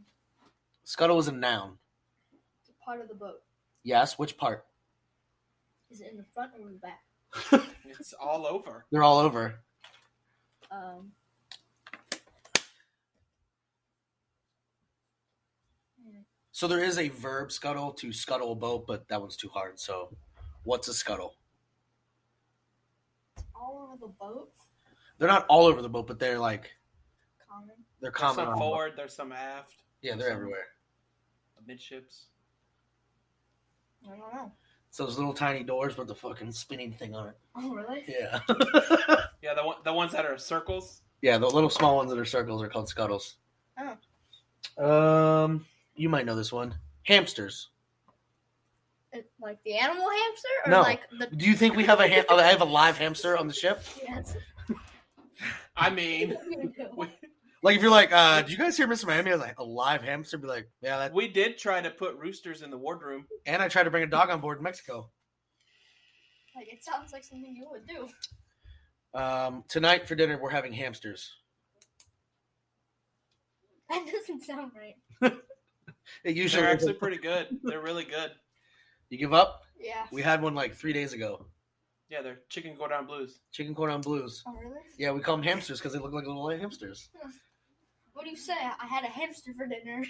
Scuttle 0.84 1.20
is 1.20 1.28
a 1.28 1.32
noun. 1.32 1.78
it's 2.62 2.70
a 2.70 2.86
part 2.86 3.02
of 3.02 3.08
the 3.08 3.16
boat. 3.16 3.42
Yes, 3.84 4.20
which 4.20 4.38
part? 4.38 4.66
Is 5.90 6.02
it 6.02 6.10
in 6.12 6.18
the 6.18 6.26
front 6.34 6.52
or 6.60 6.68
in 6.68 6.74
the 6.74 6.80
back? 6.80 7.02
it's 8.00 8.14
all 8.14 8.46
over. 8.46 8.86
They're 8.92 9.04
all 9.04 9.20
over. 9.20 9.56
Um. 10.72 11.12
hmm, 16.04 16.20
So 16.60 16.68
there 16.68 16.84
is 16.84 16.98
a 16.98 17.08
verb 17.08 17.54
scuttle 17.54 17.94
to 17.94 18.12
scuttle 18.12 18.52
a 18.52 18.56
boat, 18.56 18.86
but 18.86 19.08
that 19.08 19.22
one's 19.22 19.38
too 19.38 19.48
hard. 19.48 19.80
So, 19.80 20.10
what's 20.64 20.90
a 20.90 20.94
scuttle? 20.94 21.36
It's 23.38 23.46
all 23.56 23.88
over 23.88 23.96
the 23.98 24.08
boat. 24.20 24.52
They're 25.18 25.30
not 25.30 25.46
all 25.48 25.68
over 25.68 25.82
the 25.82 25.88
boat, 25.88 26.06
but 26.08 26.20
they're 26.20 26.38
like 26.38 26.70
Common. 27.50 27.70
they're 28.02 28.12
There's 28.12 28.14
common. 28.14 28.36
some 28.36 28.48
on 28.50 28.54
the 28.56 28.60
forward, 28.60 28.92
there's 28.98 29.14
some 29.14 29.32
aft, 29.32 29.76
Yeah, 30.02 30.18
they're 30.18 30.32
everywhere. 30.32 30.66
midships. 31.66 32.26
I 34.06 34.10
don't 34.10 34.20
know. 34.20 34.52
It's 34.90 34.98
those 34.98 35.18
little 35.18 35.34
tiny 35.34 35.64
doors 35.64 35.96
with 35.96 36.10
the 36.10 36.16
fucking 36.16 36.52
spinning 36.52 36.92
thing 36.92 37.16
on 37.16 37.30
it. 37.30 37.38
Oh 37.56 37.74
really? 37.74 38.04
Yeah. 38.06 38.40
Yeah, 39.42 39.54
the 39.54 39.64
one, 39.66 39.78
the 39.86 39.94
ones 39.94 40.12
that 40.12 40.26
are 40.26 40.38
circles. 40.38 41.04
yeah, 41.22 41.38
the 41.38 41.48
little 41.48 41.70
small 41.70 41.96
ones 41.96 42.12
that 42.12 42.20
are 42.20 42.26
circles 42.26 42.62
are 42.62 42.68
called 42.68 42.90
scuttles. 42.90 43.38
Oh. 44.78 45.44
Um, 45.46 45.66
you 46.00 46.10
might 46.10 46.26
know 46.26 46.36
this 46.36 46.52
one. 46.52 46.76
Hamsters. 47.04 47.70
Like 49.42 49.58
the 49.66 49.74
animal 49.76 50.08
hamster, 50.10 50.48
or 50.66 50.72
No. 50.72 50.82
like 50.82 51.02
the 51.18 51.28
Do 51.36 51.46
you 51.46 51.56
think 51.56 51.76
we 51.76 51.84
have 51.86 52.00
a 52.00 52.08
ham- 52.08 52.26
I 52.30 52.44
have 52.44 52.62
a 52.62 52.66
live 52.66 52.98
hamster 52.98 53.36
on 53.38 53.48
the 53.48 53.54
ship? 53.54 53.82
yes. 54.08 54.36
I 55.76 55.90
mean, 55.90 56.38
we, 56.96 57.08
Like 57.64 57.76
if 57.76 57.82
you're 57.82 57.90
like, 57.92 58.12
uh, 58.14 58.42
did 58.44 58.52
you 58.52 58.58
guys 58.58 58.78
hear 58.78 58.88
Mr. 58.88 59.08
Miami 59.08 59.32
has 59.32 59.40
like 59.40 59.58
a 59.58 59.64
live 59.64 60.04
hamster? 60.04 60.38
Be 60.38 60.48
like, 60.48 60.70
yeah, 60.82 60.98
that. 61.00 61.14
we 61.14 61.28
did 61.28 61.58
try 61.58 61.82
to 61.82 61.90
put 61.90 62.16
roosters 62.18 62.62
in 62.62 62.70
the 62.70 62.78
wardroom. 62.78 63.26
And 63.48 63.62
I 63.62 63.68
tried 63.68 63.84
to 63.84 63.90
bring 63.92 64.04
a 64.04 64.08
dog 64.08 64.30
on 64.30 64.42
board 64.42 64.58
in 64.60 64.64
Mexico. 64.64 65.10
like 66.56 66.72
it 66.72 66.84
sounds 66.84 67.12
like 67.12 67.24
something 67.24 67.56
you 67.56 67.68
would 67.72 67.88
do. 67.88 68.08
Um, 69.20 69.64
tonight 69.68 70.08
for 70.08 70.14
dinner 70.16 70.38
we're 70.40 70.52
having 70.52 70.72
hamsters. 70.74 71.34
That 73.90 74.06
doesn't 74.06 74.44
sound 74.44 74.72
right. 74.78 75.34
It 76.24 76.36
usually 76.36 76.64
They're 76.64 76.72
actually 76.72 76.94
pretty 76.94 77.18
good. 77.18 77.48
They're 77.64 77.82
really 77.82 78.04
good. 78.06 78.32
You 79.10 79.18
give 79.18 79.34
up? 79.34 79.64
Yeah. 79.80 80.06
We 80.12 80.22
had 80.22 80.42
one 80.42 80.56
like 80.56 80.76
three 80.76 80.94
days 80.94 81.14
ago. 81.14 81.46
Yeah, 82.10 82.22
they're 82.22 82.40
chicken 82.50 82.76
cordon 82.76 83.06
blues. 83.06 83.40
Chicken 83.52 83.76
cordon 83.76 84.02
blues. 84.02 84.44
Oh 84.48 84.54
really? 84.54 84.82
Yeah, 84.98 85.12
we 85.12 85.22
call 85.22 85.36
them 85.38 85.44
hamsters 85.44 85.80
because 85.80 85.94
they 85.94 86.00
look 86.00 86.12
like 86.14 86.26
little 86.26 86.50
hamsters. 86.50 87.10
What 88.14 88.26
do 88.26 88.32
you 88.32 88.38
say? 88.38 88.54
I 88.54 88.86
had 88.88 89.04
a 89.04 89.08
hamster 89.08 89.54
for 89.54 89.66
dinner. 89.68 90.04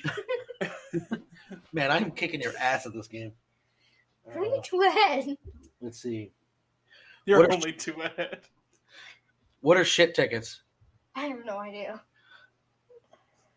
Man, 1.74 1.92
I'm 1.92 2.12
kicking 2.12 2.42
your 2.42 2.54
ass 2.58 2.86
at 2.86 2.94
this 2.94 3.08
game. 3.08 3.34
Bring 4.34 4.52
Uh, 4.52 4.56
me 4.58 4.62
to 4.64 4.82
a 4.82 4.90
head. 4.90 5.38
let's 5.82 6.02
see. 6.02 6.32
You're 7.26 7.40
What 7.40 7.50
are- 7.52 7.54
only 7.54 7.74
two 7.74 8.00
ahead. 8.02 8.40
What 9.62 9.78
are 9.78 9.84
shit 9.86 10.16
tickets? 10.16 10.62
I 11.16 11.26
have 11.26 11.44
no 11.46 11.58
idea. 11.58 12.02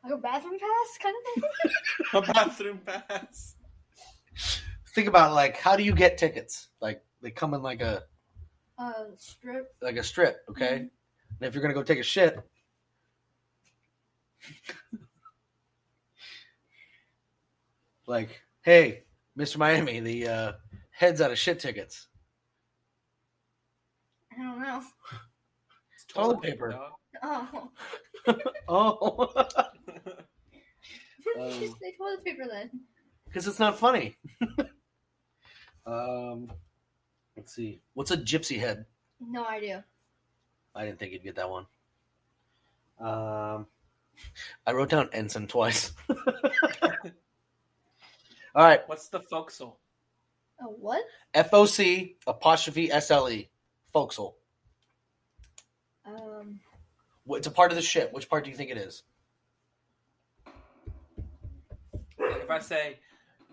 Like 0.02 0.12
a 0.14 0.16
bathroom 0.16 0.58
pass 0.58 0.98
kind 1.00 1.14
of 1.16 1.24
thing. 1.42 1.44
A 2.14 2.20
bathroom 2.32 2.80
pass. 2.84 3.54
Think 4.94 5.06
about 5.08 5.32
like 5.32 5.56
how 5.56 5.76
do 5.76 5.84
you 5.84 5.94
get 5.94 6.18
tickets? 6.18 6.68
Like 6.80 7.02
they 7.20 7.30
come 7.30 7.54
in 7.54 7.62
like 7.62 7.80
a 7.80 8.02
uh, 8.78 9.04
strip. 9.16 9.74
like 9.80 9.96
a 9.96 10.02
strip, 10.02 10.38
okay? 10.50 10.74
And 10.76 10.90
if 11.40 11.54
you're 11.54 11.62
gonna 11.62 11.72
go 11.74 11.84
take 11.84 12.00
a 12.00 12.02
shit, 12.02 12.36
like, 18.06 18.42
hey, 18.62 19.04
Mr. 19.38 19.58
Miami, 19.58 20.00
the 20.00 20.26
uh, 20.28 20.52
head's 20.90 21.20
out 21.20 21.30
of 21.30 21.38
shit 21.38 21.60
tickets. 21.60 22.08
I 24.32 24.42
don't 24.42 24.60
know. 24.60 24.82
It's 25.94 26.04
Toilet 26.06 26.42
paper. 26.42 26.70
dog. 26.70 26.92
Oh. 27.22 27.70
Oh, 28.68 29.32
Why 31.36 31.48
did 31.50 31.62
you 31.62 31.68
Um, 31.68 31.76
say 31.80 31.94
toilet 31.96 32.24
paper 32.24 32.44
then? 32.50 32.70
because 33.26 33.46
it's 33.46 33.58
not 33.58 33.78
funny. 33.78 34.16
um, 35.86 36.50
let's 37.36 37.54
see. 37.54 37.80
What's 37.94 38.10
a 38.10 38.16
gypsy 38.16 38.58
head? 38.58 38.84
No 39.20 39.44
idea. 39.46 39.84
I 40.74 40.84
didn't 40.84 40.98
think 40.98 41.12
you'd 41.12 41.22
get 41.22 41.36
that 41.36 41.48
one. 41.50 41.66
Um, 42.98 43.66
I 44.66 44.72
wrote 44.72 44.90
down 44.90 45.08
ensign 45.12 45.46
twice. 45.46 45.92
All 48.54 48.62
right, 48.64 48.86
What's 48.86 49.08
the 49.08 49.20
forecastle? 49.20 49.78
Oh, 50.60 50.76
what? 50.78 51.02
F 51.34 51.48
O 51.54 51.64
C 51.66 52.16
apostrophe 52.26 52.92
S 52.92 53.10
L 53.10 53.28
E, 53.30 53.48
forecastle. 53.92 54.36
Um, 56.04 56.60
It's 57.30 57.46
a 57.46 57.50
part 57.50 57.70
of 57.72 57.76
the 57.76 57.82
ship. 57.82 58.12
Which 58.12 58.28
part 58.28 58.44
do 58.44 58.50
you 58.50 58.56
think 58.56 58.70
it 58.70 58.76
is? 58.76 59.02
I 62.52 62.58
say, 62.60 62.98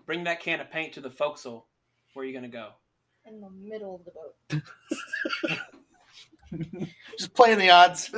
bring 0.06 0.24
that 0.24 0.40
can 0.40 0.60
of 0.60 0.70
paint 0.70 0.94
to 0.94 1.00
the 1.00 1.10
forecastle, 1.10 1.66
where 2.14 2.24
are 2.24 2.26
you 2.28 2.34
gonna 2.34 2.48
go? 2.48 2.70
in 3.26 3.40
the 3.40 3.50
middle 3.50 3.96
of 3.96 4.04
the 4.04 4.60
boat. 4.60 5.58
Just 7.18 7.34
playing 7.34 7.58
the 7.58 7.70
odds. 7.70 8.10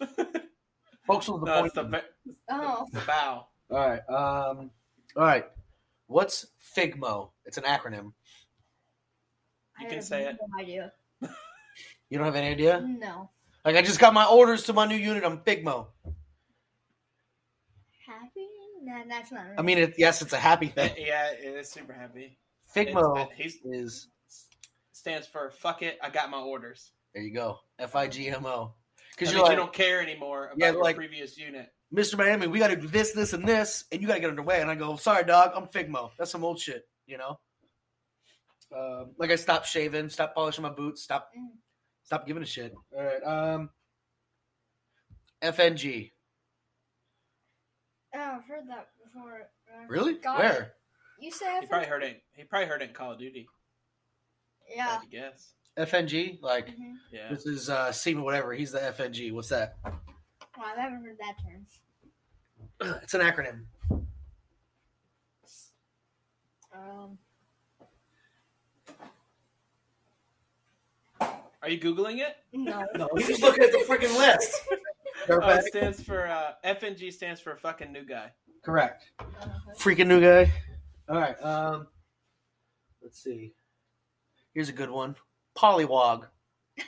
Forecastle 1.06 1.38
the 1.38 1.46
No, 1.46 1.60
point. 1.60 1.74
the, 1.74 1.82
ba- 1.84 2.04
Oh, 2.50 2.86
the 2.92 3.00
bow. 3.00 3.46
All 3.70 3.76
right. 3.76 4.00
Um. 4.08 4.70
All 5.16 5.22
right. 5.24 5.44
What's 6.06 6.46
Figmo? 6.76 7.30
It's 7.44 7.58
an 7.58 7.64
acronym. 7.64 8.12
You 9.78 9.80
I 9.80 9.84
can 9.86 9.94
have 9.96 10.04
say 10.04 10.24
it. 10.24 10.36
No 10.40 10.58
idea. 10.62 10.92
You 12.08 12.18
don't 12.18 12.24
have 12.24 12.36
any 12.36 12.48
idea? 12.48 12.80
No. 12.86 13.30
Like 13.64 13.76
I 13.76 13.82
just 13.82 13.98
got 13.98 14.14
my 14.14 14.24
orders 14.24 14.62
to 14.64 14.72
my 14.72 14.86
new 14.86 14.94
unit 14.96 15.24
I'm 15.24 15.38
Figmo. 15.38 15.88
Happy? 18.86 19.08
Nah, 19.08 19.14
that's 19.14 19.32
not. 19.32 19.46
Right. 19.46 19.54
I 19.58 19.62
mean, 19.62 19.78
it, 19.78 19.94
yes, 19.98 20.22
it's 20.22 20.32
a 20.32 20.38
happy 20.38 20.68
thing. 20.68 20.92
Yeah, 20.98 21.30
it 21.32 21.54
is 21.56 21.70
super 21.70 21.92
happy. 21.92 22.38
Figmo 22.74 23.16
It's- 23.22 23.36
he's- 23.36 23.54
is 23.64 24.08
stands 24.92 25.26
for 25.26 25.50
fuck 25.50 25.82
it, 25.82 25.98
I 26.02 26.10
got 26.10 26.30
my 26.30 26.38
orders. 26.38 26.90
there. 27.14 27.22
You 27.22 27.32
go. 27.32 27.58
F 27.78 27.94
I 27.96 28.08
G 28.08 28.28
M 28.28 28.44
O. 28.46 28.74
Because 29.12 29.32
Because 29.32 29.50
you, 29.50 29.56
don't 29.56 29.72
care 29.72 30.02
anymore 30.02 30.46
about 30.46 30.58
Yeah, 30.58 30.72
your 30.72 30.82
like- 30.82 30.96
previous 30.96 31.38
unit. 31.38 31.68
Mr. 31.94 32.18
Miami, 32.18 32.48
we 32.48 32.58
got 32.58 32.68
to 32.68 32.76
do 32.76 32.88
this, 32.88 33.12
this, 33.12 33.32
and 33.32 33.46
this, 33.46 33.84
and 33.92 34.02
you 34.02 34.08
got 34.08 34.14
to 34.14 34.20
get 34.20 34.28
underway. 34.28 34.60
And 34.60 34.68
I 34.68 34.74
go, 34.74 34.96
sorry, 34.96 35.22
dog, 35.24 35.52
I'm 35.54 35.66
Figmo. 35.68 36.10
That's 36.18 36.32
some 36.32 36.44
old 36.44 36.58
shit, 36.58 36.82
you 37.06 37.16
know. 37.16 37.38
Um, 38.76 39.12
like 39.18 39.30
I 39.30 39.36
stopped 39.36 39.68
shaving, 39.68 40.08
stopped 40.08 40.34
polishing 40.34 40.62
my 40.62 40.70
boots, 40.70 41.02
stop, 41.04 41.30
Mm. 41.38 41.56
stop 42.02 42.26
giving 42.26 42.42
a 42.42 42.46
shit. 42.46 42.74
All 42.94 43.02
right. 43.04 43.22
Um, 43.22 43.70
FNG. 45.42 46.10
Oh, 48.14 48.18
I've 48.38 48.44
heard 48.44 48.68
that 48.68 48.88
before. 49.04 49.48
Uh, 49.70 49.86
Really? 49.88 50.14
Got 50.14 50.38
Where? 50.38 50.62
it. 50.62 50.72
You 51.18 51.30
say 51.30 51.60
He 51.60 51.66
probably 51.66 51.88
heard 51.88 52.02
it. 52.02 52.22
He 52.34 52.44
probably 52.44 52.68
heard 52.68 52.82
it 52.82 52.88
in 52.88 52.94
Call 52.94 53.12
of 53.12 53.18
Duty. 53.18 53.48
Yeah. 54.74 54.98
I 55.02 55.06
guess. 55.06 55.52
FNG. 55.78 56.40
Like 56.42 56.70
hmm 56.74 56.94
Yeah. 57.12 57.28
this 57.30 57.46
is 57.46 57.68
uh, 57.70 57.92
Seaman, 57.92 58.22
whatever. 58.24 58.52
He's 58.54 58.72
the 58.72 58.78
FNG. 58.80 59.32
What's 59.32 59.48
that? 59.50 59.76
Well, 59.84 59.94
I've 60.66 60.76
never 60.78 60.96
heard 60.96 61.18
that 61.18 61.36
term. 61.42 61.66
It's 63.02 63.14
an 63.14 63.20
acronym. 63.22 63.64
Um, 66.74 67.18
Are 71.62 71.68
you 71.70 71.80
googling 71.80 72.18
it? 72.18 72.36
no. 72.52 72.86
No, 72.96 73.08
he's 73.16 73.28
just 73.28 73.42
looking 73.42 73.64
at 73.64 73.72
the 73.72 73.78
freaking 73.78 74.16
list. 74.16 74.60
It 75.28 75.64
stands 75.66 76.02
for 76.02 76.26
uh, 76.26 76.52
FNG 76.64 77.12
stands 77.12 77.40
for 77.40 77.56
fucking 77.56 77.92
new 77.92 78.04
guy. 78.04 78.30
Correct. 78.62 79.10
Uh, 79.20 79.24
Freaking 79.78 80.06
new 80.06 80.20
guy. 80.20 80.52
All 81.08 81.16
right. 81.18 81.40
Um, 81.42 81.86
let's 83.02 83.22
see. 83.22 83.54
Here's 84.54 84.68
a 84.68 84.72
good 84.72 84.90
one. 84.90 85.14
Polywog. 85.56 86.26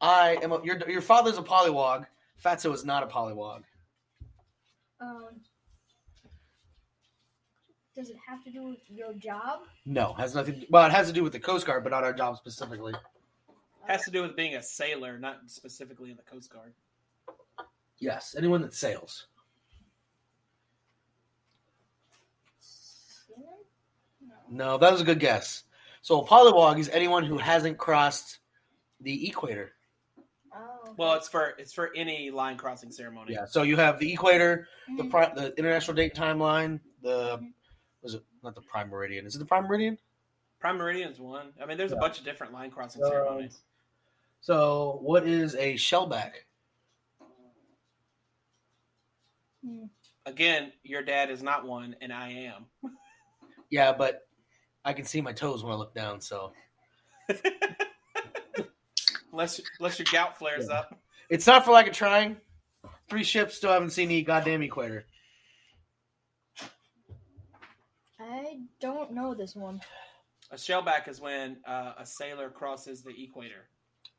I 0.00 0.38
am. 0.42 0.52
A, 0.52 0.64
your 0.64 0.78
your 0.88 1.02
father's 1.02 1.38
a 1.38 1.42
polywog. 1.42 2.06
Fatso 2.42 2.72
is 2.72 2.84
not 2.84 3.02
a 3.02 3.06
polywog. 3.06 3.62
um, 5.00 5.40
does 7.94 8.08
it 8.08 8.16
have 8.26 8.42
to 8.44 8.50
do 8.50 8.62
with 8.62 8.78
your 8.88 9.12
job? 9.12 9.60
No, 9.84 10.14
has 10.14 10.34
nothing. 10.34 10.64
Well, 10.70 10.86
it 10.86 10.92
has 10.92 11.08
to 11.08 11.12
do 11.12 11.22
with 11.22 11.32
the 11.32 11.40
Coast 11.40 11.66
Guard, 11.66 11.84
but 11.84 11.90
not 11.90 12.02
our 12.02 12.14
job 12.14 12.38
specifically. 12.38 12.94
Has 13.86 14.04
to 14.04 14.10
do 14.10 14.22
with 14.22 14.36
being 14.36 14.54
a 14.56 14.62
sailor, 14.62 15.18
not 15.18 15.40
specifically 15.46 16.10
in 16.10 16.16
the 16.16 16.22
Coast 16.22 16.50
Guard. 16.52 16.74
Yes, 17.98 18.34
anyone 18.38 18.62
that 18.62 18.72
sails. 18.74 19.26
No. 24.20 24.36
No, 24.50 24.78
that 24.78 24.92
was 24.92 25.00
a 25.00 25.04
good 25.04 25.20
guess. 25.20 25.64
So 26.02 26.22
a 26.22 26.26
polywog 26.26 26.78
is 26.78 26.88
anyone 26.90 27.24
who 27.24 27.38
hasn't 27.38 27.78
crossed 27.78 28.38
the 29.00 29.28
equator. 29.28 29.72
Oh. 30.54 30.94
Well, 30.96 31.14
it's 31.14 31.28
for 31.28 31.54
it's 31.58 31.72
for 31.72 31.90
any 31.94 32.30
line 32.30 32.56
crossing 32.56 32.90
ceremony. 32.90 33.34
Yeah. 33.34 33.44
So 33.46 33.62
you 33.62 33.76
have 33.76 33.98
the 33.98 34.12
equator, 34.12 34.66
the 34.96 35.04
Mhm. 35.04 35.10
pri- 35.10 35.32
the 35.34 35.56
international 35.58 35.94
date 35.94 36.14
timeline, 36.14 36.80
the 37.02 37.50
was 38.02 38.14
it 38.14 38.24
not 38.42 38.54
the 38.54 38.62
prime 38.62 38.88
meridian? 38.88 39.26
Is 39.26 39.36
it 39.36 39.38
the 39.40 39.44
prime 39.44 39.64
meridian? 39.64 39.98
Prime 40.58 40.76
meridian 40.76 41.10
is 41.10 41.18
one. 41.20 41.52
I 41.60 41.66
mean, 41.66 41.76
there's 41.78 41.92
a 41.92 41.96
bunch 41.96 42.18
of 42.18 42.24
different 42.24 42.52
line 42.52 42.70
crossing 42.70 43.02
Um, 43.04 43.10
ceremonies. 43.10 43.62
So 44.40 44.98
what 45.02 45.26
is 45.26 45.54
a 45.54 45.74
shellback? 45.74 46.30
Again, 50.26 50.72
your 50.82 51.02
dad 51.02 51.30
is 51.30 51.42
not 51.42 51.66
one, 51.66 51.96
and 52.00 52.12
I 52.12 52.30
am. 52.30 52.66
Yeah, 53.72 53.92
but 53.92 54.22
I 54.84 54.92
can 54.94 55.04
see 55.04 55.20
my 55.20 55.30
toes 55.32 55.62
when 55.62 55.72
I 55.72 55.76
look 55.76 55.94
down. 55.94 56.20
So 56.20 56.52
Unless 59.32 59.60
unless 59.78 59.96
your 59.96 60.06
gout 60.12 60.36
flares 60.36 60.66
Yeah. 60.68 60.78
up. 60.80 60.98
it's 61.28 61.46
not 61.46 61.64
for 61.64 61.70
lack 61.70 61.86
of 61.86 61.92
trying. 61.94 62.36
Three 63.08 63.22
ships 63.22 63.54
still 63.56 63.70
haven't 63.70 63.90
seen 63.90 64.08
the 64.08 64.22
goddamn 64.22 64.62
equator. 64.62 65.04
I 68.18 68.58
don't 68.80 69.12
know 69.12 69.34
this 69.34 69.54
one. 69.54 69.80
A 70.50 70.56
shellback 70.56 71.06
is 71.06 71.20
when 71.20 71.58
uh, 71.64 71.92
a 71.96 72.04
sailor 72.04 72.50
crosses 72.50 73.04
the 73.04 73.14
equator. 73.22 73.68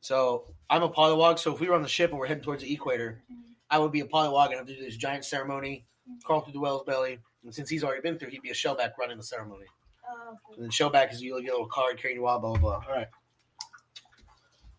So 0.02 0.46
I'm 0.70 0.84
a 0.84 0.90
polywog. 0.90 1.40
So 1.40 1.54
if 1.54 1.60
we 1.60 1.68
were 1.70 1.76
on 1.76 1.82
the 1.84 1.88
ship 1.88 2.10
and 2.10 2.20
we're 2.20 2.28
heading 2.28 2.44
towards 2.44 2.64
the 2.64 2.74
equator, 2.74 3.22
I 3.70 3.78
would 3.80 3.92
be 3.92 4.02
a 4.02 4.06
polywog 4.06 4.48
and 4.48 4.56
have 4.56 4.68
to 4.68 4.76
do 4.76 4.84
this 4.84 4.98
giant 4.98 5.24
ceremony, 5.26 5.86
crawl 6.24 6.42
through 6.42 6.54
the 6.54 6.60
whale's 6.60 6.84
belly. 6.84 7.20
And 7.44 7.54
since 7.54 7.70
he's 7.70 7.84
already 7.84 8.02
been 8.02 8.18
through, 8.20 8.30
he'd 8.32 8.42
be 8.42 8.50
a 8.50 8.54
shellback 8.54 8.92
running 9.00 9.18
the 9.18 9.24
ceremony. 9.24 9.66
Uh, 10.10 10.36
And 10.56 10.64
then 10.64 10.70
shellback 10.70 11.14
is 11.14 11.22
you 11.22 11.40
get 11.42 11.50
a 11.50 11.54
little 11.54 11.68
card 11.68 11.98
carrying 11.98 12.20
you 12.20 12.28
out, 12.28 12.42
blah 12.42 12.54
blah 12.54 12.80
blah. 12.80 12.84
All 12.88 12.96
right. 12.96 13.08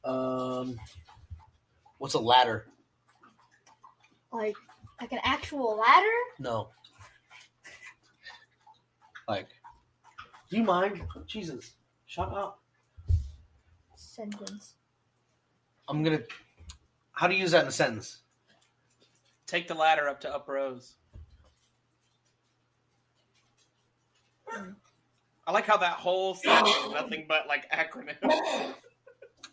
Um, 0.04 0.76
what's 1.98 2.14
a 2.14 2.18
ladder? 2.18 2.66
like, 4.32 4.56
like 5.00 5.12
an 5.12 5.20
actual 5.22 5.76
ladder? 5.76 6.06
No. 6.38 6.70
Like, 9.28 9.48
do 10.50 10.56
you 10.56 10.64
mind? 10.64 11.02
Jesus, 11.26 11.72
shut 12.06 12.28
up. 12.32 12.60
Sentence. 13.94 14.74
I'm 15.88 16.02
gonna. 16.02 16.20
How 17.12 17.26
do 17.28 17.34
you 17.34 17.40
use 17.40 17.50
that 17.52 17.62
in 17.62 17.68
a 17.68 17.72
sentence? 17.72 18.20
Take 19.46 19.68
the 19.68 19.74
ladder 19.74 20.08
up 20.08 20.20
to 20.22 20.34
Up 20.34 20.48
Rose. 20.48 20.94
I 25.46 25.52
like 25.52 25.66
how 25.66 25.76
that 25.78 25.94
whole 25.94 26.34
sentence 26.34 26.74
is 26.86 26.92
nothing 26.92 27.26
but 27.28 27.46
like 27.48 27.70
acronyms. 27.70 28.74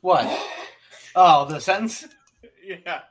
What? 0.01 0.25
Oh, 1.13 1.43
the 1.43 1.59
sentence? 1.59 2.07
yeah. 2.63 3.01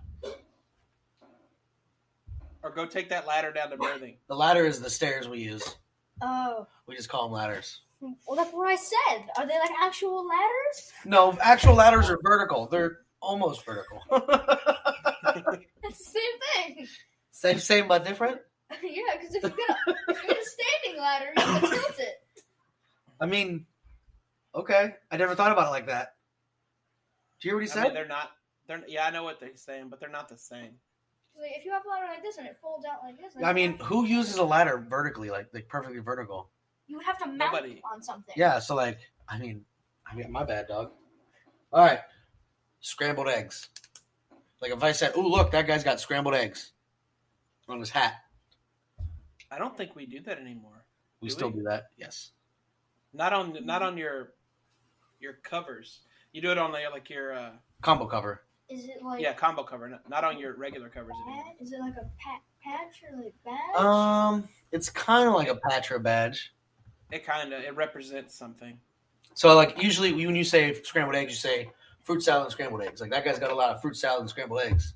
Or 2.62 2.70
go 2.70 2.86
take 2.86 3.10
that 3.10 3.26
ladder 3.26 3.52
down 3.52 3.68
to 3.70 3.76
berthing. 3.76 4.16
The 4.26 4.34
ladder 4.34 4.64
is 4.64 4.80
the 4.80 4.88
stairs 4.88 5.28
we 5.28 5.40
use. 5.40 5.76
Oh, 6.22 6.66
We 6.86 6.96
just 6.96 7.10
call 7.10 7.24
them 7.24 7.32
ladders. 7.32 7.82
well, 8.00 8.36
that's 8.36 8.52
what 8.54 8.68
I 8.68 8.76
said. 8.76 9.26
Are 9.36 9.46
they 9.46 9.58
like 9.58 9.70
actual 9.82 10.26
ladders? 10.26 10.92
No, 11.04 11.36
actual 11.42 11.74
ladders 11.74 12.08
are 12.08 12.18
vertical. 12.22 12.66
They're 12.68 13.00
almost 13.20 13.64
vertical. 13.64 14.02
It's 15.84 15.98
the 15.98 16.04
same 16.04 16.74
thing. 16.76 16.86
same, 17.30 17.58
same 17.58 17.88
but 17.88 18.04
different. 18.04 18.38
yeah, 18.82 19.02
because 19.18 19.34
if 19.34 19.42
you 19.42 19.50
get 19.50 19.70
a, 19.70 19.94
if 20.08 20.22
you 20.22 20.28
get 20.28 20.38
a 20.38 20.44
standing 20.44 21.00
ladder, 21.00 21.32
you 21.36 21.42
can 21.42 21.60
tilt 21.60 21.98
it. 22.00 22.14
I 23.20 23.26
mean, 23.26 23.66
okay. 24.54 24.94
I 25.10 25.16
never 25.16 25.34
thought 25.34 25.52
about 25.52 25.68
it 25.68 25.70
like 25.70 25.86
that. 25.86 26.14
Do 27.40 27.48
you 27.48 27.52
hear 27.52 27.56
what 27.56 27.64
he 27.64 27.70
I 27.70 27.74
said? 27.74 27.84
mean, 27.84 27.94
they're 27.94 28.08
not. 28.08 28.30
They're 28.66 28.82
yeah, 28.88 29.06
I 29.06 29.10
know 29.10 29.22
what 29.24 29.38
they're 29.40 29.56
saying, 29.56 29.88
but 29.90 30.00
they're 30.00 30.10
not 30.10 30.28
the 30.28 30.36
same. 30.38 30.72
Like, 31.40 31.52
if 31.56 31.64
you 31.64 31.72
have 31.72 31.84
a 31.86 31.88
ladder 31.88 32.06
like 32.08 32.22
this 32.22 32.36
and 32.36 32.46
it 32.46 32.56
folds 32.60 32.84
out 32.84 32.98
like 33.04 33.16
this, 33.18 33.34
like 33.36 33.44
I 33.44 33.52
mean, 33.52 33.78
who 33.78 34.04
uses 34.04 34.36
a 34.36 34.44
ladder 34.44 34.84
vertically, 34.88 35.30
like 35.30 35.48
like 35.54 35.68
perfectly 35.68 36.00
vertical? 36.00 36.50
you 36.88 36.96
would 36.96 37.06
have 37.06 37.18
to 37.18 37.26
mount 37.26 37.38
Nobody. 37.52 37.72
it 37.74 37.82
on 37.90 38.02
something. 38.02 38.34
Yeah. 38.36 38.58
So 38.58 38.74
like, 38.74 38.98
I 39.28 39.38
mean, 39.38 39.64
I 40.10 40.14
mean, 40.16 40.32
my 40.32 40.42
bad, 40.42 40.66
dog. 40.68 40.90
All 41.72 41.84
right, 41.84 42.00
scrambled 42.80 43.28
eggs. 43.28 43.68
Like 44.60 44.72
if 44.72 44.82
I 44.82 44.92
said, 44.92 45.12
"Oh, 45.14 45.20
look, 45.22 45.50
that 45.52 45.66
guy's 45.66 45.84
got 45.84 46.00
scrambled 46.00 46.34
eggs 46.34 46.72
on 47.68 47.78
his 47.80 47.90
hat," 47.90 48.14
I 49.50 49.58
don't 49.58 49.76
think 49.76 49.94
we 49.94 50.06
do 50.06 50.20
that 50.22 50.38
anymore. 50.38 50.84
we 51.20 51.28
Do 51.28 51.34
still 51.34 51.48
we? 51.50 51.60
do 51.60 51.62
that. 51.64 51.90
Yes. 51.96 52.32
Not 53.12 53.32
on 53.32 53.56
not 53.64 53.82
on 53.82 53.96
your 53.96 54.34
your 55.20 55.34
covers. 55.42 56.00
You 56.32 56.42
do 56.42 56.50
it 56.52 56.58
on 56.58 56.72
the, 56.72 56.78
like 56.92 57.08
your 57.08 57.34
uh, 57.34 57.50
Combo 57.82 58.06
cover. 58.06 58.42
Is 58.68 58.84
it 58.84 59.02
like 59.02 59.22
yeah 59.22 59.32
combo 59.32 59.62
cover, 59.62 59.88
not, 59.88 60.08
not 60.10 60.24
on 60.24 60.38
your 60.38 60.54
regular 60.54 60.90
covers 60.90 61.14
anymore. 61.26 61.44
Is 61.58 61.72
it 61.72 61.80
like 61.80 61.94
a 61.94 62.06
pat, 62.18 62.42
patch 62.62 63.02
or 63.10 63.16
like 63.16 63.34
badge? 63.42 63.82
Um, 63.82 64.46
it's 64.72 64.90
kind 64.90 65.26
of 65.26 65.34
like 65.34 65.48
a 65.48 65.56
patch 65.56 65.90
or 65.90 65.96
a 65.96 66.00
badge. 66.00 66.52
It 67.10 67.24
kind 67.24 67.50
of 67.54 67.62
it 67.62 67.74
represents 67.74 68.34
something. 68.34 68.78
So 69.32 69.54
like 69.56 69.82
usually 69.82 70.12
when 70.12 70.36
you 70.36 70.44
say 70.44 70.74
scrambled 70.82 71.16
eggs, 71.16 71.32
you 71.32 71.36
say 71.38 71.70
fruit 72.08 72.22
salad 72.22 72.44
and 72.44 72.52
scrambled 72.52 72.80
eggs. 72.80 73.02
Like 73.02 73.10
that 73.10 73.22
guy's 73.22 73.38
got 73.38 73.50
a 73.50 73.54
lot 73.54 73.68
of 73.68 73.82
fruit 73.82 73.94
salad 73.94 74.20
and 74.22 74.30
scrambled 74.30 74.62
eggs. 74.62 74.94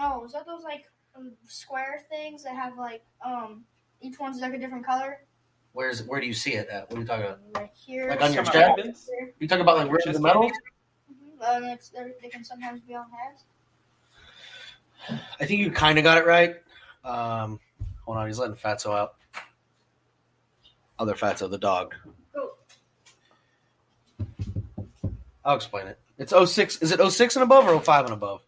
oh, 0.00 0.24
is 0.24 0.32
that 0.32 0.44
those 0.46 0.64
like 0.64 0.82
um, 1.14 1.32
square 1.46 2.04
things 2.10 2.42
that 2.42 2.56
have 2.56 2.76
like 2.76 3.04
um 3.24 3.62
each 4.00 4.18
one's 4.18 4.40
like 4.40 4.52
a 4.52 4.58
different 4.58 4.84
color? 4.84 5.20
Where's 5.74 6.02
where 6.02 6.20
do 6.20 6.26
you 6.26 6.34
see 6.34 6.54
it 6.54 6.68
at? 6.68 6.90
What 6.90 6.98
are 6.98 7.02
you 7.02 7.06
talking 7.06 7.26
about? 7.26 7.38
Right 7.54 7.70
here. 7.72 8.08
Like 8.10 8.20
on 8.20 8.32
your 8.32 8.42
Talking 8.42 8.60
chest? 8.60 8.66
about 8.66 8.76
ribbons? 8.78 9.08
Here. 9.08 9.32
You 9.38 9.46
talking 9.46 9.62
about 9.62 9.76
like 9.76 9.86
ribbons 9.86 10.04
Chest 10.06 10.16
and 10.16 10.24
medals? 10.24 10.50
Mhm. 11.12 11.40
Uh, 11.40 11.56
and 11.58 11.64
it's, 11.66 11.88
they're- 11.90 12.14
can 12.32 12.42
sometimes 12.42 12.80
be 12.80 12.96
on 12.96 13.06
hats. 13.10 13.44
I 15.40 15.46
think 15.46 15.60
you 15.60 15.70
kind 15.70 15.98
of 15.98 16.04
got 16.04 16.18
it 16.18 16.26
right. 16.26 16.56
Um, 17.04 17.60
hold 18.04 18.18
on, 18.18 18.26
he's 18.26 18.40
letting 18.40 18.56
Fatso 18.56 18.92
out. 18.98 19.14
Other 20.98 21.14
Fatso, 21.14 21.48
the 21.48 21.58
dog. 21.58 21.94
Oh. 22.36 22.54
I'll 25.44 25.54
explain 25.56 25.86
it. 25.86 25.98
It's 26.20 26.34
06. 26.34 26.82
Is 26.82 26.92
it 26.92 27.00
06 27.00 27.36
and 27.36 27.42
above 27.42 27.66
or 27.66 27.80
05 27.80 28.04
and 28.04 28.14
above? 28.14 28.42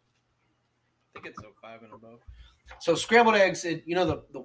I 1.16 1.18
think 1.18 1.26
it's 1.26 1.40
05 1.62 1.82
and 1.82 1.94
above. 1.94 2.20
So 2.80 2.94
scrambled 2.94 3.34
eggs, 3.34 3.64
it, 3.64 3.82
you 3.86 3.94
know 3.94 4.04
the, 4.04 4.22
the 4.32 4.44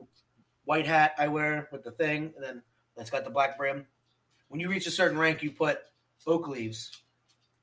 white 0.64 0.88
hat 0.88 1.14
I 1.18 1.28
wear 1.28 1.68
with 1.72 1.84
the 1.84 1.92
thing, 1.92 2.34
and 2.36 2.44
then 2.44 2.62
it's 2.96 3.10
got 3.10 3.26
the 3.26 3.30
black 3.30 3.58
brim. 3.58 3.86
When 4.48 4.62
you 4.62 4.70
reach 4.70 4.88
a 4.88 4.92
certain 4.92 5.18
rank, 5.18 5.44
you 5.44 5.52
put 5.52 5.80
oak 6.26 6.48
leaves 6.48 7.04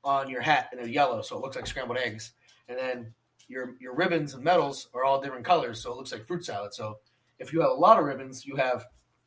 on 0.03 0.29
your 0.29 0.41
hat, 0.41 0.69
and 0.71 0.79
they're 0.79 0.87
yellow, 0.87 1.23
so 1.23 1.35
it 1.35 1.41
looks 1.41 1.55
like 1.55 1.65
scrambled 1.65 1.97
eggs. 1.97 2.33
And 2.69 2.77
then 2.77 3.13
your 3.47 3.75
your 3.79 3.95
ribbons 3.95 4.35
and 4.35 4.43
medals 4.43 4.87
are 4.93 5.03
all 5.03 5.19
different 5.19 5.45
colors, 5.45 5.81
so 5.81 5.91
it 5.91 5.97
looks 5.97 6.11
like 6.11 6.27
fruit 6.27 6.45
salad. 6.45 6.75
So 6.75 6.99
if 7.39 7.51
you 7.51 7.61
have 7.61 7.71
a 7.71 7.73
lot 7.73 7.97
of 7.97 8.05
ribbons, 8.05 8.45
you 8.45 8.55
have 8.55 8.85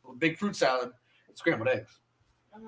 a 0.08 0.14
big 0.14 0.38
fruit 0.38 0.54
salad 0.54 0.92
and 1.26 1.36
scrambled 1.36 1.68
eggs. 1.68 1.98
Uh, 2.54 2.58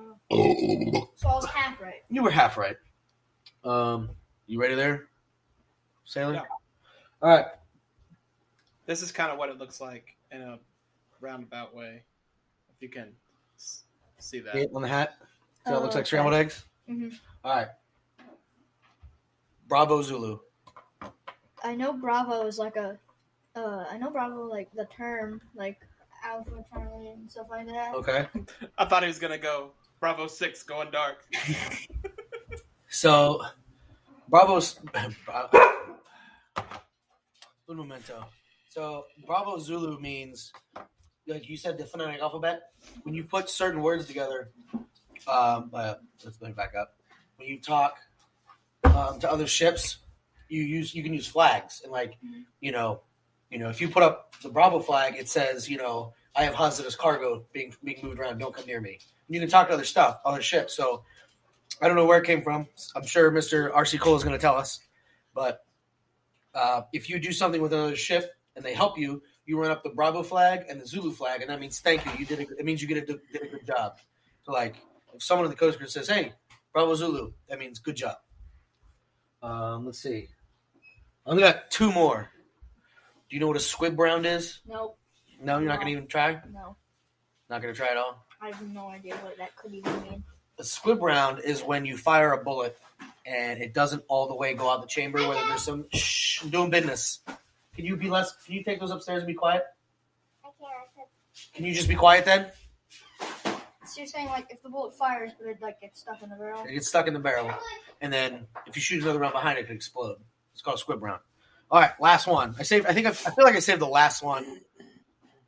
so 1.14 1.28
I 1.28 1.34
was 1.34 1.46
half 1.46 1.80
right. 1.80 2.02
You 2.08 2.24
were 2.24 2.30
half 2.32 2.56
right. 2.56 2.76
Um, 3.64 4.10
you 4.46 4.60
ready 4.60 4.74
there, 4.74 5.08
Sailor? 6.04 6.34
Yeah. 6.34 6.42
All 7.22 7.28
right. 7.28 7.46
This 8.86 9.02
is 9.02 9.12
kind 9.12 9.30
of 9.30 9.38
what 9.38 9.48
it 9.50 9.58
looks 9.58 9.80
like 9.80 10.16
in 10.32 10.40
a 10.40 10.58
roundabout 11.20 11.74
way. 11.74 12.02
If 12.74 12.80
you 12.80 12.88
can 12.88 13.12
see 14.18 14.40
that. 14.40 14.54
Hit 14.54 14.70
on 14.74 14.82
the 14.82 14.88
hat. 14.88 15.14
So 15.66 15.74
it 15.74 15.76
Oh, 15.76 15.80
looks 15.82 15.94
like 15.94 16.02
okay. 16.02 16.08
scrambled 16.08 16.34
eggs. 16.34 16.64
Mhm. 16.88 17.12
All 17.44 17.54
right. 17.56 17.68
Bravo 19.68 20.02
Zulu. 20.02 20.40
I 21.62 21.74
know 21.76 21.92
Bravo 21.92 22.46
is 22.46 22.58
like 22.58 22.76
a. 22.76 22.98
Uh, 23.54 23.84
I 23.90 23.98
know 23.98 24.10
Bravo 24.10 24.44
like 24.44 24.72
the 24.74 24.86
term 24.86 25.40
like 25.54 25.78
Alpha 26.24 26.64
Charlie 26.72 27.08
and 27.08 27.30
stuff 27.30 27.46
like 27.50 27.66
that. 27.68 27.94
Okay. 27.94 28.26
I 28.78 28.84
thought 28.86 29.02
he 29.02 29.08
was 29.08 29.18
gonna 29.18 29.38
go 29.38 29.72
Bravo 30.00 30.26
Six 30.26 30.62
going 30.62 30.90
dark. 30.90 31.26
So, 32.90 33.40
Bravo's. 34.28 34.80
Un 37.68 37.76
momento. 37.76 38.26
So, 38.68 39.04
Bravo 39.26 39.58
Zulu 39.58 40.00
means, 40.00 40.52
like 41.28 41.48
you 41.48 41.56
said, 41.56 41.78
the 41.78 41.84
phonetic 41.84 42.20
alphabet. 42.20 42.62
When 43.04 43.14
you 43.14 43.22
put 43.22 43.48
certain 43.48 43.80
words 43.80 44.06
together, 44.06 44.50
um, 45.28 45.70
uh, 45.72 45.94
let's 46.24 46.36
bring 46.36 46.50
me 46.50 46.54
back 46.56 46.74
up. 46.74 46.96
When 47.36 47.46
you 47.46 47.60
talk 47.60 47.94
um, 48.84 49.20
to 49.20 49.30
other 49.30 49.46
ships, 49.46 49.98
you 50.48 50.62
use 50.62 50.92
you 50.92 51.04
can 51.04 51.14
use 51.14 51.28
flags 51.28 51.82
and 51.84 51.92
like 51.92 52.16
you 52.60 52.72
know, 52.72 53.02
you 53.50 53.58
know, 53.58 53.68
if 53.68 53.80
you 53.80 53.88
put 53.88 54.02
up 54.02 54.34
the 54.42 54.48
Bravo 54.48 54.80
flag, 54.80 55.14
it 55.16 55.28
says 55.28 55.68
you 55.68 55.78
know 55.78 56.12
I 56.34 56.42
have 56.42 56.54
hazardous 56.54 56.96
cargo 56.96 57.44
being 57.52 57.72
being 57.84 58.00
moved 58.02 58.18
around. 58.18 58.38
Don't 58.38 58.54
come 58.54 58.66
near 58.66 58.80
me. 58.80 58.98
And 59.26 59.34
you 59.34 59.40
can 59.40 59.48
talk 59.48 59.68
to 59.68 59.74
other 59.74 59.84
stuff, 59.84 60.20
other 60.24 60.42
ships. 60.42 60.76
So 60.76 61.04
I 61.80 61.86
don't 61.86 61.96
know 61.96 62.04
where 62.04 62.18
it 62.18 62.26
came 62.26 62.42
from. 62.42 62.66
I'm 62.94 63.06
sure 63.06 63.30
Mr. 63.30 63.72
RC 63.72 64.00
Cole 64.00 64.16
is 64.16 64.22
going 64.22 64.34
to 64.34 64.40
tell 64.40 64.56
us. 64.56 64.80
But 65.34 65.64
uh, 66.54 66.82
if 66.92 67.08
you 67.08 67.18
do 67.18 67.32
something 67.32 67.62
with 67.62 67.72
another 67.72 67.96
ship 67.96 68.32
and 68.56 68.64
they 68.64 68.74
help 68.74 68.98
you, 68.98 69.22
you 69.46 69.58
run 69.58 69.70
up 69.70 69.82
the 69.82 69.90
Bravo 69.90 70.22
flag 70.22 70.64
and 70.68 70.80
the 70.80 70.86
Zulu 70.86 71.12
flag, 71.12 71.40
and 71.40 71.50
that 71.50 71.60
means 71.60 71.80
thank 71.80 72.04
you. 72.06 72.12
You 72.18 72.26
did 72.26 72.40
a, 72.40 72.42
it 72.58 72.64
means 72.64 72.82
you 72.82 72.88
get 72.88 72.98
a, 72.98 73.06
did 73.06 73.42
a 73.42 73.48
good 73.48 73.66
job. 73.66 73.98
So 74.44 74.52
like 74.52 74.76
if 75.14 75.22
someone 75.22 75.44
in 75.46 75.50
the 75.50 75.56
Coast 75.56 75.78
Guard 75.78 75.90
says, 75.90 76.08
"Hey, 76.08 76.34
Bravo 76.72 76.94
Zulu," 76.94 77.32
that 77.48 77.58
means 77.58 77.78
good 77.78 77.96
job. 77.96 78.16
Um, 79.42 79.86
let's 79.86 80.00
see. 80.00 80.28
I 81.26 81.30
only 81.30 81.42
got 81.42 81.70
two 81.70 81.92
more. 81.92 82.30
Do 83.28 83.36
you 83.36 83.40
know 83.40 83.46
what 83.46 83.56
a 83.56 83.60
squib 83.60 83.98
round 83.98 84.26
is? 84.26 84.60
Nope. 84.66 84.98
No, 85.42 85.58
you're 85.58 85.68
not 85.68 85.76
going 85.76 85.86
to 85.86 85.92
even 85.92 86.06
try. 86.06 86.40
No. 86.52 86.76
Not 87.48 87.62
going 87.62 87.72
to 87.72 87.78
try 87.78 87.90
at 87.90 87.96
all. 87.96 88.26
I 88.40 88.48
have 88.48 88.62
no 88.68 88.88
idea 88.88 89.14
what 89.16 89.36
that 89.38 89.56
could 89.56 89.72
even 89.72 90.02
mean. 90.02 90.24
A 90.60 90.64
squib 90.64 91.02
round 91.02 91.40
is 91.40 91.62
when 91.62 91.84
you 91.84 91.96
fire 91.96 92.32
a 92.32 92.44
bullet 92.44 92.78
and 93.24 93.60
it 93.60 93.72
doesn't 93.72 94.04
all 94.08 94.28
the 94.28 94.34
way 94.34 94.54
go 94.54 94.70
out 94.70 94.82
the 94.82 94.86
chamber. 94.86 95.18
Whether 95.18 95.46
there's 95.48 95.62
some 95.62 95.86
shh, 95.92 96.42
I'm 96.42 96.50
doing 96.50 96.70
business. 96.70 97.20
Can 97.74 97.86
you 97.86 97.96
be 97.96 98.10
less? 98.10 98.36
Can 98.44 98.54
you 98.54 98.62
take 98.62 98.78
those 98.78 98.90
upstairs 98.90 99.18
and 99.18 99.26
be 99.26 99.34
quiet? 99.34 99.64
I 100.44 100.48
can't. 100.94 101.08
Can 101.54 101.64
you 101.64 101.72
just 101.72 101.88
be 101.88 101.94
quiet 101.94 102.24
then? 102.24 102.48
So 103.86 103.96
you're 103.96 104.06
saying 104.06 104.26
like 104.26 104.46
if 104.50 104.62
the 104.62 104.68
bullet 104.68 104.96
fires, 104.96 105.32
but 105.38 105.48
it 105.48 105.62
like 105.62 105.80
gets 105.80 106.00
stuck 106.00 106.22
in 106.22 106.28
the 106.28 106.36
barrel? 106.36 106.62
It 106.64 106.72
gets 106.74 106.88
stuck 106.88 107.08
in 107.08 107.14
the 107.14 107.20
barrel, 107.20 107.50
and 108.00 108.12
then 108.12 108.46
if 108.66 108.76
you 108.76 108.82
shoot 108.82 109.02
another 109.02 109.18
round 109.18 109.32
behind 109.32 109.58
it, 109.58 109.62
it 109.62 109.66
could 109.66 109.76
explode. 109.76 110.18
It's 110.52 110.62
called 110.62 110.76
a 110.76 110.80
squib 110.80 111.02
round. 111.02 111.20
All 111.70 111.80
right, 111.80 111.92
last 112.00 112.26
one. 112.26 112.54
I 112.58 112.62
saved. 112.64 112.86
I 112.86 112.92
think 112.92 113.06
I, 113.06 113.10
I 113.10 113.12
feel 113.12 113.44
like 113.44 113.56
I 113.56 113.60
saved 113.60 113.80
the 113.80 113.86
last 113.86 114.22
one. 114.22 114.60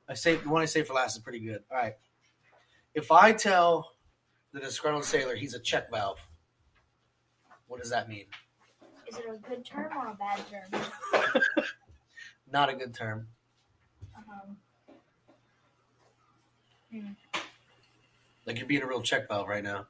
I 0.08 0.14
saved 0.14 0.44
the 0.44 0.48
one 0.48 0.62
I 0.62 0.66
saved 0.66 0.88
for 0.88 0.94
last 0.94 1.16
is 1.16 1.22
pretty 1.22 1.40
good. 1.40 1.62
All 1.70 1.76
right. 1.76 1.94
If 2.94 3.10
I 3.12 3.32
tell 3.32 3.91
the 4.53 4.61
disgruntled 4.61 5.05
sailor 5.05 5.34
he's 5.34 5.55
a 5.55 5.59
check 5.61 5.90
valve, 5.90 6.20
what 7.66 7.80
does 7.80 7.90
that 7.90 8.09
mean? 8.09 8.26
Is 9.09 9.16
it 9.18 9.24
a 9.32 9.38
good 9.48 9.64
term 9.64 9.90
or 9.96 10.09
a 10.09 10.14
bad 10.14 10.40
term? 10.50 10.82
Not 12.53 12.68
a 12.68 12.74
good 12.74 12.94
term. 12.94 13.28
Um, 14.16 14.57
Like 18.46 18.59
you're 18.59 18.66
being 18.66 18.82
a 18.82 18.86
real 18.86 19.00
check 19.03 19.28
valve 19.28 19.48
right 19.48 19.64
now. 19.64 19.86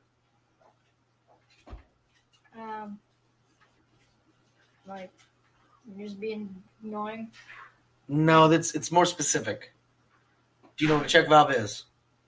um, 2.57 2.99
like 4.87 5.11
you're 5.97 6.07
just 6.07 6.21
being 6.21 6.55
annoying. 6.85 7.31
No, 8.09 8.47
that's 8.49 8.75
it's 8.75 8.93
more 8.93 9.07
specific. 9.07 9.73
Do 10.77 10.85
you 10.85 10.89
know 10.91 10.97
what 10.99 11.07
a 11.07 11.09
check 11.09 11.29
valve 11.29 11.51
is? 11.53 11.85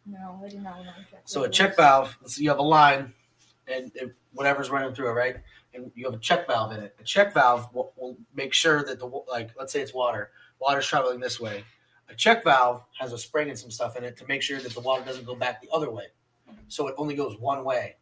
No, 0.06 0.40
I 0.44 0.48
did 0.48 0.62
not 0.62 0.76
want 0.76 0.88
to 0.88 1.10
check. 1.10 1.22
So 1.24 1.44
a 1.44 1.48
check 1.48 1.76
valve, 1.76 2.16
so 2.26 2.42
you 2.42 2.48
have 2.50 2.58
a 2.58 2.62
line, 2.62 3.12
and 3.66 3.90
it, 3.94 4.14
whatever's 4.32 4.70
running 4.70 4.94
through 4.94 5.08
it, 5.08 5.12
right? 5.12 5.36
And 5.72 5.90
you 5.94 6.04
have 6.04 6.14
a 6.14 6.18
check 6.18 6.46
valve 6.46 6.72
in 6.72 6.80
it. 6.82 6.94
A 7.00 7.04
check 7.04 7.32
valve 7.32 7.72
will, 7.74 7.92
will 7.96 8.16
make 8.34 8.52
sure 8.52 8.84
that 8.84 8.98
the 8.98 9.06
like, 9.30 9.50
let's 9.58 9.72
say 9.72 9.80
it's 9.80 9.94
water. 9.94 10.30
Water's 10.60 10.86
traveling 10.86 11.20
this 11.20 11.40
way. 11.40 11.64
A 12.08 12.14
check 12.14 12.44
valve 12.44 12.84
has 12.98 13.12
a 13.12 13.18
spring 13.18 13.48
and 13.48 13.58
some 13.58 13.70
stuff 13.70 13.96
in 13.96 14.04
it 14.04 14.16
to 14.18 14.26
make 14.26 14.42
sure 14.42 14.60
that 14.60 14.72
the 14.72 14.80
water 14.80 15.04
doesn't 15.04 15.24
go 15.24 15.34
back 15.34 15.62
the 15.62 15.68
other 15.72 15.90
way. 15.90 16.04
So 16.68 16.86
it 16.88 16.94
only 16.98 17.14
goes 17.14 17.38
one 17.38 17.64
way. 17.64 17.96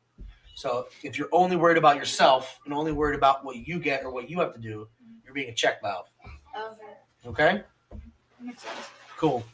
So 0.55 0.87
if 1.03 1.17
you're 1.17 1.29
only 1.33 1.57
worried 1.57 1.79
about 1.79 1.97
yourself 1.97 2.59
and 2.65 2.75
only 2.75 2.93
worried 2.93 3.17
about 3.17 3.45
what 3.45 3.57
you 3.57 3.79
get 3.79 4.05
or 4.05 4.13
what 4.13 4.29
you 4.29 4.41
have 4.41 4.53
to 4.55 4.61
do, 4.61 4.89
you're 5.25 5.33
being 5.33 5.49
a 5.49 5.55
check 5.55 5.81
valve. 5.81 6.07
Okay. 7.25 7.27
Okay? 7.27 7.63
Cool. 9.17 9.45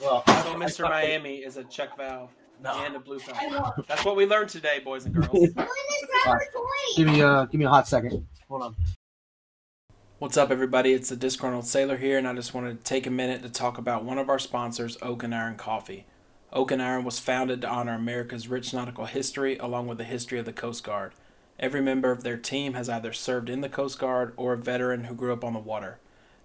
Well, 0.00 0.22
So 0.26 0.54
Mr. 0.54 0.88
Miami 0.88 1.36
is 1.36 1.56
a 1.56 1.64
check 1.64 1.96
valve 1.96 2.30
No. 2.62 2.72
and 2.84 2.96
a 2.96 2.98
blue 2.98 3.18
valve. 3.18 3.84
That's 3.88 4.04
what 4.04 4.16
we 4.16 4.26
learned 4.26 4.50
today, 4.50 4.80
boys 4.84 5.04
and 5.06 5.14
girls. 5.14 5.30
Give 6.96 7.06
me 7.08 7.20
uh 7.22 7.44
give 7.46 7.58
me 7.58 7.64
a 7.66 7.68
hot 7.68 7.86
second. 7.88 8.26
Hold 8.48 8.62
on. 8.62 8.76
What's 10.18 10.36
up, 10.36 10.50
everybody? 10.50 10.92
It's 10.92 11.08
the 11.10 11.16
Disgruntled 11.16 11.66
Sailor 11.66 11.96
here, 11.96 12.16
and 12.16 12.26
I 12.26 12.32
just 12.34 12.54
wanted 12.54 12.78
to 12.78 12.84
take 12.84 13.06
a 13.06 13.10
minute 13.10 13.42
to 13.42 13.50
talk 13.50 13.76
about 13.78 14.04
one 14.04 14.16
of 14.16 14.30
our 14.30 14.38
sponsors, 14.38 14.96
Oak 15.02 15.22
and 15.22 15.34
Iron 15.34 15.56
Coffee. 15.56 16.06
Oak 16.52 16.70
and 16.70 16.80
Iron 16.80 17.04
was 17.04 17.18
founded 17.18 17.60
to 17.60 17.68
honor 17.68 17.94
America's 17.94 18.48
rich 18.48 18.72
nautical 18.72 19.06
history 19.06 19.58
along 19.58 19.88
with 19.88 19.98
the 19.98 20.04
history 20.04 20.38
of 20.38 20.44
the 20.44 20.52
Coast 20.52 20.84
Guard. 20.84 21.12
Every 21.58 21.82
member 21.82 22.10
of 22.10 22.22
their 22.22 22.36
team 22.36 22.74
has 22.74 22.88
either 22.88 23.12
served 23.12 23.50
in 23.50 23.60
the 23.60 23.68
Coast 23.68 23.98
Guard 23.98 24.32
or 24.36 24.52
a 24.52 24.56
veteran 24.58 25.04
who 25.04 25.14
grew 25.14 25.32
up 25.32 25.44
on 25.44 25.52
the 25.52 25.58
water. 25.58 25.98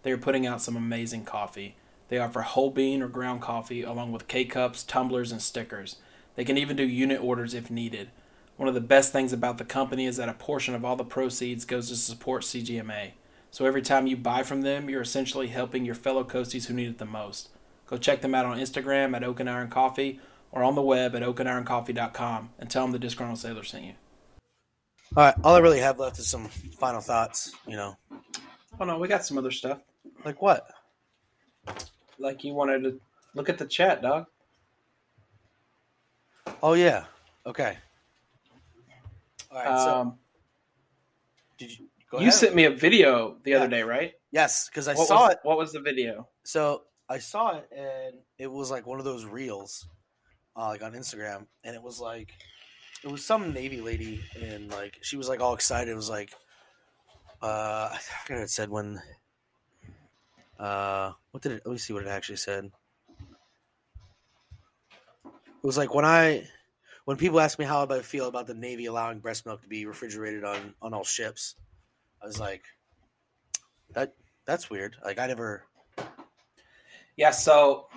They 0.03 0.11
are 0.11 0.17
putting 0.17 0.45
out 0.47 0.61
some 0.61 0.75
amazing 0.75 1.25
coffee. 1.25 1.75
They 2.10 2.18
offer 2.18 2.41
whole 2.41 2.72
bean 2.72 3.01
or 3.01 3.07
ground 3.07 3.41
coffee 3.41 3.84
along 3.84 4.12
with 4.12 4.28
K 4.28 4.45
cups, 4.45 4.84
tumblers, 4.84 5.32
and 5.32 5.41
stickers. 5.41 5.97
They 6.36 6.43
can 6.43 6.57
even 6.57 6.76
do 6.76 6.84
unit 6.84 7.22
orders 7.22 7.53
if 7.53 7.72
needed. 7.72 8.10
One 8.57 8.68
of 8.68 8.74
the 8.74 8.82
best 8.82 9.14
things 9.14 9.32
about 9.32 9.57
the 9.57 9.66
company 9.66 10.05
is 10.05 10.18
that 10.18 10.28
a 10.28 10.34
portion 10.34 10.76
of 10.76 10.84
all 10.84 10.95
the 10.95 11.05
proceeds 11.05 11.66
goes 11.66 11.88
to 11.89 11.95
support 11.95 12.43
CGMA. 12.43 13.12
So 13.51 13.66
every 13.66 13.82
time 13.82 14.05
you 14.05 14.18
buy 14.18 14.43
from 14.43 14.62
them, 14.62 14.89
you're 14.89 15.01
essentially 15.01 15.47
helping 15.47 15.86
your 15.86 15.95
fellow 15.95 16.24
coasties 16.24 16.66
who 16.66 16.74
need 16.74 16.89
it 16.89 16.97
the 16.97 17.05
most. 17.05 17.49
Go 17.88 17.97
check 17.97 18.22
them 18.22 18.36
out 18.36 18.45
on 18.45 18.60
Instagram 18.60 19.16
at 19.16 19.24
Oak 19.24 19.39
and 19.39 19.49
Iron 19.49 19.70
Coffee 19.70 20.20
or 20.51 20.64
on 20.64 20.76
the 20.76 20.82
web 20.82 21.16
at 21.16 21.24
oakandironcoffee.com 21.24 22.49
and 22.60 22.70
tell 22.70 22.84
them 22.84 22.91
the 22.91 22.99
Disgruntled 22.99 23.39
Sailor 23.39 23.64
sent 23.64 23.86
you. 23.86 23.93
All 25.16 25.24
right, 25.24 25.36
all 25.43 25.55
I 25.55 25.60
really 25.60 25.80
have 25.80 25.99
left 25.99 26.20
is 26.20 26.28
some 26.28 26.47
final 26.80 27.01
thoughts, 27.01 27.51
you 27.68 27.76
know. 27.76 27.97
Oh 28.80 28.86
no, 28.86 28.99
we 28.99 29.07
got 29.07 29.26
some 29.26 29.38
other 29.38 29.51
stuff. 29.51 29.80
Like 30.24 30.41
what? 30.41 30.68
Like 32.20 32.43
you 32.43 32.53
wanted 32.53 32.84
to 32.84 32.99
look 33.34 33.49
at 33.49 33.57
the 33.57 33.65
chat, 33.65 34.01
dog. 34.01 34.26
Oh 36.61 36.74
yeah. 36.74 37.05
Okay. 37.45 37.78
All 39.51 39.57
right, 39.57 39.80
so 39.80 39.95
Um, 39.95 40.20
did 41.57 41.72
you 41.80 41.88
go 42.11 42.17
you 42.20 42.28
ahead. 42.28 42.34
sent 42.34 42.55
me 42.55 42.65
a 42.65 42.70
video 42.70 43.38
the 43.43 43.55
other 43.55 43.67
day, 43.67 43.82
right? 43.82 44.13
Yes, 44.32 44.70
because 44.70 44.88
I 44.88 44.93
what 44.93 45.07
saw 45.07 45.24
was, 45.24 45.32
it. 45.32 45.39
What 45.41 45.57
was 45.57 45.72
the 45.72 45.80
video? 45.80 46.28
So 46.43 46.84
I 47.07 47.17
saw 47.17 47.57
it, 47.57 47.67
and 47.76 48.20
it 48.38 48.45
was 48.51 48.70
like 48.70 48.86
one 48.86 48.99
of 48.99 49.05
those 49.05 49.26
reels, 49.26 49.88
uh, 50.55 50.67
like 50.67 50.84
on 50.84 50.93
Instagram, 50.93 51.47
and 51.63 51.76
it 51.76 51.82
was 51.82 51.99
like, 51.99 52.32
it 53.03 53.09
was 53.09 53.26
some 53.26 53.53
Navy 53.53 53.82
lady, 53.82 54.22
and 54.39 54.70
like 54.70 54.99
she 55.01 55.17
was 55.17 55.28
like 55.28 55.39
all 55.41 55.55
excited. 55.55 55.89
It 55.89 55.95
was 55.95 56.09
like, 56.11 56.32
uh, 57.41 57.89
I 57.91 57.97
forget 58.24 58.38
what 58.38 58.43
it 58.43 58.49
said 58.51 58.70
when. 58.70 59.01
Uh, 60.60 61.14
what 61.32 61.41
did 61.41 61.53
it? 61.53 61.62
Let 61.66 61.72
me 61.72 61.78
see 61.78 61.93
what 61.93 62.03
it 62.03 62.10
actually 62.10 62.36
said. 62.36 62.70
It 65.26 65.64
was 65.64 65.78
like 65.78 65.93
when 65.93 66.05
I, 66.05 66.47
when 67.05 67.18
people 67.18 67.39
ask 67.39 67.57
me 67.57 67.66
how 67.66 67.86
I 67.86 68.01
feel 68.01 68.28
about 68.28 68.47
the 68.47 68.53
Navy 68.53 68.86
allowing 68.86 69.20
breast 69.20 69.45
milk 69.45 69.62
to 69.62 69.68
be 69.68 69.86
refrigerated 69.86 70.43
on 70.43 70.74
on 70.82 70.93
all 70.93 71.03
ships, 71.03 71.55
I 72.22 72.28
was 72.28 72.39
like, 72.39 72.64
that 73.93 74.14
that's 74.45 74.70
weird. 74.70 74.97
Like 75.03 75.18
I 75.18 75.28
never. 75.28 75.64
Yeah, 77.16 77.32
so 77.32 77.88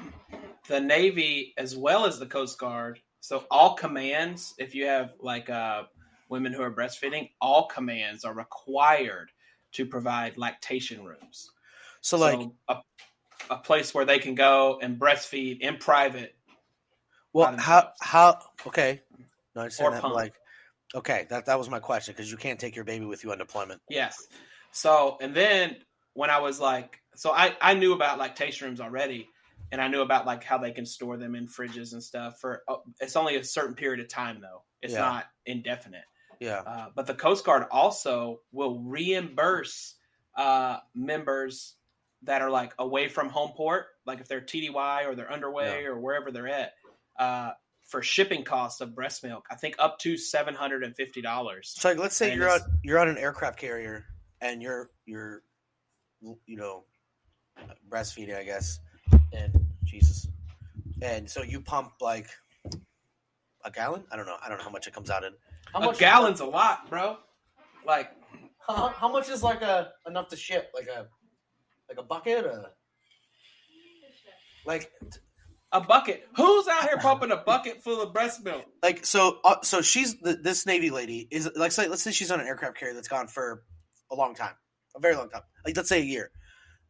the 0.69 0.81
Navy 0.81 1.55
as 1.57 1.77
well 1.77 2.07
as 2.07 2.19
the 2.19 2.27
Coast 2.27 2.59
Guard. 2.59 3.01
So 3.21 3.45
all 3.51 3.75
commands, 3.75 4.55
if 4.59 4.75
you 4.75 4.87
have 4.87 5.15
like 5.21 5.49
uh, 5.51 5.85
women 6.29 6.53
who 6.53 6.63
are 6.63 6.73
breastfeeding, 6.73 7.31
all 7.41 7.67
commands 7.67 8.25
are 8.25 8.35
required 8.35 9.31
to 9.73 9.87
provide 9.87 10.39
lactation 10.39 11.05
rooms. 11.05 11.51
So 12.03 12.19
like, 12.19 12.49
a, 12.69 12.77
a 13.49 13.57
place 13.59 13.95
where 13.95 14.05
they 14.05 14.19
can 14.19 14.35
go 14.35 14.79
and 14.83 14.99
breastfeed 14.99 15.61
in 15.61 15.79
private. 15.79 16.37
well, 17.33 17.57
how 17.57 17.91
how 18.01 18.39
okay, 18.67 19.01
no, 19.55 19.63
I 19.63 19.65
understand 19.65 19.95
Or 19.95 20.01
that. 20.01 20.09
Like, 20.09 20.35
okay, 20.95 21.27
that 21.31 21.47
that 21.47 21.59
was 21.59 21.71
my 21.71 21.79
question 21.79 22.13
because 22.15 22.31
you 22.31 22.37
can't 22.37 22.61
take 22.61 22.77
your 22.77 22.85
baby 22.85 23.05
with 23.07 23.25
you 23.25 23.33
on 23.33 23.39
deployment. 23.39 23.81
Yes. 23.89 24.27
So 24.73 25.17
and 25.21 25.35
then 25.35 25.77
when 26.15 26.29
I 26.29 26.41
was 26.41 26.61
like, 26.61 27.01
so 27.15 27.31
I 27.31 27.57
I 27.61 27.75
knew 27.75 27.93
about 27.95 28.19
lactation 28.19 28.67
rooms 28.67 28.81
already, 28.81 29.29
and 29.71 29.81
I 29.81 29.87
knew 29.89 30.01
about 30.03 30.27
like 30.27 30.43
how 30.43 30.59
they 30.59 30.73
can 30.73 30.85
store 30.85 31.17
them 31.17 31.35
in 31.35 31.47
fridges 31.47 31.93
and 31.93 32.03
stuff 32.03 32.41
for. 32.41 32.63
Uh, 32.69 32.77
it's 33.01 33.17
only 33.17 33.37
a 33.37 33.45
certain 33.45 33.75
period 33.75 34.01
of 34.01 34.09
time 34.09 34.41
though. 34.41 34.65
It's 34.83 34.95
Yeah. 34.95 35.01
not 35.01 35.27
indefinite. 35.47 36.05
Yeah, 36.41 36.63
Uh, 36.67 36.89
but 36.97 37.07
the 37.07 37.15
Coast 37.15 37.45
Guard 37.45 37.67
also 37.71 38.41
will 38.51 38.81
reimburse 38.81 39.95
uh, 40.37 40.79
members 40.93 41.77
that 42.25 42.43
are 42.43 42.51
like 42.51 42.73
away 42.79 43.09
from 43.09 43.29
home 43.29 43.53
port, 43.57 43.87
like 44.07 44.21
if 44.21 44.29
they're 44.29 44.41
TDY 44.41 45.07
or 45.07 45.15
they're 45.15 45.33
underway 45.33 45.85
or 45.85 45.99
wherever 45.99 46.31
they're 46.31 46.49
at, 46.49 46.73
uh, 47.19 47.53
for 47.83 48.03
shipping 48.03 48.45
costs 48.45 48.81
of 48.81 48.95
breast 48.95 49.25
milk. 49.25 49.47
I 49.51 49.57
think 49.57 49.75
up 49.79 49.99
to 50.01 50.17
seven 50.17 50.55
hundred 50.55 50.85
and 50.85 50.95
fifty 50.97 51.21
dollars. 51.21 51.75
so 51.77 51.89
like, 51.89 51.99
let's 51.99 52.17
say 52.17 52.31
And 52.31 52.41
you're 52.41 52.51
on 52.51 52.61
you're 52.83 52.99
on 52.99 53.09
an 53.09 53.19
aircraft 53.19 53.59
carrier 53.59 54.07
and 54.41 54.63
you're 54.63 54.91
you're 55.07 55.43
you 56.21 56.57
know 56.57 56.85
breastfeeding, 57.89 58.37
I 58.37 58.45
guess, 58.45 58.79
and 59.33 59.53
Jesus, 59.85 60.29
and 61.01 61.29
so 61.29 61.43
you 61.43 61.61
pump 61.61 61.93
like 62.01 62.29
a 63.65 63.71
gallon. 63.71 64.05
I 64.11 64.17
don't 64.17 64.27
know. 64.27 64.37
I 64.45 64.49
don't 64.49 64.59
know 64.59 64.65
how 64.65 64.71
much 64.71 64.87
it 64.87 64.95
comes 64.95 65.11
out 65.11 65.25
in. 65.25 65.33
How 65.73 65.91
A 65.91 65.95
gallon's 65.95 66.41
a 66.41 66.45
lot, 66.45 66.89
bro. 66.89 67.17
Like 67.87 68.13
How, 68.67 68.89
how 68.89 69.11
much 69.11 69.29
is 69.29 69.43
like 69.43 69.63
a 69.63 69.93
enough 70.07 70.29
to 70.29 70.37
ship? 70.37 70.71
Like 70.75 70.87
a 70.87 71.07
like 71.97 72.05
a 72.05 72.07
bucket? 72.09 72.45
Or, 72.45 72.71
like 74.67 74.91
a 75.73 75.81
bucket. 75.81 76.25
Who's 76.37 76.69
out 76.69 76.85
here 76.85 76.99
pumping 76.99 77.31
a 77.33 77.37
bucket 77.39 77.83
full 77.83 78.01
of 78.03 78.13
breast 78.13 78.45
milk? 78.45 78.65
like 78.83 79.05
so 79.05 79.39
uh, 79.45 79.57
so 79.63 79.81
she's 79.83 80.19
the, 80.21 80.35
this 80.35 80.67
navy 80.67 80.91
lady 80.91 81.29
is 81.31 81.51
like 81.57 81.73
say 81.73 81.89
let's 81.89 82.03
say 82.03 82.13
she's 82.13 82.31
on 82.31 82.41
an 82.41 82.47
aircraft 82.47 82.77
carrier 82.77 82.95
that's 82.95 83.09
gone 83.09 83.27
for 83.27 83.65
a 84.11 84.15
long 84.15 84.35
time 84.35 84.55
a 84.97 85.01
very 85.01 85.15
long 85.17 85.29
time 85.29 85.43
like 85.65 85.77
let's 85.77 85.89
say 85.89 86.01
a 86.01 86.05
year 86.05 86.31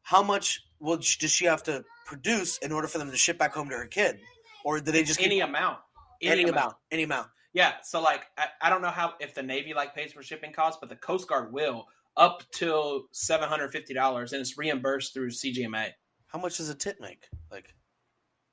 how 0.03 0.23
much 0.23 0.61
will 0.81 0.97
does 0.97 1.31
she 1.31 1.45
have 1.45 1.63
to 1.63 1.85
produce 2.07 2.59
in 2.59 2.73
order 2.73 2.89
for 2.89 2.99
them 2.99 3.11
to 3.11 3.17
ship 3.17 3.39
back 3.39 3.55
home 3.55 3.69
to 3.69 3.77
her 3.77 3.87
kid 3.87 4.19
or 4.65 4.81
do 4.81 4.91
they 4.91 5.05
just 5.05 5.19
keep- 5.19 5.27
Any 5.27 5.41
amount. 5.41 5.79
any 6.21 6.43
amount 6.45 6.75
any 6.91 7.05
amount 7.05 7.29
Yeah, 7.55 7.75
so 7.85 8.01
like 8.03 8.27
I, 8.37 8.47
I 8.63 8.71
don't 8.71 8.83
know 8.83 8.91
how 8.91 9.15
if 9.21 9.35
the 9.35 9.43
Navy 9.43 9.73
like 9.75 9.95
pays 9.95 10.13
for 10.13 10.23
shipping 10.23 10.53
costs, 10.53 10.79
but 10.81 10.89
the 10.89 10.97
Coast 10.97 11.29
Guard 11.29 11.53
will 11.53 11.87
up 12.17 12.43
till 12.53 13.05
seven 13.13 13.49
hundred 13.49 13.71
fifty 13.73 13.95
dollars, 13.95 14.33
and 14.33 14.41
it's 14.41 14.59
reimbursed 14.59 15.15
through 15.15 15.31
CGMA. 15.31 15.89
how 16.27 16.39
much 16.39 16.59
does 16.59 16.69
a 16.69 16.75
tit 16.75 16.97
make? 17.01 17.29
Like 17.51 17.75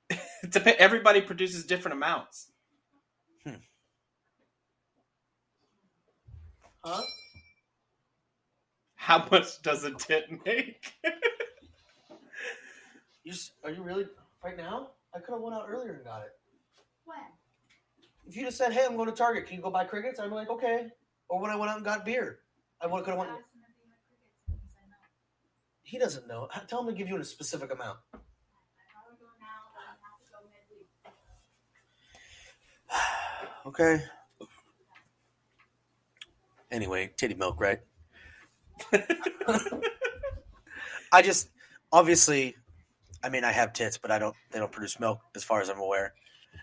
dep- 0.49 0.67
everybody 0.79 1.21
produces 1.21 1.65
different 1.65 1.97
amounts. 1.97 2.51
Hmm. 3.45 3.53
huh? 6.83 7.01
How 8.95 9.27
much 9.31 9.61
does 9.61 9.83
a 9.83 9.91
tit 9.91 10.25
make? 10.45 10.93
you 13.23 13.31
s- 13.31 13.51
are 13.63 13.71
you 13.71 13.81
really 13.83 14.05
right 14.43 14.57
now? 14.57 14.89
I 15.15 15.19
could 15.19 15.33
have 15.33 15.41
went 15.41 15.55
out 15.55 15.65
earlier 15.69 15.93
and 15.93 16.03
got 16.03 16.21
it. 16.21 16.31
When? 17.05 17.17
if 18.27 18.35
you 18.35 18.43
just 18.43 18.57
said 18.57 18.71
hey 18.71 18.85
i'm 18.85 18.95
going 18.95 19.09
to 19.09 19.15
target. 19.15 19.47
Can 19.47 19.55
you 19.57 19.63
go 19.63 19.71
buy 19.71 19.83
crickets? 19.85 20.19
I'd 20.19 20.29
be 20.29 20.35
like 20.35 20.49
okay. 20.49 20.87
Or 21.29 21.41
when 21.41 21.49
i 21.51 21.55
went 21.55 21.71
out 21.71 21.77
and 21.77 21.85
got 21.85 22.05
beer. 22.05 22.39
I 22.81 22.87
would 22.87 23.03
could 23.03 23.11
have 23.11 23.19
went 23.19 23.31
he 25.89 25.97
doesn't 25.97 26.27
know 26.27 26.47
tell 26.67 26.81
him 26.81 26.87
to 26.87 26.93
give 26.93 27.07
you 27.09 27.17
a 27.17 27.23
specific 27.23 27.73
amount 27.73 27.97
Okay. 33.65 34.01
Anyway, 36.71 37.11
titty 37.17 37.35
milk, 37.35 37.59
right? 37.59 37.79
I 41.11 41.21
just 41.21 41.49
obviously, 41.91 42.55
I 43.23 43.29
mean, 43.29 43.43
I 43.43 43.51
have 43.51 43.73
tits, 43.73 43.97
but 43.97 44.09
I 44.09 44.19
don't. 44.19 44.35
They 44.51 44.59
don't 44.59 44.71
produce 44.71 44.99
milk, 44.99 45.21
as 45.35 45.43
far 45.43 45.61
as 45.61 45.69
I'm 45.69 45.79
aware. 45.79 46.13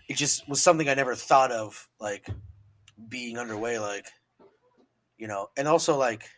It 0.09 0.17
just 0.17 0.49
was 0.49 0.61
something 0.61 0.89
I 0.89 0.95
never 0.95 1.15
thought 1.15 1.51
of, 1.51 1.87
like 1.99 2.27
being 3.07 3.37
underway, 3.37 3.79
like 3.79 4.07
you 5.17 5.27
know, 5.27 5.49
and 5.55 5.67
also 5.67 5.97
like 5.97 6.29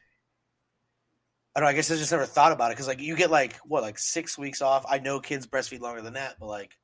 I 1.56 1.60
don't. 1.60 1.66
know, 1.68 1.72
I 1.72 1.74
guess 1.74 1.92
I 1.92 1.96
just 1.96 2.12
never 2.12 2.26
thought 2.26 2.52
about 2.52 2.72
it 2.72 2.76
because 2.76 2.88
like 2.88 3.00
you 3.02 3.16
get 3.16 3.32
like 3.32 3.56
what 3.66 3.82
like 3.82 3.98
six 3.98 4.38
weeks 4.38 4.62
off. 4.62 4.86
I 4.90 5.00
know 5.00 5.20
kids 5.20 5.48
breastfeed 5.48 5.82
longer 5.82 6.02
than 6.02 6.14
that, 6.14 6.36
but 6.40 6.48
like 6.48 6.78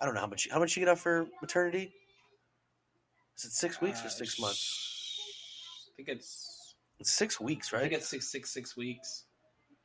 I 0.00 0.04
don't 0.06 0.14
know 0.14 0.20
how 0.20 0.26
much 0.26 0.48
how 0.50 0.58
much 0.58 0.76
you 0.76 0.80
get 0.84 0.90
off 0.90 1.00
for 1.00 1.26
maternity. 1.40 1.92
Is 3.36 3.44
it 3.44 3.52
six 3.52 3.80
weeks 3.80 4.02
or 4.02 4.06
Uh, 4.06 4.10
six 4.10 4.40
months? 4.40 5.18
I 5.88 5.96
think 5.96 6.08
it's 6.08 6.74
It's 6.98 7.10
six 7.12 7.38
weeks, 7.38 7.72
right? 7.72 7.80
I 7.80 7.88
think 7.88 7.94
it's 8.00 8.08
six 8.08 8.30
six 8.32 8.50
six 8.52 8.76
weeks. 8.76 9.24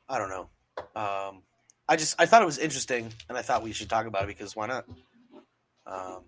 I 0.08 0.18
don't 0.18 0.30
know. 0.30 0.48
Um, 0.96 1.42
I 1.88 1.94
I 1.94 1.96
just 1.96 2.18
I 2.18 2.26
thought 2.26 2.40
it 2.42 2.46
was 2.46 2.58
interesting, 2.58 3.12
and 3.28 3.36
I 3.36 3.42
thought 3.42 3.62
we 3.62 3.72
should 3.72 3.90
talk 3.90 4.06
about 4.06 4.24
it 4.24 4.28
because 4.28 4.56
why 4.56 4.66
not? 4.66 4.86
Um, 5.86 6.24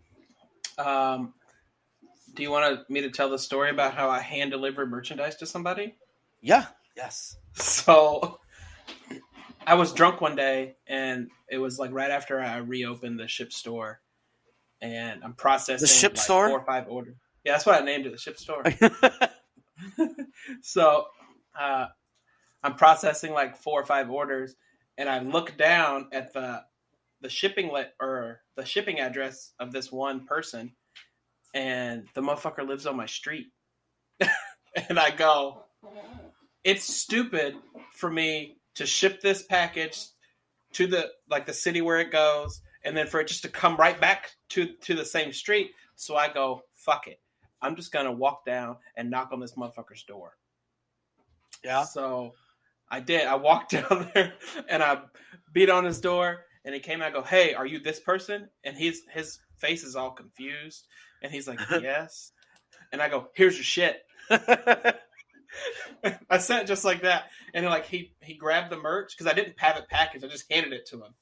Um, 0.76 1.34
do 2.34 2.42
you 2.42 2.50
want 2.50 2.90
me 2.90 3.00
to 3.00 3.10
tell 3.10 3.30
the 3.30 3.38
story 3.38 3.70
about 3.70 3.94
how 3.94 4.10
I 4.10 4.20
hand 4.20 4.50
delivered 4.50 4.90
merchandise 4.90 5.36
to 5.36 5.46
somebody? 5.46 5.94
yeah. 6.42 6.66
Yes. 6.96 7.36
So 7.60 8.40
I 9.66 9.74
was 9.74 9.92
drunk 9.92 10.20
one 10.20 10.36
day, 10.36 10.76
and 10.86 11.30
it 11.48 11.58
was 11.58 11.78
like 11.78 11.92
right 11.92 12.10
after 12.10 12.40
I 12.40 12.56
reopened 12.58 13.18
the 13.18 13.28
ship 13.28 13.52
store, 13.52 14.00
and 14.82 15.22
I'm 15.24 15.34
processing 15.34 15.84
The 15.84 15.86
ship 15.86 16.12
like, 16.12 16.20
store? 16.20 16.48
four 16.48 16.58
or 16.58 16.64
five 16.64 16.88
orders. 16.88 17.16
Yeah, 17.44 17.52
that's 17.52 17.64
what 17.66 17.80
I 17.80 17.84
named 17.84 18.06
it, 18.06 18.12
the 18.12 18.18
ship 18.18 18.38
store. 18.38 18.64
so 20.62 21.06
uh, 21.58 21.86
I'm 22.62 22.74
processing 22.74 23.32
like 23.32 23.56
four 23.56 23.80
or 23.80 23.86
five 23.86 24.10
orders, 24.10 24.56
and 24.98 25.08
I 25.08 25.20
look 25.20 25.56
down 25.56 26.08
at 26.12 26.32
the 26.32 26.62
the 27.20 27.28
shipping 27.30 27.70
let 27.72 27.94
or 28.00 28.40
the 28.56 28.64
shipping 28.64 29.00
address 29.00 29.52
of 29.58 29.72
this 29.72 29.92
one 29.92 30.26
person, 30.26 30.72
and 31.54 32.06
the 32.14 32.20
motherfucker 32.20 32.66
lives 32.66 32.86
on 32.86 32.96
my 32.96 33.06
street, 33.06 33.46
and 34.88 34.98
I 34.98 35.10
go, 35.10 35.64
it's 36.64 36.84
stupid 36.84 37.56
for 37.92 38.10
me 38.10 38.56
to 38.74 38.86
ship 38.86 39.20
this 39.20 39.42
package 39.42 40.06
to 40.72 40.86
the 40.86 41.10
like 41.30 41.46
the 41.46 41.52
city 41.52 41.80
where 41.80 42.00
it 42.00 42.10
goes, 42.10 42.60
and 42.84 42.96
then 42.96 43.06
for 43.06 43.20
it 43.20 43.28
just 43.28 43.42
to 43.42 43.48
come 43.48 43.76
right 43.76 44.00
back 44.00 44.32
to 44.50 44.66
to 44.82 44.94
the 44.94 45.04
same 45.04 45.32
street. 45.32 45.70
So 45.96 46.16
I 46.16 46.32
go, 46.32 46.62
fuck 46.74 47.06
it. 47.06 47.20
I'm 47.62 47.76
just 47.76 47.92
gonna 47.92 48.12
walk 48.12 48.44
down 48.44 48.76
and 48.96 49.10
knock 49.10 49.30
on 49.32 49.40
this 49.40 49.52
motherfucker's 49.54 50.02
door. 50.02 50.32
yeah. 51.64 51.84
So 51.84 52.34
I 52.90 53.00
did. 53.00 53.26
I 53.26 53.36
walked 53.36 53.70
down 53.88 54.10
there 54.14 54.34
and 54.68 54.82
I 54.82 55.02
beat 55.52 55.70
on 55.70 55.84
his 55.84 56.00
door 56.00 56.44
and 56.64 56.74
he 56.74 56.80
came 56.80 57.00
out 57.00 57.06
and 57.06 57.14
go, 57.14 57.22
Hey, 57.22 57.54
are 57.54 57.66
you 57.66 57.78
this 57.78 58.00
person? 58.00 58.48
And 58.64 58.76
he's 58.76 59.02
his 59.10 59.38
face 59.56 59.84
is 59.84 59.96
all 59.96 60.10
confused 60.10 60.86
and 61.22 61.32
he's 61.32 61.46
like, 61.48 61.60
Yes. 61.70 62.32
And 62.92 63.00
I 63.00 63.08
go, 63.08 63.28
Here's 63.34 63.54
your 63.54 63.64
shit. 63.64 64.02
I 66.30 66.38
said 66.38 66.66
just 66.66 66.84
like 66.84 67.02
that. 67.02 67.24
And 67.52 67.64
then 67.64 67.70
like 67.70 67.86
he 67.86 68.12
he 68.20 68.34
grabbed 68.34 68.70
the 68.70 68.76
merch 68.76 69.14
because 69.16 69.30
I 69.30 69.34
didn't 69.34 69.54
have 69.58 69.76
it 69.76 69.88
packaged. 69.88 70.24
I 70.24 70.28
just 70.28 70.50
handed 70.50 70.72
it 70.72 70.86
to 70.86 70.96
him. 70.96 71.14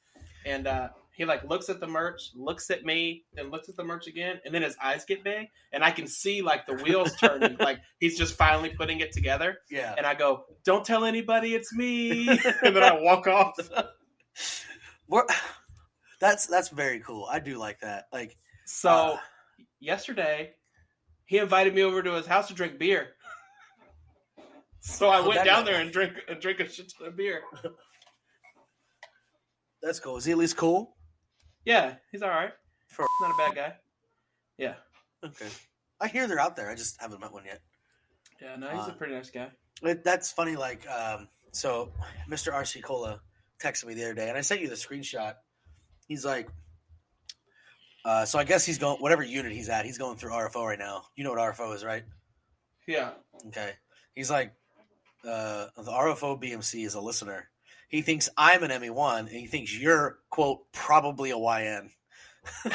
And 0.45 0.66
uh 0.66 0.89
he 1.14 1.26
like 1.26 1.45
looks 1.45 1.68
at 1.68 1.78
the 1.78 1.87
merch, 1.87 2.30
looks 2.35 2.70
at 2.70 2.85
me, 2.85 3.24
then 3.35 3.51
looks 3.51 3.68
at 3.68 3.76
the 3.76 3.85
merch 3.85 4.07
again, 4.07 4.41
and 4.45 4.55
then 4.55 4.62
his 4.62 4.76
eyes 4.83 5.05
get 5.05 5.22
big, 5.22 5.49
and 5.70 5.85
I 5.85 5.91
can 5.91 6.07
see 6.07 6.41
like 6.41 6.66
the 6.66 6.74
wheels 6.74 7.12
turning, 7.20 7.57
like 7.61 7.80
he's 8.01 8.16
just 8.16 8.35
finally 8.35 8.70
putting 8.70 9.01
it 9.01 9.12
together 9.12 9.59
yeah. 9.70 9.95
and 9.97 10.07
I 10.07 10.14
go, 10.14 10.45
"Don't 10.64 10.85
tell 10.87 11.05
anybody 11.05 11.55
it's 11.55 11.72
me," 11.74 12.28
and 12.62 12.74
then 12.74 12.83
I 12.83 12.99
walk 12.99 13.26
off. 13.26 13.55
We're, 15.07 15.26
that's 16.18 16.47
that's 16.47 16.70
very 16.70 17.01
cool. 17.01 17.26
I 17.30 17.41
do 17.41 17.59
like 17.59 17.80
that. 17.80 18.07
Like 18.12 18.37
So 18.64 18.91
Uh. 18.91 19.18
yesterday, 19.80 20.55
he 21.26 21.39
invited 21.39 21.74
me 21.74 21.83
over 21.83 22.03
to 22.03 22.12
his 22.12 22.26
house 22.26 22.49
to 22.49 22.55
drink 22.55 22.78
beer. 22.78 23.09
So 24.85 25.09
I 25.09 25.18
Oh, 25.20 25.28
went 25.28 25.45
down 25.45 25.64
there 25.64 25.80
and 25.80 25.93
drink 25.93 26.14
and 26.28 26.41
drink 26.41 26.59
a 26.61 26.68
shit 26.68 26.93
ton 26.99 27.07
of 27.09 27.16
beer. 27.16 27.43
that's 29.83 30.01
cool. 30.01 30.16
Is 30.16 30.24
he 30.24 30.33
at 30.33 30.39
least 30.39 30.57
cool? 30.57 30.97
Yeah, 31.64 31.95
he's 32.11 32.22
all 32.22 32.28
right. 32.30 32.53
For- 32.89 33.07
not 33.20 33.30
a 33.35 33.37
bad 33.39 33.55
guy. 33.55 33.76
Yeah, 34.59 34.74
Okay. 35.24 35.49
I 36.01 36.09
hear 36.09 36.26
they're 36.26 36.41
out 36.41 36.57
there. 36.57 36.68
I 36.68 36.74
just 36.74 37.01
haven't 37.01 37.20
met 37.20 37.33
one 37.33 37.45
yet. 37.45 37.61
yeah. 38.41 38.57
No, 38.57 38.68
he's 38.70 38.87
a 38.89 38.91
Uh, 38.91 38.95
pretty 38.95 39.14
nice 39.14 39.30
guy. 39.30 39.51
It, 39.83 40.03
that's 40.05 40.30
funny. 40.33 40.57
Like, 40.57 40.87
um, 40.89 41.28
so 41.53 41.93
Mr. 42.28 42.53
RC 42.53 42.83
Cola 42.83 43.20
texted 43.61 43.85
me 43.87 43.95
the 43.95 44.03
other 44.05 44.14
day, 44.14 44.28
and 44.28 44.37
I 44.37 44.41
sent 44.41 44.61
you 44.61 44.68
the 44.68 44.74
screenshot. 44.74 45.37
He's 46.09 46.24
like, 46.24 46.49
uh, 48.05 48.24
so 48.24 48.39
I 48.41 48.45
guess 48.45 48.66
he's 48.66 48.78
going 48.78 49.01
whatever 49.01 49.22
unit 49.22 49.53
he's 49.53 49.68
at. 49.68 49.85
He's 49.85 49.99
going 49.99 50.16
through 50.18 50.33
RFO 50.33 50.66
right 50.66 50.78
now. 50.78 51.05
You 51.14 51.22
know 51.22 51.30
what 51.30 51.39
RFO 51.39 51.72
is, 51.74 51.85
right? 51.85 52.03
Yeah. 52.89 53.12
Okay. 53.47 53.72
He's 54.16 54.30
like, 54.30 54.53
uh, 55.25 55.66
the 55.77 55.91
RFO 55.91 56.43
BMC 56.43 56.85
is 56.85 56.95
a 56.95 57.01
listener. 57.01 57.49
He 57.89 58.03
thinks 58.03 58.29
I'm 58.37 58.62
an 58.62 58.70
ME1, 58.70 59.20
and 59.20 59.29
he 59.29 59.47
thinks 59.47 59.77
you're 59.79 60.18
quote 60.31 60.73
probably 60.73 61.31
a 61.31 61.39
YN. 61.39 61.91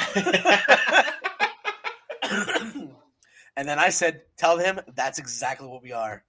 and 3.56 3.68
then 3.68 3.78
I 3.78 3.90
said, 3.90 4.22
"Tell 4.36 4.58
him 4.58 4.80
that's 4.94 5.18
exactly 5.18 5.66
what 5.66 5.82
we 5.82 5.92
are." 5.92 6.24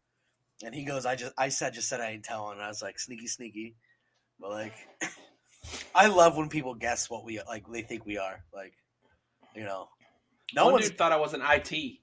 And 0.63 0.73
he 0.73 0.83
goes, 0.83 1.05
"I 1.05 1.15
just, 1.15 1.33
I 1.37 1.49
said, 1.49 1.73
just 1.73 1.87
said 1.87 2.01
I 2.01 2.11
ain't 2.11 2.23
telling." 2.23 2.53
And 2.53 2.63
I 2.63 2.67
was 2.67 2.81
like, 2.81 2.99
"Sneaky, 2.99 3.27
sneaky," 3.27 3.75
but 4.39 4.49
like, 4.49 4.73
I 5.95 6.07
love 6.07 6.35
when 6.35 6.49
people 6.49 6.73
guess 6.73 7.09
what 7.09 7.23
we 7.23 7.39
like. 7.47 7.65
They 7.71 7.83
think 7.83 8.05
we 8.05 8.17
are 8.17 8.43
like, 8.53 8.73
you 9.55 9.63
know, 9.63 9.87
no 10.55 10.71
One 10.71 10.81
dude 10.81 10.97
thought 10.97 11.11
I 11.11 11.17
was 11.17 11.33
an 11.33 11.43
IT. 11.43 11.99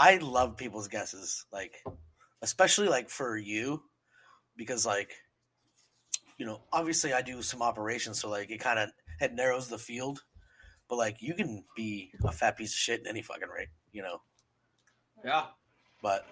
I 0.00 0.16
love 0.16 0.56
people's 0.56 0.88
guesses, 0.88 1.44
like, 1.52 1.74
especially 2.40 2.88
like 2.88 3.10
for 3.10 3.36
you, 3.36 3.82
because 4.56 4.86
like, 4.86 5.12
you 6.38 6.46
know, 6.46 6.62
obviously 6.72 7.12
I 7.12 7.20
do 7.20 7.42
some 7.42 7.60
operations, 7.60 8.18
so 8.18 8.30
like 8.30 8.50
it 8.50 8.60
kind 8.60 8.78
of 8.78 8.88
it 9.20 9.34
narrows 9.34 9.68
the 9.68 9.76
field. 9.76 10.22
But 10.88 10.96
like, 10.96 11.18
you 11.20 11.34
can 11.34 11.64
be 11.76 12.12
a 12.24 12.32
fat 12.32 12.56
piece 12.56 12.72
of 12.72 12.78
shit 12.78 13.00
in 13.00 13.08
any 13.08 13.20
fucking 13.20 13.50
rate, 13.54 13.68
you 13.92 14.00
know. 14.02 14.22
Yeah. 15.22 15.44
But 16.02 16.24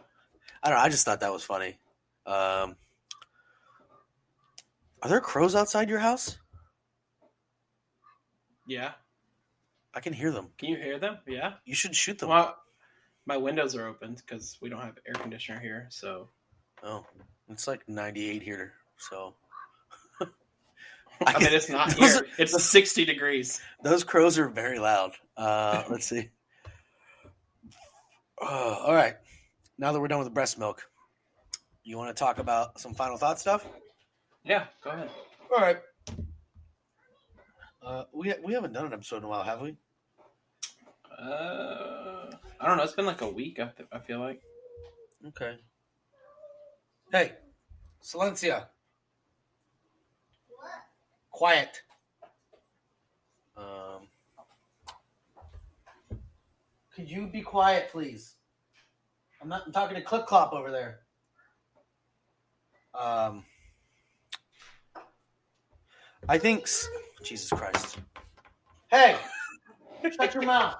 I 0.62 0.70
don't 0.70 0.78
know. 0.78 0.84
I 0.84 0.88
just 0.88 1.04
thought 1.04 1.20
that 1.20 1.32
was 1.32 1.44
funny. 1.44 1.78
Um, 2.24 2.76
are 5.02 5.10
there 5.10 5.20
crows 5.20 5.54
outside 5.54 5.90
your 5.90 5.98
house? 5.98 6.38
Yeah. 8.66 8.92
I 9.92 10.00
can 10.00 10.14
hear 10.14 10.30
them. 10.30 10.52
Can 10.56 10.70
you 10.70 10.76
hear 10.76 10.98
them? 10.98 11.18
Yeah. 11.26 11.52
You 11.66 11.74
should 11.74 11.94
shoot 11.94 12.18
them. 12.18 12.30
Well, 12.30 12.56
my 13.28 13.36
windows 13.36 13.76
are 13.76 13.86
open 13.86 14.14
because 14.16 14.56
we 14.62 14.70
don't 14.70 14.80
have 14.80 14.98
air 15.06 15.12
conditioner 15.14 15.60
here. 15.60 15.86
So 15.90 16.30
Oh, 16.82 17.04
it's 17.48 17.68
like 17.68 17.86
98 17.88 18.42
here, 18.42 18.72
so 18.96 19.34
I 21.26 21.38
mean, 21.38 21.52
it's 21.52 21.68
not 21.68 21.90
Those 21.98 22.14
here. 22.14 22.26
It's 22.38 22.64
sixty 22.64 23.04
degrees. 23.04 23.60
Those 23.82 24.04
crows 24.04 24.38
are 24.38 24.48
very 24.48 24.78
loud. 24.78 25.12
Uh, 25.36 25.82
let's 25.90 26.06
see. 26.06 26.30
Uh, 28.40 28.44
all 28.86 28.94
right. 28.94 29.16
Now 29.78 29.92
that 29.92 30.00
we're 30.00 30.08
done 30.08 30.18
with 30.18 30.28
the 30.28 30.34
breast 30.34 30.58
milk, 30.58 30.82
you 31.84 31.96
want 31.98 32.16
to 32.16 32.18
talk 32.18 32.38
about 32.38 32.80
some 32.80 32.94
final 32.94 33.16
thought 33.16 33.38
stuff? 33.38 33.66
Yeah. 34.44 34.66
Go 34.82 34.90
ahead. 34.90 35.10
All 35.54 35.60
right. 35.60 35.78
Uh, 37.82 38.04
we 38.12 38.32
we 38.44 38.52
haven't 38.54 38.72
done 38.72 38.86
an 38.86 38.92
episode 38.92 39.18
in 39.18 39.24
a 39.24 39.28
while, 39.28 39.42
have 39.42 39.60
we? 39.60 39.76
Uh, 41.20 42.30
I 42.60 42.66
don't 42.66 42.76
know. 42.76 42.82
It's 42.84 42.92
been 42.94 43.06
like 43.06 43.22
a 43.22 43.28
week. 43.28 43.58
I, 43.60 43.64
th- 43.76 43.88
I 43.92 43.98
feel 43.98 44.20
like. 44.20 44.40
Okay. 45.28 45.56
Hey, 47.10 47.32
Silencia. 48.02 48.66
Quiet. 51.30 51.82
Um, 53.56 54.06
could 56.94 57.10
you 57.10 57.26
be 57.26 57.42
quiet, 57.42 57.88
please? 57.90 58.36
I'm 59.42 59.48
not. 59.48 59.62
I'm 59.66 59.72
talking 59.72 59.96
to 59.96 60.02
Clip 60.02 60.26
Clop 60.26 60.52
over 60.52 60.70
there. 60.70 61.00
Um, 62.94 63.44
I 66.28 66.38
think. 66.38 66.62
s- 66.64 66.88
Jesus 67.24 67.50
Christ. 67.50 67.98
Hey, 68.90 69.16
shut 70.16 70.32
your 70.34 70.44
mouth. 70.44 70.76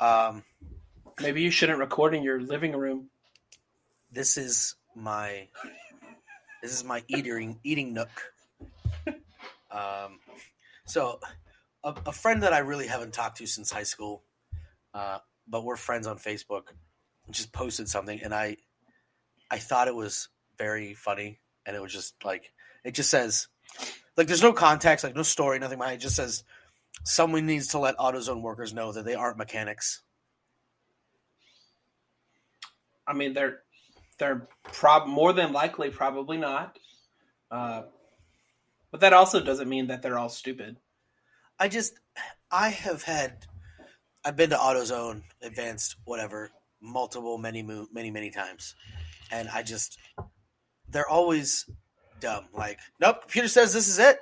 Um. 0.00 0.44
Maybe 1.20 1.40
you 1.42 1.50
shouldn't 1.50 1.78
record 1.78 2.14
in 2.14 2.22
your 2.22 2.40
living 2.40 2.72
room. 2.72 3.08
this 4.10 4.36
is 4.36 4.74
my 4.94 5.48
this 6.62 6.72
is 6.72 6.84
my 6.84 7.02
eating 7.08 7.58
eating 7.64 7.92
nook. 7.94 8.32
Um, 9.70 10.20
so 10.86 11.20
a, 11.84 11.94
a 12.06 12.12
friend 12.12 12.42
that 12.42 12.52
I 12.52 12.58
really 12.58 12.86
haven't 12.86 13.12
talked 13.12 13.38
to 13.38 13.46
since 13.46 13.70
high 13.70 13.82
school, 13.82 14.22
uh, 14.94 15.18
but 15.46 15.64
we're 15.64 15.76
friends 15.76 16.06
on 16.06 16.18
Facebook, 16.18 16.68
just 17.30 17.52
posted 17.52 17.88
something, 17.88 18.20
and 18.22 18.34
I 18.34 18.56
I 19.50 19.58
thought 19.58 19.88
it 19.88 19.94
was 19.94 20.28
very 20.58 20.94
funny, 20.94 21.40
and 21.66 21.76
it 21.76 21.82
was 21.82 21.92
just 21.92 22.14
like 22.24 22.52
it 22.84 22.92
just 22.92 23.10
says 23.10 23.48
like 24.16 24.28
there's 24.28 24.42
no 24.42 24.52
context, 24.52 25.04
like 25.04 25.16
no 25.16 25.22
story, 25.22 25.58
nothing 25.58 25.78
behind 25.78 25.94
it. 25.94 25.96
It 25.98 26.02
just 26.02 26.16
says 26.16 26.44
someone 27.06 27.46
needs 27.46 27.68
to 27.68 27.78
let 27.78 27.96
AutoZone 27.98 28.42
workers 28.42 28.74
know 28.74 28.92
that 28.92 29.04
they 29.04 29.14
aren't 29.14 29.38
mechanics. 29.38 30.02
I 33.06 33.14
mean, 33.14 33.32
they're 33.32 33.60
they're 34.18 34.48
prob 34.64 35.06
more 35.06 35.32
than 35.32 35.52
likely 35.52 35.90
probably 35.90 36.36
not. 36.36 36.78
Uh, 37.50 37.82
but 38.90 39.00
that 39.00 39.12
also 39.12 39.40
doesn't 39.40 39.68
mean 39.68 39.86
that 39.86 40.02
they're 40.02 40.18
all 40.18 40.28
stupid. 40.28 40.78
I 41.58 41.68
just 41.68 41.94
I 42.50 42.70
have 42.70 43.04
had 43.04 43.46
I've 44.24 44.36
been 44.36 44.50
to 44.50 44.56
AutoZone, 44.56 45.22
advanced, 45.42 45.96
whatever, 46.04 46.50
multiple, 46.80 47.38
many, 47.38 47.62
many, 47.62 48.10
many 48.10 48.30
times, 48.30 48.74
and 49.30 49.48
I 49.48 49.62
just 49.62 49.96
they're 50.88 51.08
always 51.08 51.70
dumb. 52.18 52.46
Like, 52.52 52.80
nope, 53.00 53.22
computer 53.22 53.48
says 53.48 53.72
this 53.72 53.86
is 53.86 54.00
it, 54.00 54.18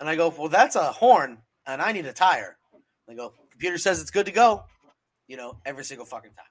and 0.00 0.08
I 0.08 0.16
go, 0.16 0.30
well, 0.30 0.48
that's 0.48 0.76
a 0.76 0.92
horn, 0.92 1.38
and 1.66 1.80
I 1.82 1.92
need 1.92 2.06
a 2.06 2.12
tire. 2.12 2.56
They 3.08 3.14
go, 3.14 3.32
computer 3.50 3.78
says 3.78 4.00
it's 4.00 4.10
good 4.10 4.26
to 4.26 4.32
go. 4.32 4.64
You 5.28 5.36
know, 5.36 5.58
every 5.64 5.84
single 5.84 6.06
fucking 6.06 6.32
time. 6.32 6.44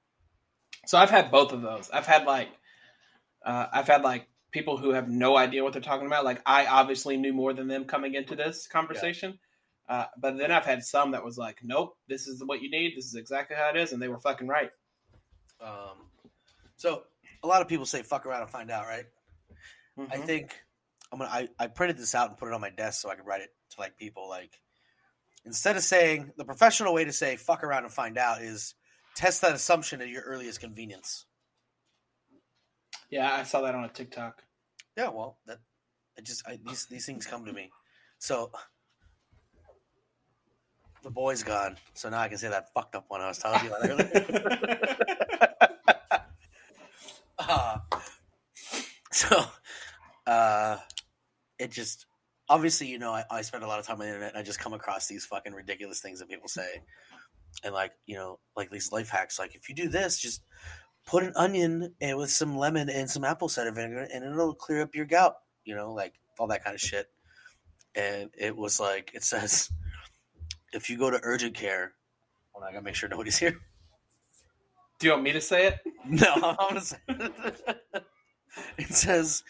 So 0.88 0.98
I've 0.98 1.10
had 1.12 1.30
both 1.32 1.52
of 1.54 1.62
those. 1.62 1.90
I've 1.92 2.08
had 2.08 2.26
like, 2.26 2.50
uh, 3.46 3.68
I've 3.72 3.88
had 3.88 4.02
like 4.02 4.28
people 4.52 4.78
who 4.78 4.92
have 4.92 5.08
no 5.08 5.38
idea 5.38 5.64
what 5.64 5.74
they're 5.74 5.82
talking 5.82 6.08
about. 6.08 6.26
Like 6.26 6.42
I 6.46 6.66
obviously 6.66 7.18
knew 7.18 7.34
more 7.34 7.54
than 7.54 7.68
them 7.68 7.86
coming 7.86 8.16
into 8.16 8.36
this 8.36 8.68
conversation. 8.68 9.38
Uh, 9.88 10.06
but 10.18 10.38
then 10.38 10.52
I've 10.52 10.66
had 10.66 10.84
some 10.84 11.12
that 11.12 11.24
was 11.24 11.38
like, 11.38 11.58
nope, 11.64 11.98
this 12.08 12.26
is 12.28 12.42
what 12.46 12.62
you 12.62 12.72
need. 12.72 12.94
This 12.96 13.06
is 13.06 13.16
exactly 13.16 13.58
how 13.58 13.70
it 13.70 13.78
is, 13.78 13.92
and 13.92 14.02
they 14.02 14.08
were 14.08 14.20
fucking 14.20 14.48
right. 14.48 14.72
Um, 15.60 15.98
so 16.78 17.04
a 17.44 17.48
lot 17.48 17.62
of 17.62 17.68
people 17.68 17.86
say 17.86 18.02
fuck 18.02 18.26
around 18.26 18.42
and 18.42 18.50
find 18.50 18.72
out, 18.72 18.86
right? 18.86 19.06
I 20.10 20.18
Mhm. 20.18 20.26
think 20.26 20.64
I'm 21.12 21.20
gonna. 21.20 21.30
I, 21.30 21.50
I 21.60 21.68
printed 21.68 21.98
this 21.98 22.16
out 22.16 22.30
and 22.30 22.38
put 22.38 22.48
it 22.48 22.54
on 22.54 22.62
my 22.62 22.70
desk 22.70 23.02
so 23.02 23.10
I 23.10 23.16
could 23.16 23.26
write 23.28 23.42
it 23.42 23.54
to 23.72 23.80
like 23.80 23.98
people. 23.98 24.30
Like 24.30 24.60
instead 25.46 25.76
of 25.76 25.84
saying 25.84 26.32
the 26.38 26.46
professional 26.46 26.94
way 26.94 27.06
to 27.06 27.12
say 27.12 27.36
fuck 27.36 27.64
around 27.64 27.84
and 27.84 27.94
find 27.94 28.18
out 28.18 28.42
is 28.42 28.76
test 29.16 29.42
that 29.42 29.54
assumption 29.54 30.02
at 30.02 30.10
your 30.10 30.24
earliest 30.24 30.60
convenience. 30.60 31.26
yeah, 33.10 33.34
I 33.34 33.44
saw 33.44 33.62
that 33.62 33.76
on 33.76 33.84
a 33.84 33.90
TikTok. 33.90 34.44
Yeah, 34.98 35.10
well, 35.10 35.38
that 35.48 35.60
I 36.18 36.22
just 36.22 36.48
I, 36.48 36.60
these 36.66 36.86
these 36.88 37.06
things 37.06 37.26
come 37.26 37.46
to 37.46 37.54
me. 37.54 37.70
So 38.20 38.52
the 41.04 41.10
boy's 41.10 41.44
gone, 41.44 41.78
so 41.94 42.10
now 42.10 42.20
I 42.20 42.28
can 42.28 42.38
say 42.38 42.50
that 42.50 42.74
fucked 42.74 42.96
up 42.96 43.06
one 43.08 43.22
I 43.22 43.28
was 43.28 43.38
telling 43.40 43.64
you 43.64 43.74
about 43.74 43.90
earlier. 43.90 44.68
uh, 47.40 47.78
so 49.12 49.44
uh, 50.28 50.78
it 51.58 51.72
just 51.72 52.06
obviously 52.52 52.88
you 52.88 53.00
know 53.00 53.12
I, 53.12 53.24
I 53.32 53.42
spend 53.42 53.64
a 53.64 53.68
lot 53.68 53.80
of 53.80 53.88
time 53.88 53.96
on 53.96 54.02
the 54.02 54.08
internet 54.08 54.30
and 54.30 54.38
I 54.38 54.44
just 54.44 54.60
come 54.60 54.74
across 54.74 55.08
these 55.08 55.26
fucking 55.26 55.54
ridiculous 55.54 56.02
things 56.02 56.20
that 56.20 56.30
people 56.30 56.50
say, 56.50 56.82
and 57.64 57.74
like 57.74 57.94
you 58.06 58.16
know 58.16 58.40
like 58.56 58.70
these 58.70 58.92
life 58.92 59.10
hacks 59.10 59.40
like 59.40 59.56
if 59.56 59.70
you 59.70 59.76
do 59.76 59.88
this 59.88 60.20
just 60.20 60.44
put 61.06 61.24
an 61.24 61.34
onion 61.36 61.94
and 62.02 62.18
with 62.18 62.30
some 62.30 62.58
lemon 62.58 62.90
and 62.90 63.10
some 63.10 63.24
apple 63.24 63.50
cider 63.50 63.72
vinegar 63.72 64.08
and 64.14 64.24
it'll 64.24 64.54
clear 64.54 64.82
up 64.82 64.94
your 64.96 65.06
gout 65.06 65.36
you 65.64 65.76
know 65.76 65.94
like 65.94 66.14
all 66.40 66.48
that 66.48 66.64
kind 66.64 66.74
of 66.76 66.82
shit 66.82 67.08
and 67.96 68.30
it 68.38 68.56
was 68.56 68.80
like 68.80 69.12
it 69.14 69.24
says 69.24 69.70
if 70.74 70.90
you 70.90 70.98
go 70.98 71.10
to 71.10 71.20
urgent 71.24 71.54
care 71.54 71.94
well 72.54 72.64
i 72.64 72.72
gotta 72.72 72.84
make 72.84 72.96
sure 72.96 73.10
nobody's 73.10 73.38
here 73.38 73.58
Do 75.00 75.08
you 75.08 75.14
want 75.14 75.24
me 75.24 75.32
to 75.34 75.42
say 75.42 75.68
it? 75.68 75.80
no 76.06 76.34
i'm 76.36 76.56
gonna 76.70 76.82
say 76.82 76.98
it. 77.08 78.06
it 78.78 78.94
says 78.94 79.44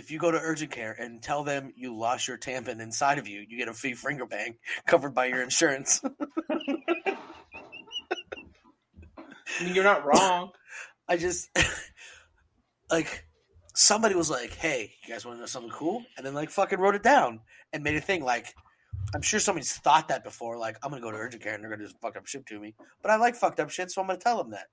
if 0.00 0.10
you 0.10 0.18
go 0.18 0.30
to 0.30 0.38
urgent 0.38 0.70
care 0.70 0.96
and 0.98 1.22
tell 1.22 1.44
them 1.44 1.72
you 1.76 1.96
lost 1.96 2.26
your 2.26 2.38
tampon 2.38 2.80
inside 2.80 3.18
of 3.18 3.28
you 3.28 3.44
you 3.48 3.56
get 3.56 3.68
a 3.68 3.74
free 3.74 3.94
finger 3.94 4.26
bang 4.26 4.56
covered 4.86 5.14
by 5.14 5.26
your 5.26 5.42
insurance 5.42 6.02
I 9.60 9.64
mean, 9.64 9.74
you're 9.74 9.84
not 9.84 10.04
wrong. 10.06 10.52
I 11.08 11.16
just 11.16 11.50
like 12.90 13.26
somebody 13.74 14.14
was 14.14 14.30
like, 14.30 14.54
"Hey, 14.54 14.92
you 15.04 15.12
guys 15.12 15.24
want 15.24 15.36
to 15.36 15.40
know 15.40 15.46
something 15.46 15.72
cool?" 15.72 16.04
And 16.16 16.24
then 16.24 16.34
like 16.34 16.50
fucking 16.50 16.78
wrote 16.78 16.94
it 16.94 17.02
down 17.02 17.40
and 17.72 17.82
made 17.82 17.96
a 17.96 18.00
thing. 18.00 18.24
Like, 18.24 18.54
I'm 19.14 19.22
sure 19.22 19.40
somebody's 19.40 19.72
thought 19.72 20.08
that 20.08 20.24
before. 20.24 20.56
Like, 20.56 20.78
I'm 20.82 20.90
gonna 20.90 21.02
go 21.02 21.10
to 21.10 21.16
urgent 21.16 21.42
care 21.42 21.54
and 21.54 21.62
they're 21.62 21.70
gonna 21.70 21.84
just 21.84 22.00
fuck 22.00 22.16
up 22.16 22.26
shit 22.26 22.46
to 22.46 22.60
me. 22.60 22.74
But 23.02 23.10
I 23.10 23.16
like 23.16 23.34
fucked 23.34 23.60
up 23.60 23.70
shit, 23.70 23.90
so 23.90 24.00
I'm 24.00 24.06
gonna 24.06 24.18
tell 24.18 24.38
them 24.38 24.52
that. 24.52 24.66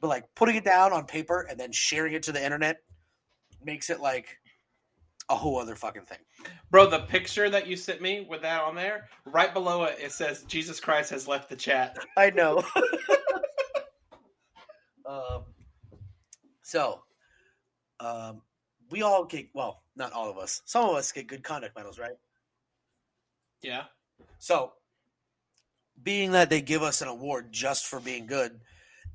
But 0.00 0.08
like 0.08 0.24
putting 0.34 0.56
it 0.56 0.64
down 0.64 0.92
on 0.92 1.04
paper 1.06 1.46
and 1.48 1.58
then 1.58 1.72
sharing 1.72 2.14
it 2.14 2.22
to 2.24 2.32
the 2.32 2.44
internet 2.44 2.78
makes 3.62 3.90
it 3.90 4.00
like 4.00 4.38
a 5.28 5.34
whole 5.34 5.58
other 5.58 5.74
fucking 5.74 6.02
thing. 6.02 6.18
Bro, 6.70 6.90
the 6.90 7.00
picture 7.00 7.50
that 7.50 7.66
you 7.66 7.76
sent 7.76 8.00
me 8.00 8.26
with 8.28 8.42
that 8.42 8.62
on 8.62 8.74
there, 8.74 9.08
right 9.24 9.52
below 9.52 9.84
it, 9.84 9.98
it 10.00 10.12
says 10.12 10.44
Jesus 10.44 10.80
Christ 10.80 11.10
has 11.10 11.26
left 11.26 11.48
the 11.48 11.56
chat. 11.56 11.98
I 12.16 12.30
know. 12.30 12.62
um, 15.08 15.44
so, 16.62 17.02
um, 18.00 18.42
we 18.90 19.02
all 19.02 19.24
get 19.24 19.48
well, 19.52 19.82
not 19.96 20.12
all 20.12 20.30
of 20.30 20.38
us. 20.38 20.62
Some 20.64 20.88
of 20.88 20.94
us 20.94 21.12
get 21.12 21.26
good 21.26 21.42
conduct 21.42 21.76
medals, 21.76 21.98
right? 21.98 22.16
Yeah. 23.62 23.84
So, 24.38 24.72
being 26.02 26.32
that 26.32 26.50
they 26.50 26.60
give 26.60 26.82
us 26.82 27.02
an 27.02 27.08
award 27.08 27.50
just 27.50 27.86
for 27.86 28.00
being 28.00 28.26
good, 28.26 28.60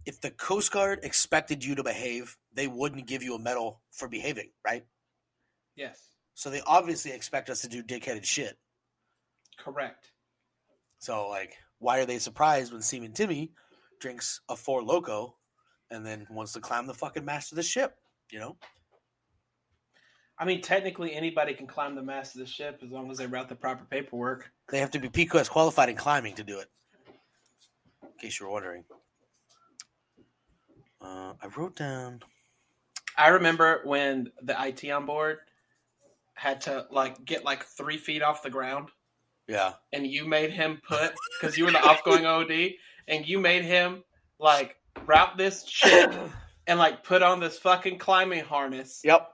if 0.05 0.19
the 0.19 0.31
Coast 0.31 0.71
Guard 0.71 0.99
expected 1.03 1.63
you 1.63 1.75
to 1.75 1.83
behave, 1.83 2.35
they 2.53 2.67
wouldn't 2.67 3.07
give 3.07 3.23
you 3.23 3.35
a 3.35 3.39
medal 3.39 3.81
for 3.91 4.07
behaving, 4.07 4.49
right? 4.65 4.83
Yes. 5.75 5.99
So 6.33 6.49
they 6.49 6.61
obviously 6.65 7.11
expect 7.11 7.49
us 7.49 7.61
to 7.61 7.69
do 7.69 7.83
dickheaded 7.83 8.23
shit. 8.23 8.57
Correct. 9.57 10.11
So, 10.99 11.29
like, 11.29 11.55
why 11.79 11.99
are 11.99 12.05
they 12.05 12.19
surprised 12.19 12.71
when 12.71 12.81
Seaman 12.81 13.13
Timmy 13.13 13.51
drinks 13.99 14.41
a 14.49 14.55
Four 14.55 14.83
Loco 14.83 15.35
and 15.89 16.05
then 16.05 16.27
wants 16.29 16.53
to 16.53 16.59
climb 16.59 16.87
the 16.87 16.93
fucking 16.93 17.25
mast 17.25 17.51
of 17.51 17.55
the 17.55 17.63
ship? 17.63 17.95
You 18.31 18.39
know? 18.39 18.57
I 20.37 20.45
mean, 20.45 20.61
technically, 20.61 21.13
anybody 21.13 21.53
can 21.53 21.67
climb 21.67 21.95
the 21.95 22.01
mast 22.01 22.35
of 22.35 22.39
the 22.39 22.47
ship 22.47 22.79
as 22.83 22.91
long 22.91 23.11
as 23.11 23.17
they 23.17 23.27
route 23.27 23.49
the 23.49 23.55
proper 23.55 23.85
paperwork. 23.85 24.51
They 24.69 24.79
have 24.79 24.91
to 24.91 24.99
be 24.99 25.09
PQS 25.09 25.49
qualified 25.49 25.89
in 25.89 25.95
climbing 25.95 26.35
to 26.35 26.43
do 26.43 26.59
it. 26.59 26.67
In 28.01 28.09
case 28.19 28.39
you 28.39 28.47
were 28.47 28.51
wondering. 28.51 28.83
Uh, 30.99 31.33
I 31.41 31.47
wrote 31.55 31.75
down. 31.75 32.21
I 33.17 33.27
remember 33.29 33.81
when 33.83 34.31
the 34.41 34.55
IT 34.59 34.89
on 34.89 35.05
board 35.05 35.39
had 36.41 36.61
to 36.61 36.87
like 36.89 37.23
get 37.23 37.45
like 37.45 37.63
three 37.63 37.97
feet 37.97 38.23
off 38.23 38.41
the 38.41 38.49
ground, 38.49 38.89
Yeah. 39.47 39.73
and 39.93 40.07
you 40.07 40.25
made 40.27 40.49
him 40.49 40.81
put 40.87 41.13
because 41.39 41.55
you 41.55 41.65
were 41.65 41.71
the 41.71 41.77
offgoing 41.77 42.25
OD, 42.25 42.71
and 43.07 43.27
you 43.27 43.39
made 43.39 43.63
him 43.63 44.03
like 44.39 44.75
route 45.05 45.37
this 45.37 45.63
chit 45.63 46.11
and 46.67 46.79
like 46.79 47.03
put 47.03 47.21
on 47.21 47.39
this 47.39 47.59
fucking 47.59 47.99
climbing 47.99 48.43
harness, 48.43 49.01
Yep. 49.03 49.29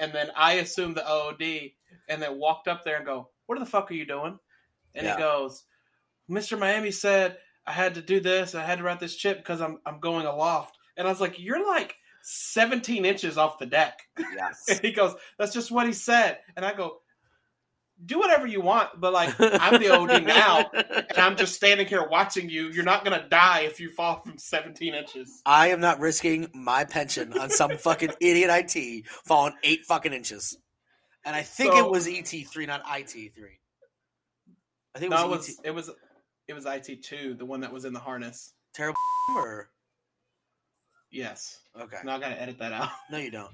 and 0.00 0.12
then 0.12 0.30
I 0.36 0.54
assumed 0.54 0.96
the 0.96 1.08
OD, 1.08 1.42
and 2.08 2.20
then 2.20 2.38
walked 2.40 2.66
up 2.66 2.82
there 2.84 2.96
and 2.96 3.06
go, 3.06 3.30
"What 3.46 3.60
the 3.60 3.66
fuck 3.66 3.88
are 3.92 3.94
you 3.94 4.04
doing?" 4.06 4.36
And 4.96 5.06
Yeah. 5.06 5.14
he 5.14 5.22
goes, 5.22 5.62
"Mr. 6.28 6.58
Miami 6.58 6.90
said 6.90 7.38
I 7.66 7.72
had 7.72 7.94
to 7.94 8.02
do 8.02 8.18
this. 8.18 8.56
I 8.56 8.64
had 8.64 8.78
to 8.78 8.84
route 8.84 8.98
this 8.98 9.14
chit 9.14 9.36
because 9.38 9.60
I'm 9.60 9.78
I'm 9.86 10.00
going 10.00 10.26
aloft." 10.26 10.76
And 10.96 11.06
I 11.06 11.10
was 11.10 11.20
like, 11.20 11.38
"You're 11.38 11.64
like 11.64 11.94
17 12.28 13.04
inches 13.04 13.38
off 13.38 13.58
the 13.58 13.66
deck." 13.66 14.00
Yes. 14.18 14.64
And 14.68 14.80
he 14.82 14.92
goes, 14.92 15.14
"That's 15.38 15.52
just 15.54 15.70
what 15.70 15.86
he 15.86 15.92
said." 15.92 16.38
And 16.56 16.64
I 16.64 16.74
go, 16.74 16.98
"Do 18.04 18.18
whatever 18.18 18.46
you 18.46 18.60
want, 18.60 19.00
but 19.00 19.12
like 19.12 19.34
I'm 19.38 19.80
the 19.80 19.90
OD 19.90 20.24
now, 20.26 20.68
and 20.72 21.18
I'm 21.18 21.36
just 21.36 21.54
standing 21.54 21.86
here 21.86 22.06
watching 22.08 22.50
you. 22.50 22.68
You're 22.68 22.84
not 22.84 23.04
gonna 23.04 23.26
die 23.28 23.60
if 23.60 23.78
you 23.80 23.90
fall 23.90 24.20
from 24.20 24.38
17 24.38 24.94
inches." 24.94 25.40
I 25.46 25.68
am 25.68 25.80
not 25.80 26.00
risking 26.00 26.48
my 26.52 26.84
pension 26.84 27.38
on 27.38 27.48
some 27.50 27.70
fucking 27.78 28.10
idiot 28.20 28.50
IT 28.74 29.06
falling 29.24 29.54
eight 29.62 29.84
fucking 29.86 30.12
inches. 30.12 30.56
And 31.24 31.34
I 31.36 31.42
think 31.42 31.72
So- 31.74 31.86
it 31.86 31.90
was 31.90 32.06
ET3, 32.06 32.66
not 32.66 32.84
IT3. 32.84 33.58
I 34.94 34.98
think 34.98 35.12
it 35.12 35.16
No, 35.16 35.24
it 35.26 35.28
was, 35.30 35.38
was 35.48 35.48
ET 35.50 35.66
it 35.66 35.70
was 35.74 35.90
it 36.48 36.54
was 36.54 36.64
IT 36.66 37.02
two, 37.02 37.34
the 37.34 37.44
one 37.44 37.60
that 37.60 37.72
was 37.72 37.84
in 37.84 37.92
the 37.92 37.98
harness. 38.00 38.52
terrible 38.74 38.96
or 39.36 39.70
Yes. 41.10 41.58
Okay. 41.80 41.98
Now 42.04 42.16
I 42.16 42.20
gotta 42.20 42.40
edit 42.40 42.58
that 42.58 42.72
out. 42.72 42.90
No, 43.10 43.18
you 43.18 43.30
don't. 43.30 43.52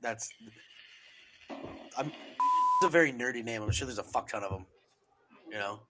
That's 0.00 0.28
I'm 1.96 2.06
it's 2.06 2.84
a 2.84 2.88
very 2.88 3.12
nerdy 3.12 3.44
name. 3.44 3.62
I'm 3.62 3.70
sure 3.70 3.86
there's 3.86 3.98
a 3.98 4.02
fuck 4.02 4.28
ton 4.28 4.42
of 4.42 4.50
them. 4.50 4.66
You 5.50 5.58
know. 5.58 5.80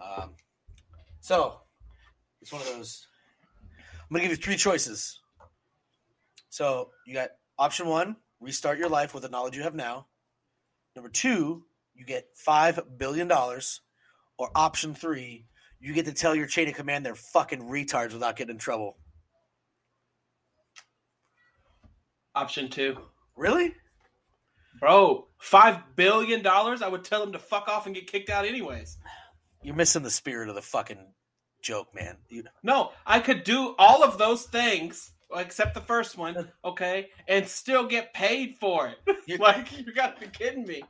Um. 0.00 0.30
So 1.20 1.60
it's 2.40 2.52
one 2.52 2.60
of 2.62 2.68
those. 2.68 3.06
I'm 3.70 4.08
gonna 4.10 4.22
give 4.22 4.32
you 4.32 4.42
three 4.42 4.56
choices. 4.56 5.20
So 6.50 6.90
you 7.06 7.14
got 7.14 7.30
option 7.58 7.86
one: 7.86 8.16
restart 8.40 8.78
your 8.78 8.88
life 8.88 9.14
with 9.14 9.22
the 9.22 9.28
knowledge 9.28 9.56
you 9.56 9.62
have 9.62 9.74
now. 9.74 10.06
Number 10.94 11.08
two: 11.08 11.64
you 11.94 12.04
get 12.04 12.26
five 12.34 12.78
billion 12.98 13.28
dollars. 13.28 13.80
Or 14.38 14.50
option 14.54 14.94
three: 14.94 15.46
you 15.80 15.92
get 15.92 16.06
to 16.06 16.12
tell 16.12 16.34
your 16.34 16.46
chain 16.46 16.68
of 16.68 16.74
command 16.74 17.04
they're 17.04 17.14
fucking 17.14 17.62
retards 17.62 18.12
without 18.12 18.36
getting 18.36 18.54
in 18.54 18.58
trouble. 18.58 18.98
Option 22.34 22.68
two. 22.70 22.96
Really? 23.36 23.74
Bro, 24.80 25.28
five 25.38 25.78
billion 25.96 26.42
dollars? 26.42 26.82
I 26.82 26.88
would 26.88 27.04
tell 27.04 27.22
him 27.22 27.32
to 27.32 27.38
fuck 27.38 27.68
off 27.68 27.86
and 27.86 27.94
get 27.94 28.06
kicked 28.10 28.30
out 28.30 28.44
anyways. 28.44 28.98
You're 29.62 29.76
missing 29.76 30.02
the 30.02 30.10
spirit 30.10 30.48
of 30.48 30.54
the 30.54 30.62
fucking 30.62 31.12
joke, 31.62 31.94
man. 31.94 32.16
You, 32.28 32.44
No, 32.62 32.90
I 33.06 33.20
could 33.20 33.44
do 33.44 33.74
all 33.78 34.02
of 34.02 34.18
those 34.18 34.44
things 34.44 35.12
except 35.34 35.74
the 35.74 35.80
first 35.80 36.18
one, 36.18 36.50
okay, 36.64 37.08
and 37.28 37.46
still 37.46 37.86
get 37.86 38.12
paid 38.12 38.56
for 38.60 38.88
it. 38.88 38.98
Like 39.40 39.78
you 39.78 39.92
gotta 39.94 40.18
be 40.20 40.26
kidding 40.26 40.66
me. 40.66 40.82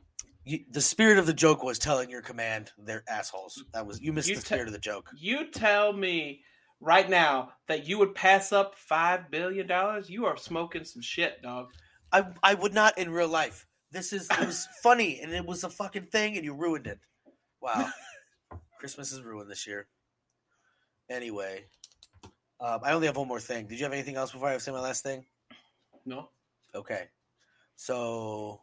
you, 0.43 0.59
the 0.71 0.81
spirit 0.81 1.17
of 1.19 1.25
the 1.27 1.33
joke 1.33 1.63
was 1.63 1.77
telling 1.77 2.09
your 2.09 2.21
command 2.23 2.71
they're 2.77 3.03
assholes. 3.07 3.63
That 3.73 3.85
was 3.85 4.01
you 4.01 4.11
missed 4.11 4.29
You 4.29 4.35
the 4.35 4.41
te- 4.41 4.47
spirit 4.47 4.67
of 4.67 4.73
the 4.73 4.79
joke. 4.79 5.09
You 5.15 5.51
tell 5.51 5.93
me 5.93 6.41
right 6.79 7.09
now 7.09 7.53
that 7.67 7.87
you 7.87 7.97
would 7.99 8.15
pass 8.15 8.51
up 8.51 8.75
five 8.77 9.31
billion 9.31 9.67
dollars, 9.67 10.09
you 10.09 10.25
are 10.25 10.37
smoking 10.37 10.83
some 10.83 11.01
shit, 11.01 11.41
dog. 11.41 11.67
I 12.11 12.25
I 12.41 12.53
would 12.53 12.73
not 12.73 12.97
in 12.97 13.11
real 13.11 13.27
life. 13.27 13.65
This 13.91 14.13
is 14.13 14.27
it 14.29 14.45
was 14.45 14.67
funny 14.83 15.19
and 15.21 15.31
it 15.33 15.45
was 15.45 15.63
a 15.63 15.69
fucking 15.69 16.07
thing 16.07 16.35
and 16.35 16.45
you 16.45 16.53
ruined 16.53 16.87
it. 16.87 16.99
Wow. 17.61 17.89
Christmas 18.79 19.11
is 19.11 19.21
ruined 19.21 19.49
this 19.49 19.65
year. 19.65 19.87
Anyway, 21.09 21.65
um, 22.59 22.79
I 22.83 22.93
only 22.93 23.07
have 23.07 23.17
one 23.17 23.27
more 23.27 23.39
thing. 23.39 23.67
Did 23.67 23.79
you 23.79 23.85
have 23.85 23.93
anything 23.93 24.15
else 24.15 24.31
before 24.31 24.49
I 24.49 24.57
say 24.57 24.71
my 24.71 24.79
last 24.79 25.03
thing? 25.03 25.25
No. 26.05 26.29
Okay. 26.73 27.09
So, 27.75 28.61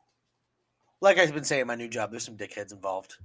like 1.00 1.18
I've 1.18 1.34
been 1.34 1.44
saying, 1.44 1.66
my 1.66 1.74
new 1.74 1.88
job, 1.88 2.10
there's 2.10 2.24
some 2.24 2.36
dickheads 2.36 2.72
involved. 2.72 3.16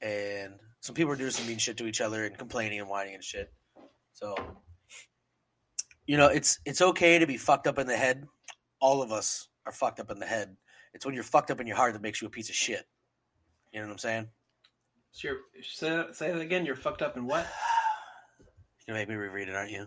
And 0.00 0.54
some 0.80 0.94
people 0.94 1.12
are 1.12 1.16
doing 1.16 1.30
some 1.30 1.46
mean 1.46 1.58
shit 1.58 1.76
to 1.78 1.86
each 1.86 2.00
other 2.00 2.24
and 2.24 2.36
complaining 2.36 2.80
and 2.80 2.88
whining 2.88 3.14
and 3.14 3.24
shit. 3.24 3.52
So, 4.14 4.36
you 6.06 6.16
know, 6.16 6.28
it's 6.28 6.60
it's 6.64 6.80
okay 6.80 7.18
to 7.18 7.26
be 7.26 7.36
fucked 7.36 7.66
up 7.66 7.78
in 7.78 7.86
the 7.86 7.96
head. 7.96 8.26
All 8.80 9.02
of 9.02 9.12
us 9.12 9.48
are 9.66 9.72
fucked 9.72 10.00
up 10.00 10.10
in 10.10 10.20
the 10.20 10.26
head. 10.26 10.56
It's 10.94 11.04
when 11.04 11.14
you're 11.14 11.24
fucked 11.24 11.50
up 11.50 11.60
in 11.60 11.66
your 11.66 11.76
heart 11.76 11.92
that 11.92 12.02
makes 12.02 12.22
you 12.22 12.28
a 12.28 12.30
piece 12.30 12.48
of 12.48 12.54
shit. 12.54 12.86
You 13.72 13.80
know 13.80 13.86
what 13.86 13.92
I'm 13.92 13.98
saying? 13.98 14.28
So 15.10 15.28
you're, 15.28 15.38
say, 15.62 16.04
say 16.12 16.32
that 16.32 16.40
again. 16.40 16.64
You're 16.64 16.76
fucked 16.76 17.02
up 17.02 17.16
in 17.16 17.26
what? 17.26 17.46
You're 18.86 18.94
gonna 18.94 19.00
make 19.00 19.08
me 19.08 19.16
reread 19.16 19.48
it, 19.48 19.54
aren't 19.54 19.70
you? 19.70 19.86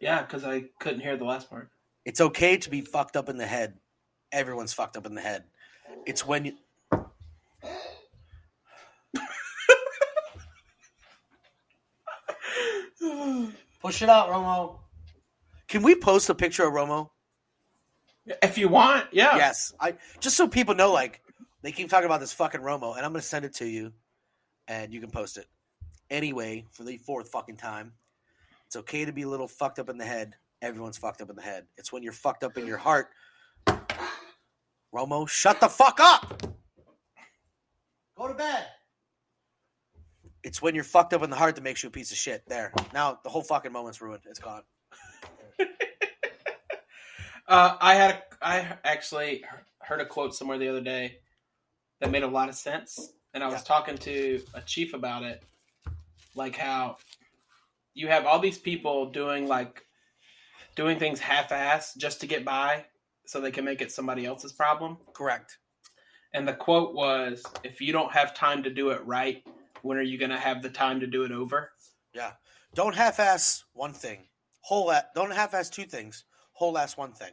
Yeah, 0.00 0.22
because 0.22 0.44
I 0.44 0.64
couldn't 0.78 1.00
hear 1.00 1.16
the 1.16 1.24
last 1.24 1.50
part. 1.50 1.70
It's 2.04 2.20
okay 2.20 2.56
to 2.58 2.70
be 2.70 2.80
fucked 2.82 3.16
up 3.16 3.28
in 3.28 3.38
the 3.38 3.46
head. 3.46 3.74
Everyone's 4.30 4.72
fucked 4.72 4.96
up 4.96 5.06
in 5.06 5.14
the 5.14 5.20
head. 5.20 5.44
It's 6.06 6.26
when 6.26 6.44
you. 6.44 6.52
Push 13.86 14.02
it 14.02 14.08
out, 14.08 14.28
Romo. 14.30 14.80
Can 15.68 15.84
we 15.84 15.94
post 15.94 16.28
a 16.28 16.34
picture 16.34 16.66
of 16.66 16.74
Romo? 16.74 17.10
If 18.42 18.58
you 18.58 18.66
want, 18.66 19.06
yeah. 19.12 19.36
Yes. 19.36 19.72
I 19.78 19.94
just 20.18 20.36
so 20.36 20.48
people 20.48 20.74
know, 20.74 20.92
like, 20.92 21.20
they 21.62 21.70
keep 21.70 21.88
talking 21.88 22.06
about 22.06 22.18
this 22.18 22.32
fucking 22.32 22.62
Romo, 22.62 22.96
and 22.96 23.06
I'm 23.06 23.12
gonna 23.12 23.22
send 23.22 23.44
it 23.44 23.54
to 23.54 23.64
you, 23.64 23.92
and 24.66 24.92
you 24.92 24.98
can 24.98 25.10
post 25.10 25.36
it. 25.36 25.46
Anyway, 26.10 26.64
for 26.72 26.82
the 26.82 26.96
fourth 26.96 27.28
fucking 27.28 27.58
time, 27.58 27.92
it's 28.66 28.74
okay 28.74 29.04
to 29.04 29.12
be 29.12 29.22
a 29.22 29.28
little 29.28 29.46
fucked 29.46 29.78
up 29.78 29.88
in 29.88 29.98
the 29.98 30.04
head. 30.04 30.34
Everyone's 30.60 30.98
fucked 30.98 31.20
up 31.20 31.30
in 31.30 31.36
the 31.36 31.42
head. 31.42 31.66
It's 31.76 31.92
when 31.92 32.02
you're 32.02 32.12
fucked 32.12 32.42
up 32.42 32.58
in 32.58 32.66
your 32.66 32.78
heart. 32.78 33.10
Romo, 34.92 35.28
shut 35.28 35.60
the 35.60 35.68
fuck 35.68 36.00
up. 36.00 36.42
Go 38.18 38.26
to 38.26 38.34
bed. 38.34 38.66
It's 40.46 40.62
when 40.62 40.76
you're 40.76 40.84
fucked 40.84 41.12
up 41.12 41.24
in 41.24 41.28
the 41.30 41.34
heart 41.34 41.56
that 41.56 41.64
makes 41.64 41.82
you 41.82 41.88
a 41.88 41.90
piece 41.92 42.12
of 42.12 42.16
shit. 42.18 42.44
There. 42.46 42.72
Now 42.94 43.18
the 43.24 43.28
whole 43.28 43.42
fucking 43.42 43.72
moment's 43.72 44.00
ruined. 44.00 44.22
It's 44.30 44.38
gone. 44.38 44.62
Uh, 47.48 47.76
I 47.80 47.94
had 47.94 48.10
a, 48.10 48.22
I 48.42 48.76
actually 48.82 49.44
heard 49.78 50.00
a 50.00 50.04
quote 50.04 50.34
somewhere 50.34 50.58
the 50.58 50.66
other 50.66 50.80
day 50.80 51.18
that 52.00 52.10
made 52.10 52.24
a 52.24 52.26
lot 52.26 52.48
of 52.48 52.56
sense, 52.56 53.12
and 53.34 53.44
I 53.44 53.46
was 53.46 53.60
Yeah. 53.60 53.68
talking 53.68 53.96
to 53.98 54.42
a 54.54 54.60
chief 54.62 54.94
about 54.94 55.22
it, 55.22 55.44
like 56.34 56.56
how 56.56 56.96
you 57.94 58.08
have 58.08 58.26
all 58.26 58.40
these 58.40 58.58
people 58.58 59.10
doing 59.12 59.46
like 59.46 59.86
doing 60.74 60.98
things 60.98 61.20
half-ass 61.20 61.94
just 61.94 62.20
to 62.22 62.26
get 62.26 62.44
by, 62.44 62.86
so 63.26 63.40
they 63.40 63.52
can 63.52 63.64
make 63.64 63.80
it 63.80 63.92
somebody 63.92 64.26
else's 64.26 64.52
problem. 64.52 64.98
Correct. 65.12 65.58
And 66.34 66.48
the 66.48 66.52
quote 66.54 66.94
was, 66.96 67.44
"If 67.62 67.80
you 67.80 67.92
don't 67.92 68.10
have 68.10 68.34
time 68.34 68.64
to 68.64 68.70
do 68.70 68.90
it 68.90 69.06
right, 69.06 69.46
when 69.86 69.98
are 69.98 70.02
you 70.02 70.18
going 70.18 70.30
to 70.30 70.38
have 70.38 70.62
the 70.62 70.70
time 70.70 71.00
to 71.00 71.06
do 71.06 71.22
it 71.24 71.32
over?" 71.32 71.72
Yeah. 72.12 72.32
Don't 72.74 72.94
half-ass 72.94 73.64
one 73.72 73.92
thing. 73.92 74.28
Whole. 74.60 74.90
A- 74.90 75.06
don't 75.14 75.32
half-ass 75.32 75.70
two 75.70 75.84
things. 75.84 76.24
Whole 76.52 76.76
ass 76.76 76.96
one 76.96 77.12
thing. 77.12 77.32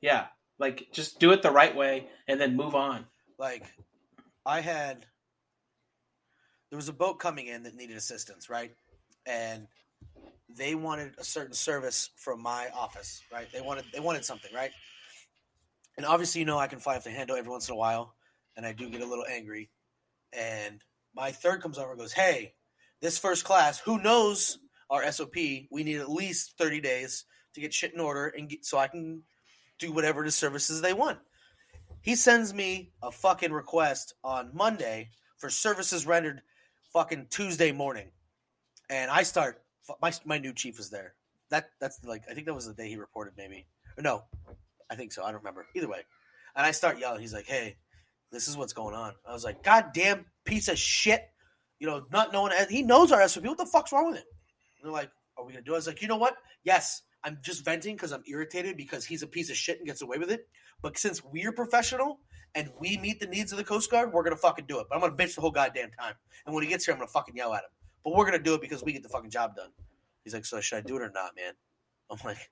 Yeah, 0.00 0.26
like 0.58 0.88
just 0.92 1.18
do 1.18 1.32
it 1.32 1.42
the 1.42 1.50
right 1.50 1.74
way 1.74 2.08
and 2.28 2.40
then 2.40 2.56
move 2.56 2.74
on. 2.74 3.06
like 3.38 3.64
I 4.44 4.60
had 4.60 5.06
there 6.70 6.76
was 6.76 6.88
a 6.88 6.92
boat 6.92 7.18
coming 7.18 7.46
in 7.46 7.62
that 7.64 7.74
needed 7.74 7.96
assistance, 7.96 8.48
right? 8.50 8.72
And 9.24 9.66
they 10.48 10.74
wanted 10.74 11.14
a 11.18 11.24
certain 11.24 11.54
service 11.54 12.10
from 12.16 12.42
my 12.42 12.68
office, 12.74 13.22
right? 13.32 13.50
They 13.52 13.60
wanted 13.60 13.84
they 13.92 14.00
wanted 14.00 14.24
something, 14.24 14.52
right? 14.54 14.70
And 15.96 16.06
obviously, 16.06 16.40
you 16.40 16.44
know, 16.44 16.58
I 16.58 16.66
can 16.66 16.78
fly 16.78 16.96
off 16.96 17.04
the 17.04 17.10
handle 17.10 17.36
every 17.36 17.50
once 17.50 17.68
in 17.68 17.74
a 17.74 17.78
while, 17.78 18.14
and 18.56 18.66
I 18.66 18.72
do 18.72 18.88
get 18.90 19.00
a 19.00 19.06
little 19.06 19.24
angry. 19.28 19.70
And 20.32 20.82
my 21.16 21.32
third 21.32 21.62
comes 21.62 21.78
over 21.78 21.92
and 21.92 22.00
goes, 22.00 22.12
"Hey, 22.12 22.54
this 23.00 23.18
first 23.18 23.44
class, 23.44 23.80
who 23.80 23.98
knows 24.00 24.58
our 24.90 25.02
SOP? 25.10 25.34
We 25.70 25.82
need 25.82 25.96
at 25.96 26.10
least 26.10 26.56
thirty 26.58 26.80
days 26.80 27.24
to 27.54 27.60
get 27.60 27.74
shit 27.74 27.94
in 27.94 28.00
order, 28.00 28.28
and 28.28 28.48
get, 28.48 28.64
so 28.64 28.78
I 28.78 28.88
can 28.88 29.22
do 29.78 29.90
whatever 29.92 30.22
the 30.22 30.30
services 30.30 30.82
they 30.82 30.92
want." 30.92 31.18
He 32.02 32.14
sends 32.14 32.54
me 32.54 32.92
a 33.02 33.10
fucking 33.10 33.52
request 33.52 34.14
on 34.22 34.50
Monday 34.54 35.10
for 35.38 35.50
services 35.50 36.06
rendered 36.06 36.42
fucking 36.92 37.26
Tuesday 37.30 37.72
morning. 37.72 38.12
And 38.88 39.10
I 39.10 39.22
start 39.24 39.62
my 40.00 40.12
my 40.24 40.38
new 40.38 40.52
chief 40.52 40.78
is 40.78 40.90
there. 40.90 41.14
That 41.50 41.70
that's 41.80 42.04
like 42.04 42.22
I 42.30 42.34
think 42.34 42.46
that 42.46 42.54
was 42.54 42.66
the 42.66 42.74
day 42.74 42.88
he 42.88 42.96
reported 42.96 43.34
maybe. 43.36 43.66
Or 43.96 44.02
no. 44.02 44.24
I 44.88 44.94
think 44.94 45.12
so. 45.12 45.24
I 45.24 45.32
don't 45.32 45.40
remember. 45.40 45.66
Either 45.74 45.88
way. 45.88 46.04
And 46.54 46.64
I 46.64 46.70
start 46.70 46.98
yelling. 46.98 47.20
He's 47.20 47.32
like, 47.34 47.46
"Hey, 47.46 47.76
this 48.30 48.48
is 48.48 48.56
what's 48.56 48.72
going 48.72 48.94
on." 48.94 49.14
I 49.28 49.32
was 49.32 49.44
like, 49.44 49.62
"God 49.62 49.92
damn 49.92 50.26
piece 50.44 50.68
of 50.68 50.78
shit." 50.78 51.22
You 51.78 51.86
know, 51.86 52.06
not 52.10 52.32
knowing 52.32 52.52
he 52.70 52.82
knows 52.82 53.12
our 53.12 53.26
SOP. 53.28 53.44
What 53.44 53.58
the 53.58 53.66
fuck's 53.66 53.92
wrong 53.92 54.08
with 54.08 54.18
him? 54.18 54.24
And 54.78 54.86
they're 54.86 54.92
like, 54.92 55.10
"Are 55.36 55.44
we 55.44 55.52
to 55.52 55.62
do 55.62 55.72
it?" 55.72 55.74
I 55.74 55.78
was 55.78 55.86
like, 55.86 56.02
"You 56.02 56.08
know 56.08 56.16
what? 56.16 56.36
Yes, 56.64 57.02
I'm 57.26 57.38
just 57.42 57.64
venting 57.64 57.96
because 57.96 58.12
I'm 58.12 58.22
irritated 58.28 58.76
because 58.76 59.04
he's 59.04 59.22
a 59.22 59.26
piece 59.26 59.50
of 59.50 59.56
shit 59.56 59.78
and 59.78 59.86
gets 59.86 60.00
away 60.00 60.16
with 60.18 60.30
it. 60.30 60.48
But 60.80 60.96
since 60.96 61.24
we're 61.24 61.52
professional 61.52 62.20
and 62.54 62.70
we 62.78 62.98
meet 62.98 63.18
the 63.18 63.26
needs 63.26 63.50
of 63.50 63.58
the 63.58 63.64
Coast 63.64 63.90
Guard, 63.90 64.12
we're 64.12 64.22
gonna 64.22 64.36
fucking 64.36 64.66
do 64.66 64.78
it. 64.78 64.86
But 64.88 64.94
I'm 64.94 65.00
gonna 65.00 65.16
bitch 65.16 65.34
the 65.34 65.40
whole 65.40 65.50
goddamn 65.50 65.90
time. 65.90 66.14
And 66.44 66.54
when 66.54 66.62
he 66.62 66.70
gets 66.70 66.84
here, 66.84 66.94
I'm 66.94 67.00
gonna 67.00 67.10
fucking 67.10 67.36
yell 67.36 67.52
at 67.52 67.64
him. 67.64 67.70
But 68.04 68.14
we're 68.14 68.26
gonna 68.26 68.38
do 68.38 68.54
it 68.54 68.60
because 68.60 68.84
we 68.84 68.92
get 68.92 69.02
the 69.02 69.08
fucking 69.08 69.30
job 69.30 69.56
done. 69.56 69.70
He's 70.22 70.34
like, 70.34 70.44
so 70.44 70.60
should 70.60 70.78
I 70.78 70.80
do 70.82 70.96
it 70.96 71.02
or 71.02 71.10
not, 71.10 71.34
man? 71.36 71.54
I'm 72.10 72.18
like, 72.24 72.50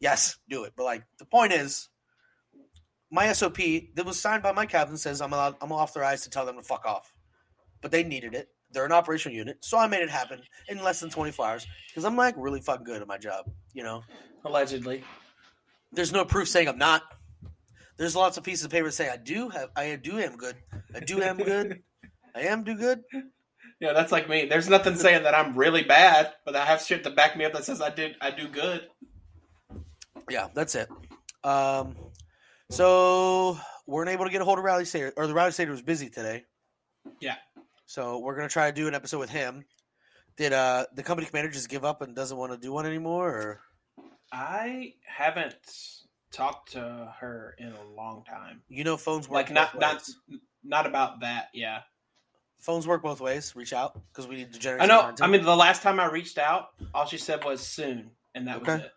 yes, 0.00 0.38
do 0.48 0.64
it. 0.64 0.72
But 0.76 0.84
like, 0.84 1.04
the 1.18 1.24
point 1.24 1.52
is, 1.52 1.88
my 3.10 3.32
SOP 3.32 3.58
that 3.94 4.04
was 4.04 4.20
signed 4.20 4.42
by 4.42 4.52
my 4.52 4.66
captain 4.66 4.96
says 4.96 5.20
I'm 5.20 5.32
allowed, 5.32 5.56
I'm 5.60 5.72
authorized 5.72 6.24
to 6.24 6.30
tell 6.30 6.46
them 6.46 6.56
to 6.56 6.62
fuck 6.62 6.84
off. 6.84 7.14
But 7.80 7.90
they 7.90 8.02
needed 8.02 8.34
it. 8.34 8.48
They're 8.72 8.84
an 8.84 8.92
operational 8.92 9.36
unit, 9.36 9.58
so 9.60 9.78
I 9.78 9.86
made 9.86 10.02
it 10.02 10.10
happen 10.10 10.40
in 10.68 10.82
less 10.82 11.00
than 11.00 11.08
24 11.08 11.46
hours 11.46 11.66
because 11.88 12.04
I'm 12.04 12.16
like 12.16 12.34
really 12.36 12.60
fucking 12.60 12.84
good 12.84 13.00
at 13.00 13.08
my 13.08 13.16
job. 13.16 13.48
You 13.72 13.84
know, 13.84 14.02
Allegedly. 14.44 15.04
there's 15.92 16.12
no 16.12 16.24
proof 16.24 16.48
saying 16.48 16.68
I'm 16.68 16.78
not. 16.78 17.02
There's 17.96 18.16
lots 18.16 18.36
of 18.36 18.44
pieces 18.44 18.64
of 18.64 18.70
paper 18.70 18.86
that 18.88 18.92
say 18.92 19.08
I 19.08 19.16
do 19.16 19.48
have, 19.50 19.70
I 19.76 19.96
do 19.96 20.18
am 20.18 20.36
good. 20.36 20.56
I 20.94 21.00
do 21.00 21.22
am 21.22 21.38
good. 21.38 21.82
I 22.34 22.40
am 22.40 22.64
do 22.64 22.74
good. 22.74 23.02
Yeah, 23.80 23.92
that's 23.92 24.12
like 24.12 24.28
me. 24.28 24.46
There's 24.46 24.68
nothing 24.68 24.96
saying 24.96 25.22
that 25.22 25.34
I'm 25.34 25.56
really 25.56 25.82
bad, 25.82 26.32
but 26.44 26.56
I 26.56 26.64
have 26.64 26.82
shit 26.82 27.04
to 27.04 27.10
back 27.10 27.36
me 27.36 27.44
up 27.44 27.52
that 27.52 27.64
says 27.64 27.80
I 27.80 27.90
did 27.90 28.16
I 28.20 28.30
do 28.30 28.48
good. 28.48 28.88
Yeah, 30.28 30.48
that's 30.54 30.74
it. 30.74 30.88
Um, 31.44 31.96
so 32.70 33.58
we 33.86 33.94
weren't 33.94 34.10
able 34.10 34.24
to 34.24 34.30
get 34.30 34.40
a 34.40 34.44
hold 34.44 34.58
of 34.58 34.64
Rally 34.64 34.84
Sater, 34.84 35.12
or 35.16 35.26
the 35.26 35.34
Rally 35.34 35.50
Sater 35.50 35.70
was 35.70 35.82
busy 35.82 36.08
today. 36.08 36.44
Yeah. 37.20 37.36
So 37.86 38.18
we're 38.18 38.34
gonna 38.36 38.48
try 38.48 38.70
to 38.70 38.74
do 38.74 38.88
an 38.88 38.94
episode 38.94 39.18
with 39.18 39.30
him. 39.30 39.64
Did 40.36 40.52
uh 40.52 40.86
the 40.94 41.02
company 41.02 41.26
commander 41.26 41.50
just 41.50 41.68
give 41.68 41.84
up 41.84 42.02
and 42.02 42.14
doesn't 42.14 42.36
want 42.36 42.52
to 42.52 42.58
do 42.58 42.72
one 42.72 42.84
anymore, 42.86 43.28
or 43.30 43.60
I 44.32 44.94
haven't 45.06 45.54
talked 46.32 46.72
to 46.72 47.14
her 47.20 47.54
in 47.58 47.68
a 47.72 47.84
long 47.96 48.24
time. 48.24 48.62
you 48.68 48.84
know 48.84 48.96
phones 48.96 49.28
work 49.28 49.36
Like 49.36 49.50
not 49.52 49.72
both 49.72 49.80
not 49.80 49.94
ways. 49.94 50.16
not 50.64 50.86
about 50.86 51.20
that, 51.20 51.48
yeah. 51.54 51.80
phones 52.58 52.86
work 52.86 53.02
both 53.02 53.20
ways. 53.20 53.54
Reach 53.56 53.72
out 53.72 53.98
because 54.12 54.26
we 54.26 54.34
need 54.36 54.52
to 54.52 54.58
generate. 54.58 54.82
I 54.82 54.86
know. 54.86 55.14
I 55.22 55.28
mean, 55.28 55.44
the 55.44 55.56
last 55.56 55.80
time 55.82 55.98
I 56.00 56.10
reached 56.10 56.36
out, 56.38 56.70
all 56.92 57.06
she 57.06 57.16
said 57.18 57.44
was 57.44 57.64
soon, 57.66 58.10
and 58.34 58.48
that 58.48 58.60
was 58.66 58.80
it. 58.80 58.92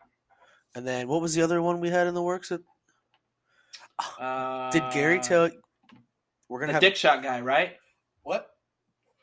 and 0.76 0.86
then 0.86 1.08
what 1.08 1.22
was 1.22 1.34
the 1.36 1.44
other 1.44 1.62
one 1.62 1.80
we 1.80 1.90
had 1.92 2.08
in 2.08 2.16
the 2.16 2.24
works? 2.24 2.50
That, 2.50 2.62
Uh, 4.20 4.72
did 4.72 4.84
Gary 4.92 5.20
tell? 5.20 5.50
We're 6.48 6.60
gonna 6.60 6.72
the 6.72 6.74
have 6.74 6.82
dick 6.82 6.96
shot 6.96 7.22
guy, 7.22 7.42
right? 7.42 7.74
what? 8.24 8.48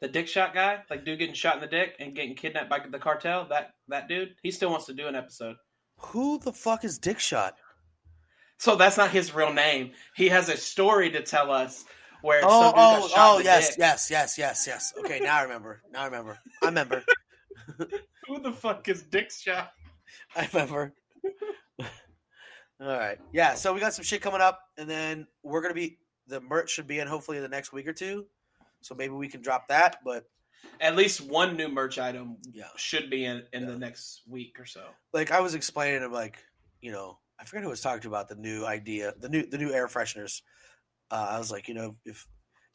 The 0.00 0.08
dick 0.08 0.28
shot 0.28 0.52
guy, 0.52 0.80
like 0.90 1.04
dude 1.04 1.18
getting 1.18 1.34
shot 1.34 1.54
in 1.54 1.60
the 1.60 1.66
dick 1.66 1.96
and 1.98 2.14
getting 2.14 2.34
kidnapped 2.34 2.68
by 2.68 2.80
the 2.86 2.98
cartel. 2.98 3.46
That 3.48 3.70
that 3.88 4.08
dude, 4.08 4.34
he 4.42 4.50
still 4.50 4.70
wants 4.70 4.86
to 4.86 4.92
do 4.92 5.06
an 5.06 5.14
episode. 5.14 5.56
Who 5.98 6.38
the 6.38 6.52
fuck 6.52 6.84
is 6.84 6.98
Dick 6.98 7.18
Shot? 7.18 7.54
So 8.58 8.76
that's 8.76 8.96
not 8.96 9.10
his 9.10 9.34
real 9.34 9.52
name. 9.52 9.92
He 10.14 10.28
has 10.28 10.48
a 10.48 10.56
story 10.56 11.10
to 11.10 11.22
tell 11.22 11.50
us 11.50 11.84
where 12.22 12.40
Oh, 12.42 12.60
some 12.60 12.70
dude 12.70 12.74
got 12.74 13.02
oh, 13.02 13.08
shot 13.08 13.18
oh, 13.18 13.36
in 13.38 13.38
the 13.38 13.44
yes, 13.44 13.68
dick. 13.70 13.78
yes, 13.78 14.10
yes, 14.10 14.38
yes, 14.38 14.66
yes. 14.66 14.92
Okay, 14.98 15.20
now 15.20 15.38
I 15.38 15.42
remember. 15.42 15.82
Now 15.90 16.02
I 16.02 16.04
remember. 16.06 16.38
I 16.62 16.66
remember. 16.66 17.04
Who 18.28 18.40
the 18.40 18.52
fuck 18.52 18.88
is 18.88 19.02
Dick 19.02 19.30
Shot? 19.30 19.72
I 20.36 20.48
remember. 20.52 20.92
All 22.80 22.86
right. 22.88 23.18
Yeah, 23.32 23.54
so 23.54 23.72
we 23.72 23.80
got 23.80 23.94
some 23.94 24.04
shit 24.04 24.20
coming 24.22 24.40
up, 24.40 24.60
and 24.76 24.88
then 24.88 25.26
we're 25.42 25.62
gonna 25.62 25.74
be 25.74 25.98
the 26.26 26.40
merch 26.40 26.70
should 26.70 26.86
be 26.86 26.98
in 26.98 27.08
hopefully 27.08 27.36
in 27.38 27.42
the 27.42 27.48
next 27.48 27.72
week 27.72 27.86
or 27.86 27.92
two. 27.92 28.26
So 28.82 28.94
maybe 28.94 29.14
we 29.14 29.28
can 29.28 29.40
drop 29.40 29.68
that. 29.68 30.00
But 30.04 30.24
at 30.80 30.96
least 30.96 31.20
one 31.20 31.56
new 31.56 31.68
merch 31.68 31.98
item 31.98 32.36
Yeah. 32.50 32.68
should 32.76 33.08
be 33.10 33.24
in 33.24 33.46
in 33.52 33.62
Yeah. 33.62 33.70
the 33.70 33.78
next 33.78 34.22
week 34.26 34.58
or 34.60 34.66
so. 34.66 34.90
like 35.12 35.30
I 35.30 35.40
was 35.40 35.54
explaining 35.54 36.00
to 36.00 36.08
like, 36.08 36.44
you 36.80 36.92
know, 36.92 37.18
I 37.38 37.44
forget 37.44 37.62
who 37.62 37.70
was 37.70 37.80
talking 37.80 38.02
to 38.02 38.08
about 38.08 38.28
the 38.28 38.34
new 38.34 38.66
idea, 38.66 39.14
the 39.18 39.28
new 39.28 39.46
the 39.46 39.58
new 39.58 39.72
air 39.72 39.86
fresheners. 39.88 40.42
Uh, 41.10 41.28
I 41.30 41.38
was 41.38 41.50
like, 41.50 41.68
you 41.68 41.74
know, 41.74 41.96
if 42.04 42.26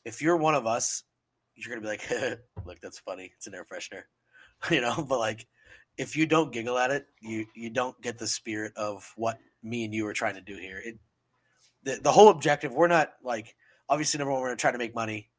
if 0.05 0.21
you're 0.21 0.37
one 0.37 0.55
of 0.55 0.65
us, 0.65 1.03
you're 1.55 1.69
gonna 1.75 1.81
be 1.81 1.87
like, 1.87 2.09
look, 2.65 2.79
that's 2.81 2.97
funny. 2.99 3.31
It's 3.35 3.45
an 3.47 3.53
air 3.53 3.65
freshener, 3.65 4.03
you 4.71 4.81
know. 4.81 5.03
But 5.07 5.19
like, 5.19 5.47
if 5.97 6.15
you 6.15 6.25
don't 6.25 6.51
giggle 6.51 6.77
at 6.79 6.89
it, 6.91 7.05
you 7.21 7.45
you 7.55 7.69
don't 7.69 7.99
get 8.01 8.17
the 8.17 8.27
spirit 8.27 8.73
of 8.77 9.11
what 9.15 9.37
me 9.63 9.83
and 9.85 9.93
you 9.93 10.07
are 10.07 10.13
trying 10.13 10.35
to 10.35 10.41
do 10.41 10.55
here. 10.55 10.81
It 10.83 10.99
the 11.83 11.99
the 12.01 12.11
whole 12.11 12.29
objective. 12.29 12.73
We're 12.73 12.87
not 12.87 13.11
like 13.23 13.55
obviously 13.89 14.17
number 14.17 14.31
one. 14.31 14.41
We're 14.41 14.55
trying 14.55 14.73
to 14.73 14.79
make 14.79 14.95
money. 14.95 15.29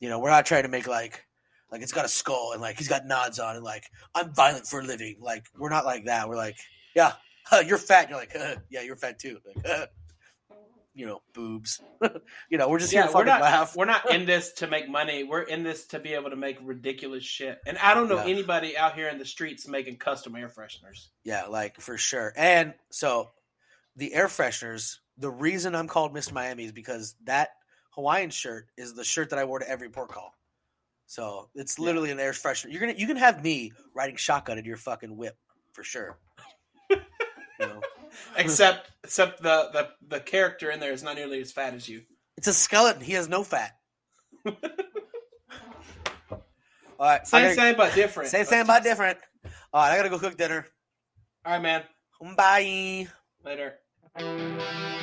You 0.00 0.08
know, 0.08 0.18
we're 0.18 0.30
not 0.30 0.46
trying 0.46 0.62
to 0.62 0.68
make 0.68 0.86
like 0.86 1.24
like 1.70 1.82
it's 1.82 1.92
got 1.92 2.04
a 2.04 2.08
skull 2.08 2.52
and 2.52 2.62
like 2.62 2.78
he's 2.78 2.88
got 2.88 3.06
nods 3.06 3.38
on 3.38 3.56
and 3.56 3.64
like 3.64 3.84
I'm 4.14 4.32
violent 4.32 4.66
for 4.66 4.80
a 4.80 4.84
living. 4.84 5.16
Like 5.20 5.46
we're 5.56 5.70
not 5.70 5.84
like 5.84 6.06
that. 6.06 6.28
We're 6.28 6.36
like, 6.36 6.56
yeah, 6.94 7.12
huh, 7.44 7.62
you're 7.66 7.78
fat. 7.78 8.02
And 8.02 8.10
you're 8.10 8.18
like, 8.18 8.32
huh, 8.36 8.56
yeah, 8.70 8.82
you're 8.82 8.96
fat 8.96 9.18
too. 9.18 9.38
Like, 9.44 9.66
huh. 9.66 9.86
you 10.94 11.06
know, 11.06 11.22
boobs. 11.32 11.80
you 12.50 12.58
know, 12.58 12.68
we're 12.68 12.80
just 12.80 12.92
here 12.92 13.02
to 13.02 13.06
we're 13.08 13.12
fucking 13.12 13.26
not 13.26 13.40
laugh. 13.40 13.76
we're 13.76 13.84
not 13.84 14.10
in 14.10 14.26
this 14.26 14.52
to 14.54 14.66
make 14.66 14.88
money. 14.88 15.22
We're 15.22 15.42
in 15.42 15.62
this 15.62 15.86
to 15.88 16.00
be 16.00 16.14
able 16.14 16.30
to 16.30 16.36
make 16.36 16.58
ridiculous 16.60 17.22
shit. 17.22 17.60
And 17.68 17.78
I 17.78 17.94
don't 17.94 18.08
know 18.08 18.16
Yeah. 18.16 18.32
anybody 18.32 18.76
out 18.76 18.94
here 18.96 19.08
in 19.08 19.16
the 19.18 19.24
streets 19.24 19.68
making 19.68 19.98
custom 19.98 20.34
air 20.34 20.48
fresheners. 20.48 21.06
Yeah, 21.22 21.46
like 21.46 21.80
for 21.80 21.96
sure. 21.96 22.32
And 22.36 22.74
so 22.90 23.30
the 23.98 24.14
air 24.14 24.28
fresheners, 24.28 24.96
the 25.18 25.30
reason 25.30 25.74
I'm 25.74 25.88
called 25.88 26.14
Mr. 26.14 26.32
Miami 26.32 26.64
is 26.64 26.72
because 26.72 27.14
that 27.24 27.50
Hawaiian 27.90 28.30
shirt 28.30 28.68
is 28.78 28.94
the 28.94 29.04
shirt 29.04 29.30
that 29.30 29.38
I 29.38 29.44
wore 29.44 29.58
to 29.58 29.68
every 29.68 29.90
port 29.90 30.08
call. 30.10 30.32
So 31.06 31.48
it's 31.54 31.78
literally 31.78 32.10
an 32.10 32.20
air 32.20 32.32
freshener. 32.32 32.70
You're 32.70 32.80
gonna 32.80 32.94
you 32.96 33.06
can 33.06 33.16
have 33.16 33.42
me 33.42 33.72
riding 33.94 34.16
shotgun 34.16 34.56
in 34.58 34.64
your 34.64 34.76
fucking 34.76 35.16
whip 35.16 35.36
for 35.72 35.82
sure. 35.82 36.18
you 36.90 36.96
know? 37.60 37.80
Except 38.36 38.90
except 39.04 39.42
the, 39.42 39.68
the 39.72 39.88
the 40.16 40.20
character 40.20 40.70
in 40.70 40.80
there 40.80 40.92
is 40.92 41.02
not 41.02 41.16
nearly 41.16 41.40
as 41.40 41.52
fat 41.52 41.74
as 41.74 41.88
you. 41.88 42.02
It's 42.36 42.46
a 42.46 42.54
skeleton. 42.54 43.02
He 43.02 43.12
has 43.12 43.28
no 43.28 43.42
fat. 43.44 43.72
All 46.30 47.06
right, 47.06 47.26
Same 47.26 47.42
gotta- 47.42 47.54
same 47.54 47.76
but 47.76 47.94
different. 47.94 48.30
Same, 48.30 48.44
same, 48.44 48.66
but 48.66 48.82
different. 48.82 49.18
All 49.72 49.82
right, 49.82 49.92
I 49.92 49.96
gotta 49.96 50.08
go 50.08 50.18
cook 50.18 50.36
dinner. 50.36 50.66
All 51.44 51.52
right, 51.52 51.62
man. 51.62 51.82
Bye. 52.36 53.06
Later. 53.44 53.74
Música 54.20 54.97